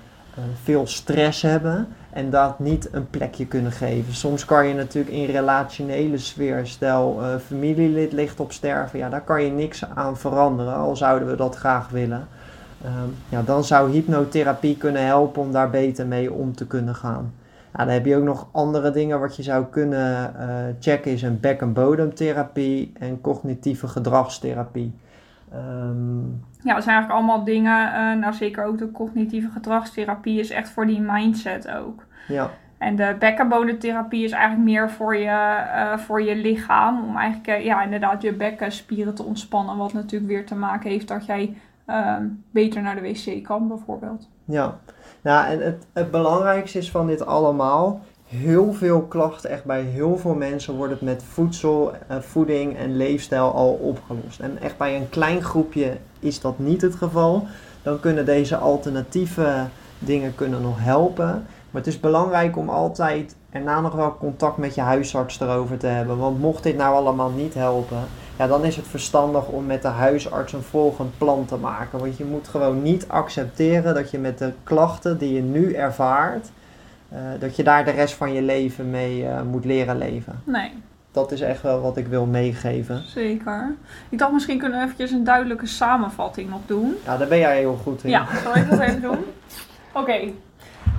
veel 0.62 0.86
stress 0.86 1.42
hebben 1.42 1.88
en 2.14 2.30
dat 2.30 2.58
niet 2.58 2.88
een 2.92 3.10
plekje 3.10 3.46
kunnen 3.46 3.72
geven. 3.72 4.14
Soms 4.14 4.44
kan 4.44 4.66
je 4.66 4.74
natuurlijk 4.74 5.14
in 5.14 5.24
relationele 5.24 6.18
sfeer, 6.18 6.66
stel 6.66 7.22
eh, 7.22 7.36
familielid 7.46 8.12
ligt 8.12 8.40
op 8.40 8.52
sterven, 8.52 8.98
ja, 8.98 9.08
daar 9.08 9.24
kan 9.24 9.42
je 9.42 9.50
niks 9.50 9.84
aan 9.94 10.16
veranderen, 10.16 10.74
al 10.74 10.96
zouden 10.96 11.28
we 11.28 11.36
dat 11.36 11.56
graag 11.56 11.88
willen. 11.88 12.28
Ehm, 12.84 13.08
ja, 13.28 13.42
dan 13.42 13.64
zou 13.64 13.90
hypnotherapie 13.90 14.76
kunnen 14.76 15.06
helpen 15.06 15.42
om 15.42 15.52
daar 15.52 15.70
beter 15.70 16.06
mee 16.06 16.32
om 16.32 16.54
te 16.54 16.66
kunnen 16.66 16.94
gaan. 16.94 17.32
Ja, 17.76 17.84
dan 17.84 17.92
heb 17.92 18.06
je 18.06 18.16
ook 18.16 18.24
nog 18.24 18.48
andere 18.52 18.90
dingen 18.90 19.20
wat 19.20 19.36
je 19.36 19.42
zou 19.42 19.64
kunnen 19.64 20.34
eh, 20.38 20.48
checken, 20.80 21.12
is 21.12 21.22
een 21.22 21.40
bek- 21.40 21.60
en 21.60 21.72
bodemtherapie 21.72 22.92
en 22.98 23.20
cognitieve 23.20 23.88
gedragstherapie. 23.88 24.92
Ehm, 25.54 26.22
Ja, 26.62 26.74
dat 26.74 26.82
zijn 26.84 26.96
eigenlijk 26.96 27.10
allemaal 27.10 27.44
dingen. 27.44 27.92
eh, 27.94 28.18
nou, 28.20 28.32
zeker 28.34 28.64
ook 28.64 28.78
de 28.78 28.90
cognitieve 28.92 29.48
gedragstherapie 29.50 30.40
is 30.40 30.50
echt 30.50 30.68
voor 30.70 30.86
die 30.86 31.00
mindset 31.00 31.70
ook. 31.70 32.04
ja, 32.28 32.50
En 32.78 32.96
de 32.96 33.16
bekkenbodentherapie 33.18 34.24
is 34.24 34.30
eigenlijk 34.32 34.64
meer 34.64 34.90
voor 34.90 35.16
je, 35.16 35.28
eh, 35.28 35.98
voor 35.98 36.22
je 36.22 36.36
lichaam. 36.36 37.04
Om 37.04 37.16
eigenlijk 37.16 37.48
eh, 37.48 37.64
ja, 37.64 37.82
inderdaad 37.82 38.22
je 38.22 38.32
bekkenspieren 38.32 39.14
te 39.14 39.22
ontspannen. 39.22 39.76
Wat 39.76 39.92
natuurlijk 39.92 40.30
weer 40.32 40.46
te 40.46 40.54
maken 40.54 40.90
heeft 40.90 41.08
dat 41.08 41.26
jij 41.26 41.56
ehm, 41.86 42.26
beter 42.50 42.82
naar 42.82 42.94
de 42.94 43.00
wc 43.00 43.44
kan 43.44 43.68
bijvoorbeeld. 43.68 44.28
ja. 44.44 44.78
Nou, 45.22 45.46
en 45.46 45.60
het, 45.60 45.86
het 45.92 46.10
belangrijkste 46.10 46.78
is 46.78 46.90
van 46.90 47.06
dit 47.06 47.26
allemaal, 47.26 48.00
heel 48.34 48.72
veel 48.72 49.02
klachten, 49.02 49.50
echt 49.50 49.64
bij 49.64 49.82
heel 49.82 50.18
veel 50.18 50.34
mensen 50.34 50.74
wordt 50.74 50.92
het 50.92 51.02
met 51.02 51.22
voedsel, 51.32 51.92
voeding 52.20 52.76
en 52.76 52.96
leefstijl 52.96 53.52
al 53.52 53.72
opgelost. 53.72 54.40
En 54.40 54.58
echt 54.62 54.76
bij 54.76 54.96
een 54.96 55.08
klein 55.08 55.42
groepje 55.42 55.96
is 56.18 56.40
dat 56.40 56.58
niet 56.58 56.82
het 56.82 56.94
geval. 56.94 57.46
Dan 57.82 58.00
kunnen 58.00 58.24
deze 58.24 58.56
alternatieve 58.56 59.64
dingen 59.98 60.34
kunnen 60.34 60.62
nog 60.62 60.76
helpen. 60.78 61.46
Maar 61.70 61.82
het 61.82 61.86
is 61.86 62.00
belangrijk 62.00 62.56
om 62.56 62.68
altijd 62.68 63.36
erna 63.50 63.80
nog 63.80 63.92
wel 63.92 64.16
contact 64.16 64.56
met 64.56 64.74
je 64.74 64.80
huisarts 64.80 65.40
erover 65.40 65.76
te 65.76 65.86
hebben. 65.86 66.18
Want 66.18 66.40
mocht 66.40 66.62
dit 66.62 66.76
nou 66.76 66.94
allemaal 66.94 67.30
niet 67.30 67.54
helpen, 67.54 67.98
ja, 68.38 68.46
dan 68.46 68.64
is 68.64 68.76
het 68.76 68.86
verstandig 68.86 69.46
om 69.46 69.66
met 69.66 69.82
de 69.82 69.88
huisarts 69.88 70.52
een 70.52 70.62
volgend 70.62 71.18
plan 71.18 71.44
te 71.44 71.56
maken. 71.56 71.98
Want 71.98 72.16
je 72.16 72.24
moet 72.24 72.48
gewoon 72.48 72.82
niet 72.82 73.08
accepteren 73.08 73.94
dat 73.94 74.10
je 74.10 74.18
met 74.18 74.38
de 74.38 74.52
klachten 74.64 75.18
die 75.18 75.34
je 75.34 75.42
nu 75.42 75.72
ervaart, 75.72 76.50
dat 77.38 77.56
je 77.56 77.62
daar 77.62 77.84
de 77.84 77.90
rest 77.90 78.14
van 78.14 78.32
je 78.32 78.42
leven 78.42 78.90
mee 78.90 79.26
eh, 79.28 79.42
moet 79.42 79.64
leren 79.64 79.98
leven. 79.98 80.40
Nee, 80.44 80.72
Dat 81.12 81.32
is 81.32 81.40
echt 81.40 81.62
wel 81.62 81.80
wat 81.80 81.96
ik 81.96 82.06
wil 82.06 82.26
meegeven. 82.26 83.02
zeker. 83.06 83.74
Ik 84.08 84.18
dacht 84.18 84.32
misschien 84.32 84.58
kunnen 84.58 84.78
we 84.78 84.84
eventjes 84.84 85.10
een 85.10 85.24
duidelijke 85.24 85.66
samenvatting 85.66 86.50
nog 86.50 86.60
doen. 86.66 86.94
Ja, 87.04 87.16
daar 87.16 87.28
ben 87.28 87.38
jij 87.38 87.58
heel 87.58 87.78
goed 87.82 88.04
in. 88.04 88.10
Ja, 88.10 88.26
zal 88.42 88.56
ik 88.56 88.70
dat 88.70 88.78
even 88.80 89.00
doen? 89.00 89.18
Oké. 90.00 90.18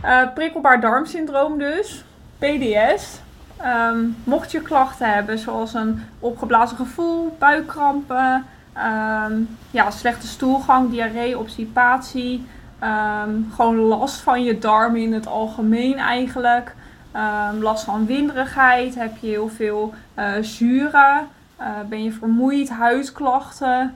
Eh, 0.01 0.33
prikkelbaar 0.33 0.81
darmsyndroom 0.81 1.57
dus. 1.57 2.03
PDS. 2.37 3.19
Ehm, 3.57 3.97
mocht 4.23 4.51
je 4.51 4.61
klachten 4.61 5.13
hebben, 5.13 5.39
zoals 5.39 5.73
een 5.73 6.01
opgeblazen 6.19 6.77
gevoel, 6.77 7.35
buikkrampen, 7.39 8.45
ehm, 8.73 9.33
ja, 9.71 9.91
slechte 9.91 10.27
stoelgang, 10.27 10.89
diarree, 10.91 11.37
obstipatie, 11.39 12.45
ehm, 12.79 13.29
gewoon 13.55 13.75
last 13.75 14.21
van 14.21 14.43
je 14.43 14.57
darmen 14.57 15.01
in 15.01 15.13
het 15.13 15.27
algemeen 15.27 15.97
eigenlijk, 15.97 16.75
last 17.59 17.83
van 17.83 18.05
winderigheid, 18.05 18.95
heb 18.95 19.17
je 19.17 19.27
heel 19.27 19.49
veel 19.49 19.93
uh, 20.19 20.31
zuren, 20.41 21.27
uh, 21.59 21.67
ben 21.89 22.03
je 22.03 22.11
vermoeid, 22.11 22.69
huidklachten. 22.69 23.95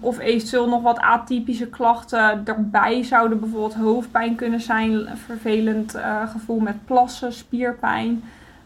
of 0.00 0.18
eventueel 0.18 0.68
nog 0.68 0.82
wat 0.82 0.98
atypische 0.98 1.66
klachten 1.66 2.40
erbij 2.44 3.02
zouden 3.02 3.40
bijvoorbeeld 3.40 3.74
hoofdpijn 3.74 4.34
kunnen 4.34 4.60
zijn, 4.60 5.08
vervelend 5.26 5.96
uh, 5.96 6.30
gevoel 6.30 6.58
met 6.58 6.84
plassen, 6.84 7.32
spierpijn. 7.32 8.22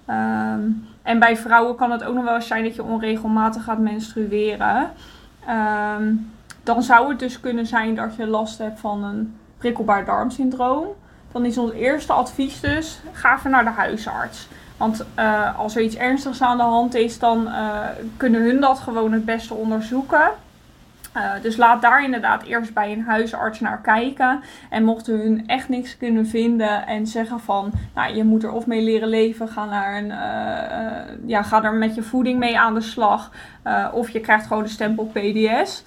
Ehm, 0.06 0.60
en 1.02 1.18
bij 1.18 1.36
vrouwen 1.36 1.76
kan 1.76 1.90
het 1.90 2.04
ook 2.04 2.14
nog 2.14 2.24
wel 2.24 2.34
eens 2.34 2.46
zijn 2.46 2.64
dat 2.64 2.74
je 2.74 2.84
onregelmatig 2.84 3.64
gaat 3.64 3.78
menstrueren. 3.78 4.90
Ehm, 5.46 6.12
dan 6.64 6.82
zou 6.82 7.08
het 7.08 7.18
dus 7.18 7.40
kunnen 7.40 7.66
zijn 7.66 7.94
dat 7.94 8.16
je 8.16 8.26
last 8.26 8.58
hebt 8.58 8.80
van 8.80 9.04
een 9.04 9.36
prikkelbaar 9.58 10.04
darmsyndroom. 10.04 10.86
Dan 11.32 11.44
is 11.44 11.58
ons 11.58 11.72
eerste 11.72 12.12
advies 12.12 12.60
dus, 12.60 13.00
ga 13.12 13.36
even 13.36 13.50
naar 13.50 13.64
de 13.64 13.70
huisarts. 13.70 14.48
Want 14.76 15.04
uh, 15.18 15.58
als 15.58 15.76
er 15.76 15.82
iets 15.82 15.96
ernstigs 15.96 16.42
aan 16.42 16.56
de 16.56 16.62
hand 16.62 16.94
is, 16.94 17.18
dan 17.18 17.46
uh, 17.46 17.78
kunnen 18.16 18.42
hun 18.42 18.60
dat 18.60 18.78
gewoon 18.78 19.12
het 19.12 19.24
beste 19.24 19.54
onderzoeken. 19.54 20.30
Uh, 21.16 21.42
dus 21.42 21.56
laat 21.56 21.82
daar 21.82 22.04
inderdaad 22.04 22.42
eerst 22.42 22.74
bij 22.74 22.92
een 22.92 23.02
huisarts 23.02 23.60
naar 23.60 23.80
kijken. 23.80 24.40
En 24.70 24.84
mochten 24.84 25.18
hun 25.18 25.46
echt 25.46 25.68
niks 25.68 25.96
kunnen 25.96 26.26
vinden 26.26 26.86
en 26.86 27.06
zeggen 27.06 27.40
van, 27.40 27.72
nou 27.94 28.14
je 28.14 28.24
moet 28.24 28.42
er 28.42 28.52
of 28.52 28.66
mee 28.66 28.82
leren 28.82 29.08
leven, 29.08 29.48
ga, 29.48 29.64
naar 29.64 29.96
een, 29.96 30.10
uh, 30.10 31.28
ja, 31.28 31.42
ga 31.42 31.62
er 31.62 31.72
met 31.72 31.94
je 31.94 32.02
voeding 32.02 32.38
mee 32.38 32.58
aan 32.58 32.74
de 32.74 32.80
slag. 32.80 33.30
Of 33.92 34.10
je 34.10 34.20
krijgt 34.20 34.46
gewoon 34.46 34.62
de 34.62 34.68
stempel 34.68 35.04
PDS. 35.04 35.84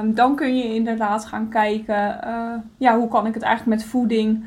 Um, 0.00 0.14
dan 0.14 0.36
kun 0.36 0.56
je 0.56 0.74
inderdaad 0.74 1.26
gaan 1.26 1.48
kijken, 1.48 2.18
ja, 2.78 2.96
hoe 2.96 3.08
kan 3.08 3.26
ik 3.26 3.34
het 3.34 3.42
eigenlijk 3.42 3.80
met 3.80 3.88
voeding 3.90 4.46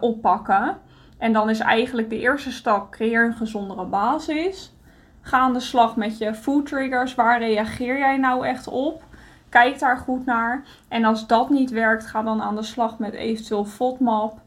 oppakken. 0.00 0.76
En 1.18 1.32
dan 1.32 1.50
is 1.50 1.60
eigenlijk 1.60 2.10
de 2.10 2.18
eerste 2.18 2.52
stap, 2.52 2.90
creëer 2.90 3.24
een 3.24 3.36
gezondere 3.36 3.84
basis. 3.84 4.76
Ga 5.20 5.38
aan 5.38 5.52
de 5.52 5.60
slag 5.60 5.96
met 5.96 6.18
je 6.18 6.34
food 6.34 6.66
triggers. 6.66 7.14
Waar 7.14 7.38
reageer 7.38 7.98
jij 7.98 8.16
nou 8.16 8.46
echt 8.46 8.68
op? 8.68 9.02
Kijk 9.48 9.78
daar 9.78 9.96
goed 9.96 10.26
naar. 10.26 10.64
En 10.88 11.04
als 11.04 11.26
dat 11.26 11.50
niet 11.50 11.70
werkt, 11.70 12.06
ga 12.06 12.22
dan 12.22 12.42
aan 12.42 12.56
de 12.56 12.62
slag 12.62 12.98
met 12.98 13.14
eventueel 13.14 13.64
FODMAP. 13.64 14.38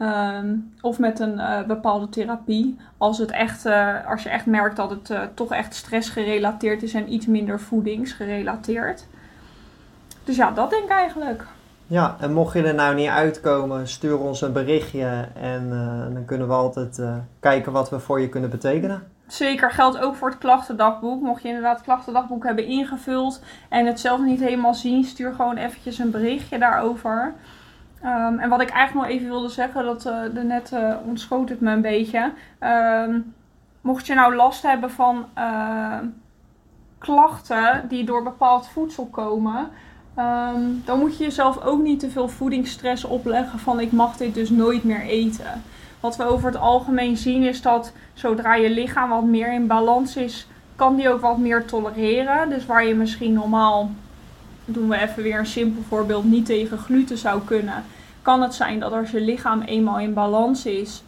Um, 0.00 0.72
of 0.80 0.98
met 0.98 1.20
een 1.20 1.34
uh, 1.34 1.62
bepaalde 1.62 2.08
therapie. 2.08 2.76
Als, 2.96 3.18
het 3.18 3.30
echt, 3.30 3.66
uh, 3.66 4.06
als 4.06 4.22
je 4.22 4.28
echt 4.28 4.46
merkt 4.46 4.76
dat 4.76 4.90
het 4.90 5.10
uh, 5.10 5.20
toch 5.34 5.52
echt 5.52 5.74
stressgerelateerd 5.74 6.82
is 6.82 6.94
en 6.94 7.12
iets 7.12 7.26
minder 7.26 7.60
voedingsgerelateerd. 7.60 9.06
Dus 10.24 10.36
ja, 10.36 10.50
dat 10.50 10.70
denk 10.70 10.82
ik 10.82 10.90
eigenlijk. 10.90 11.44
Ja, 11.86 12.16
en 12.20 12.32
mocht 12.32 12.54
je 12.54 12.62
er 12.62 12.74
nou 12.74 12.94
niet 12.94 13.08
uitkomen, 13.08 13.88
stuur 13.88 14.18
ons 14.18 14.40
een 14.42 14.52
berichtje 14.52 15.28
en 15.40 15.68
dan 16.12 16.24
kunnen 16.24 16.48
we 16.48 16.54
altijd 16.54 17.02
kijken 17.40 17.72
wat 17.72 17.90
we 17.90 17.98
voor 17.98 18.20
je 18.20 18.28
kunnen 18.28 18.50
betekenen. 18.50 19.02
Zeker 19.28 19.70
geldt 19.70 19.98
ook 19.98 20.14
voor 20.14 20.28
het 20.28 20.38
klachtendagboek. 20.38 21.22
Mocht 21.22 21.42
je 21.42 21.48
inderdaad 21.48 21.76
het 21.76 21.84
klachtendagboek 21.84 22.44
hebben 22.44 22.66
ingevuld 22.66 23.42
en 23.68 23.86
het 23.86 24.00
zelf 24.00 24.20
niet 24.20 24.40
helemaal 24.40 24.74
zien, 24.74 25.04
stuur 25.04 25.32
gewoon 25.32 25.56
eventjes 25.56 25.98
een 25.98 26.10
berichtje 26.10 26.58
daarover. 26.58 27.34
Um, 28.04 28.38
en 28.38 28.48
wat 28.48 28.60
ik 28.60 28.70
eigenlijk 28.70 29.06
nog 29.06 29.16
even 29.16 29.28
wilde 29.28 29.48
zeggen, 29.48 29.84
dat 29.84 30.06
uh, 30.06 30.42
net 30.42 30.70
uh, 30.74 30.94
ontschoot 31.04 31.48
het 31.48 31.60
me 31.60 31.72
een 31.72 31.80
beetje. 31.80 32.32
Um, 32.60 33.34
mocht 33.80 34.06
je 34.06 34.14
nou 34.14 34.34
last 34.34 34.62
hebben 34.62 34.90
van 34.90 35.26
uh, 35.38 35.98
klachten 36.98 37.84
die 37.88 38.04
door 38.04 38.22
bepaald 38.22 38.68
voedsel 38.68 39.06
komen, 39.06 39.68
um, 40.18 40.82
dan 40.84 40.98
moet 40.98 41.18
je 41.18 41.24
jezelf 41.24 41.60
ook 41.60 41.82
niet 41.82 42.00
te 42.00 42.10
veel 42.10 42.28
voedingsstress 42.28 43.04
opleggen 43.04 43.58
van 43.58 43.80
ik 43.80 43.92
mag 43.92 44.16
dit 44.16 44.34
dus 44.34 44.50
nooit 44.50 44.84
meer 44.84 45.02
eten. 45.02 45.62
Wat 46.00 46.16
we 46.16 46.24
over 46.24 46.46
het 46.46 46.60
algemeen 46.60 47.16
zien 47.16 47.42
is 47.42 47.62
dat 47.62 47.92
zodra 48.14 48.54
je 48.54 48.70
lichaam 48.70 49.08
wat 49.08 49.24
meer 49.24 49.52
in 49.52 49.66
balans 49.66 50.16
is, 50.16 50.46
kan 50.76 50.96
die 50.96 51.08
ook 51.08 51.20
wat 51.20 51.38
meer 51.38 51.64
tolereren. 51.64 52.48
Dus 52.48 52.66
waar 52.66 52.86
je 52.86 52.94
misschien 52.94 53.32
normaal, 53.32 53.90
doen 54.64 54.88
we 54.88 54.96
even 54.96 55.22
weer 55.22 55.38
een 55.38 55.46
simpel 55.46 55.82
voorbeeld, 55.88 56.24
niet 56.24 56.46
tegen 56.46 56.78
gluten 56.78 57.18
zou 57.18 57.40
kunnen, 57.44 57.84
kan 58.22 58.42
het 58.42 58.54
zijn 58.54 58.80
dat 58.80 58.92
als 58.92 59.10
je 59.10 59.20
lichaam 59.20 59.60
eenmaal 59.60 59.98
in 59.98 60.14
balans 60.14 60.66
is 60.66 61.02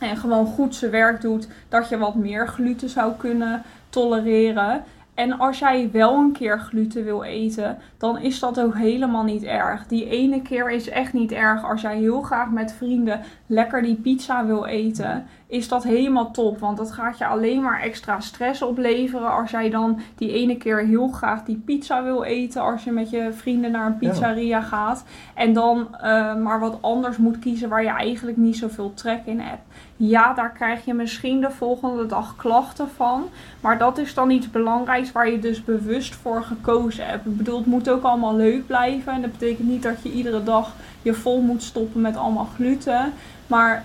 en 0.00 0.16
gewoon 0.16 0.46
goed 0.46 0.74
zijn 0.74 0.90
werk 0.90 1.20
doet, 1.20 1.48
dat 1.68 1.88
je 1.88 1.98
wat 1.98 2.14
meer 2.14 2.48
gluten 2.48 2.88
zou 2.88 3.12
kunnen 3.16 3.62
tolereren. 3.88 4.84
En 5.14 5.38
als 5.38 5.58
jij 5.58 5.88
wel 5.92 6.14
een 6.14 6.32
keer 6.32 6.58
gluten 6.58 7.04
wil 7.04 7.22
eten, 7.22 7.78
dan 7.98 8.18
is 8.18 8.38
dat 8.38 8.60
ook 8.60 8.74
helemaal 8.74 9.24
niet 9.24 9.42
erg. 9.42 9.86
Die 9.86 10.08
ene 10.08 10.42
keer 10.42 10.70
is 10.70 10.88
echt 10.88 11.12
niet 11.12 11.32
erg. 11.32 11.64
Als 11.64 11.80
jij 11.80 11.98
heel 11.98 12.22
graag 12.22 12.50
met 12.50 12.72
vrienden 12.72 13.20
lekker 13.54 13.82
die 13.82 13.94
pizza 13.94 14.46
wil 14.46 14.64
eten, 14.64 15.26
is 15.46 15.68
dat 15.68 15.84
helemaal 15.84 16.30
top. 16.30 16.58
Want 16.58 16.76
dat 16.76 16.92
gaat 16.92 17.18
je 17.18 17.26
alleen 17.26 17.62
maar 17.62 17.80
extra 17.80 18.20
stress 18.20 18.62
opleveren 18.62 19.32
als 19.32 19.50
jij 19.50 19.70
dan 19.70 20.00
die 20.16 20.32
ene 20.32 20.56
keer 20.56 20.78
heel 20.78 21.08
graag 21.08 21.44
die 21.44 21.62
pizza 21.64 22.02
wil 22.02 22.22
eten. 22.22 22.62
Als 22.62 22.84
je 22.84 22.90
met 22.90 23.10
je 23.10 23.32
vrienden 23.32 23.70
naar 23.70 23.86
een 23.86 23.98
pizzeria 23.98 24.60
gaat. 24.60 25.04
En 25.34 25.52
dan 25.52 25.88
uh, 25.92 26.00
maar 26.36 26.60
wat 26.60 26.78
anders 26.80 27.16
moet 27.16 27.38
kiezen 27.38 27.68
waar 27.68 27.82
je 27.82 27.88
eigenlijk 27.88 28.36
niet 28.36 28.56
zoveel 28.56 28.94
trek 28.94 29.20
in 29.24 29.40
hebt. 29.40 29.62
Ja, 29.96 30.34
daar 30.34 30.52
krijg 30.52 30.84
je 30.84 30.94
misschien 30.94 31.40
de 31.40 31.50
volgende 31.50 32.06
dag 32.06 32.36
klachten 32.36 32.88
van. 32.88 33.24
Maar 33.60 33.78
dat 33.78 33.98
is 33.98 34.14
dan 34.14 34.30
iets 34.30 34.50
belangrijks 34.50 35.12
waar 35.12 35.30
je 35.30 35.38
dus 35.38 35.64
bewust 35.64 36.14
voor 36.14 36.42
gekozen 36.42 37.06
hebt. 37.06 37.26
Ik 37.26 37.36
bedoel, 37.36 37.56
het 37.56 37.66
moet 37.66 37.90
ook 37.90 38.02
allemaal 38.02 38.36
leuk 38.36 38.66
blijven. 38.66 39.12
En 39.12 39.22
dat 39.22 39.32
betekent 39.32 39.68
niet 39.68 39.82
dat 39.82 40.02
je 40.02 40.12
iedere 40.12 40.42
dag 40.42 40.74
je 41.04 41.14
vol 41.14 41.40
moet 41.40 41.62
stoppen 41.62 42.00
met 42.00 42.16
allemaal 42.16 42.48
gluten. 42.54 43.12
Maar 43.46 43.84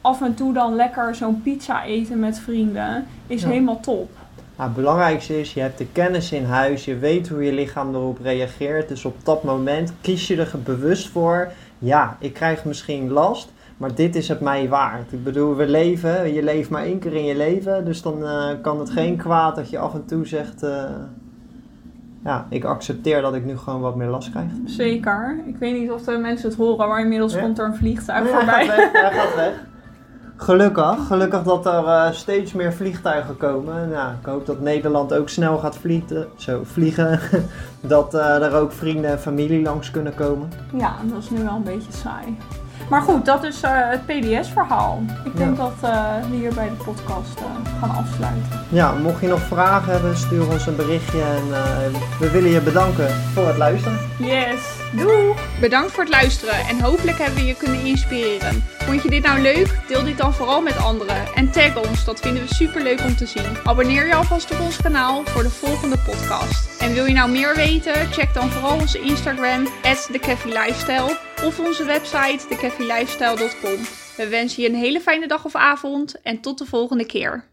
af 0.00 0.22
en 0.22 0.34
toe 0.34 0.52
dan 0.52 0.74
lekker 0.74 1.14
zo'n 1.14 1.42
pizza 1.42 1.84
eten 1.84 2.18
met 2.18 2.38
vrienden 2.38 3.06
is 3.26 3.44
helemaal 3.44 3.80
top. 3.80 4.10
Nou, 4.56 4.68
het 4.68 4.76
belangrijkste 4.76 5.40
is, 5.40 5.54
je 5.54 5.60
hebt 5.60 5.78
de 5.78 5.86
kennis 5.92 6.32
in 6.32 6.44
huis, 6.44 6.84
je 6.84 6.98
weet 6.98 7.28
hoe 7.28 7.44
je 7.44 7.52
lichaam 7.52 7.94
erop 7.94 8.18
reageert. 8.22 8.88
Dus 8.88 9.04
op 9.04 9.16
dat 9.22 9.44
moment 9.44 9.92
kies 10.00 10.26
je 10.26 10.36
er 10.36 10.52
bewust 10.64 11.08
voor. 11.08 11.52
Ja, 11.78 12.16
ik 12.20 12.32
krijg 12.34 12.64
misschien 12.64 13.10
last, 13.10 13.52
maar 13.76 13.94
dit 13.94 14.16
is 14.16 14.28
het 14.28 14.40
mij 14.40 14.68
waard. 14.68 15.12
Ik 15.12 15.24
bedoel, 15.24 15.56
we 15.56 15.66
leven, 15.66 16.32
je 16.32 16.42
leeft 16.42 16.70
maar 16.70 16.84
één 16.84 16.98
keer 16.98 17.14
in 17.14 17.24
je 17.24 17.36
leven. 17.36 17.84
Dus 17.84 18.02
dan 18.02 18.22
uh, 18.22 18.48
kan 18.62 18.78
het 18.78 18.90
geen 18.90 19.16
kwaad 19.16 19.56
dat 19.56 19.70
je 19.70 19.78
af 19.78 19.94
en 19.94 20.06
toe 20.06 20.26
zegt... 20.26 20.62
Uh, 20.62 20.84
ja, 22.24 22.46
ik 22.48 22.64
accepteer 22.64 23.22
dat 23.22 23.34
ik 23.34 23.44
nu 23.44 23.56
gewoon 23.56 23.80
wat 23.80 23.96
meer 23.96 24.08
last 24.08 24.30
krijg. 24.30 24.50
Zeker. 24.64 25.40
Ik 25.46 25.56
weet 25.56 25.78
niet 25.78 25.90
of 25.90 26.02
de 26.02 26.18
mensen 26.18 26.48
het 26.48 26.58
horen, 26.58 26.88
maar 26.88 27.00
inmiddels 27.00 27.34
ja. 27.34 27.40
komt 27.40 27.58
er 27.58 27.64
een 27.64 27.74
vliegtuig 27.74 28.28
ja, 28.28 28.36
voorbij. 28.36 28.66
Hij 28.66 28.76
gaat 28.76 28.92
weg, 28.92 29.02
hij 29.02 29.12
gaat 29.12 29.34
weg. 29.34 29.52
Gelukkig, 30.36 31.06
gelukkig 31.06 31.42
dat 31.42 31.66
er 31.66 31.84
uh, 31.84 32.10
steeds 32.10 32.52
meer 32.52 32.72
vliegtuigen 32.72 33.36
komen. 33.36 33.88
Nou, 33.88 34.12
ik 34.20 34.26
hoop 34.26 34.46
dat 34.46 34.60
Nederland 34.60 35.14
ook 35.14 35.28
snel 35.28 35.58
gaat 35.58 35.76
vliegen. 35.76 36.26
Zo, 36.36 36.60
vliegen. 36.64 37.20
dat 37.80 38.14
uh, 38.14 38.42
er 38.42 38.54
ook 38.54 38.72
vrienden 38.72 39.10
en 39.10 39.18
familie 39.18 39.62
langs 39.62 39.90
kunnen 39.90 40.14
komen. 40.14 40.48
Ja, 40.72 40.94
dat 41.04 41.18
is 41.18 41.30
nu 41.30 41.42
wel 41.42 41.54
een 41.54 41.62
beetje 41.62 41.92
saai. 41.92 42.36
Maar 42.88 43.02
goed, 43.02 43.24
dat 43.24 43.44
is 43.44 43.62
uh, 43.62 43.70
het 43.72 44.06
PDS-verhaal. 44.06 45.02
Ik 45.24 45.36
denk 45.36 45.56
dat 45.56 45.72
uh, 45.84 46.14
we 46.30 46.36
hier 46.36 46.54
bij 46.54 46.68
de 46.68 46.84
podcast 46.84 47.40
uh, 47.40 47.70
gaan 47.80 47.90
afsluiten. 47.90 48.60
Ja, 48.68 48.92
mocht 48.92 49.20
je 49.20 49.26
nog 49.26 49.40
vragen 49.40 49.92
hebben, 49.92 50.16
stuur 50.16 50.50
ons 50.50 50.66
een 50.66 50.76
berichtje. 50.76 51.20
En 51.20 51.48
we 52.18 52.30
willen 52.30 52.50
je 52.50 52.60
bedanken 52.60 53.08
voor 53.10 53.46
het 53.46 53.56
luisteren. 53.56 53.98
Yes, 54.18 54.83
doei! 54.96 55.34
Bedankt 55.60 55.92
voor 55.92 56.04
het 56.04 56.12
luisteren 56.12 56.54
en 56.54 56.80
hopelijk 56.80 57.18
hebben 57.18 57.38
we 57.38 57.46
je 57.46 57.56
kunnen 57.56 57.84
inspireren. 57.84 58.64
Vond 58.78 59.02
je 59.02 59.10
dit 59.10 59.22
nou 59.22 59.40
leuk? 59.40 59.78
Deel 59.88 60.04
dit 60.04 60.18
dan 60.18 60.34
vooral 60.34 60.62
met 60.62 60.76
anderen. 60.76 61.34
En 61.34 61.50
tag 61.50 61.88
ons, 61.88 62.04
dat 62.04 62.20
vinden 62.20 62.42
we 62.42 62.54
super 62.54 62.82
leuk 62.82 63.00
om 63.00 63.16
te 63.16 63.26
zien. 63.26 63.56
Abonneer 63.64 64.06
je 64.06 64.14
alvast 64.14 64.50
op 64.50 64.60
ons 64.60 64.76
kanaal 64.76 65.24
voor 65.24 65.42
de 65.42 65.50
volgende 65.50 65.98
podcast. 65.98 66.80
En 66.80 66.92
wil 66.92 67.04
je 67.04 67.12
nou 67.12 67.30
meer 67.30 67.54
weten? 67.54 68.12
Check 68.12 68.34
dan 68.34 68.50
vooral 68.50 68.78
onze 68.78 69.00
Instagram, 69.00 69.68
TheCaffeeLifestyle 69.82 71.18
of 71.44 71.58
onze 71.58 71.84
website 71.84 72.46
thecafeelifestyle.com. 72.48 73.78
We 74.16 74.28
wensen 74.28 74.62
je 74.62 74.68
een 74.68 74.74
hele 74.74 75.00
fijne 75.00 75.26
dag 75.26 75.44
of 75.44 75.54
avond 75.54 76.20
en 76.22 76.40
tot 76.40 76.58
de 76.58 76.66
volgende 76.66 77.06
keer. 77.06 77.44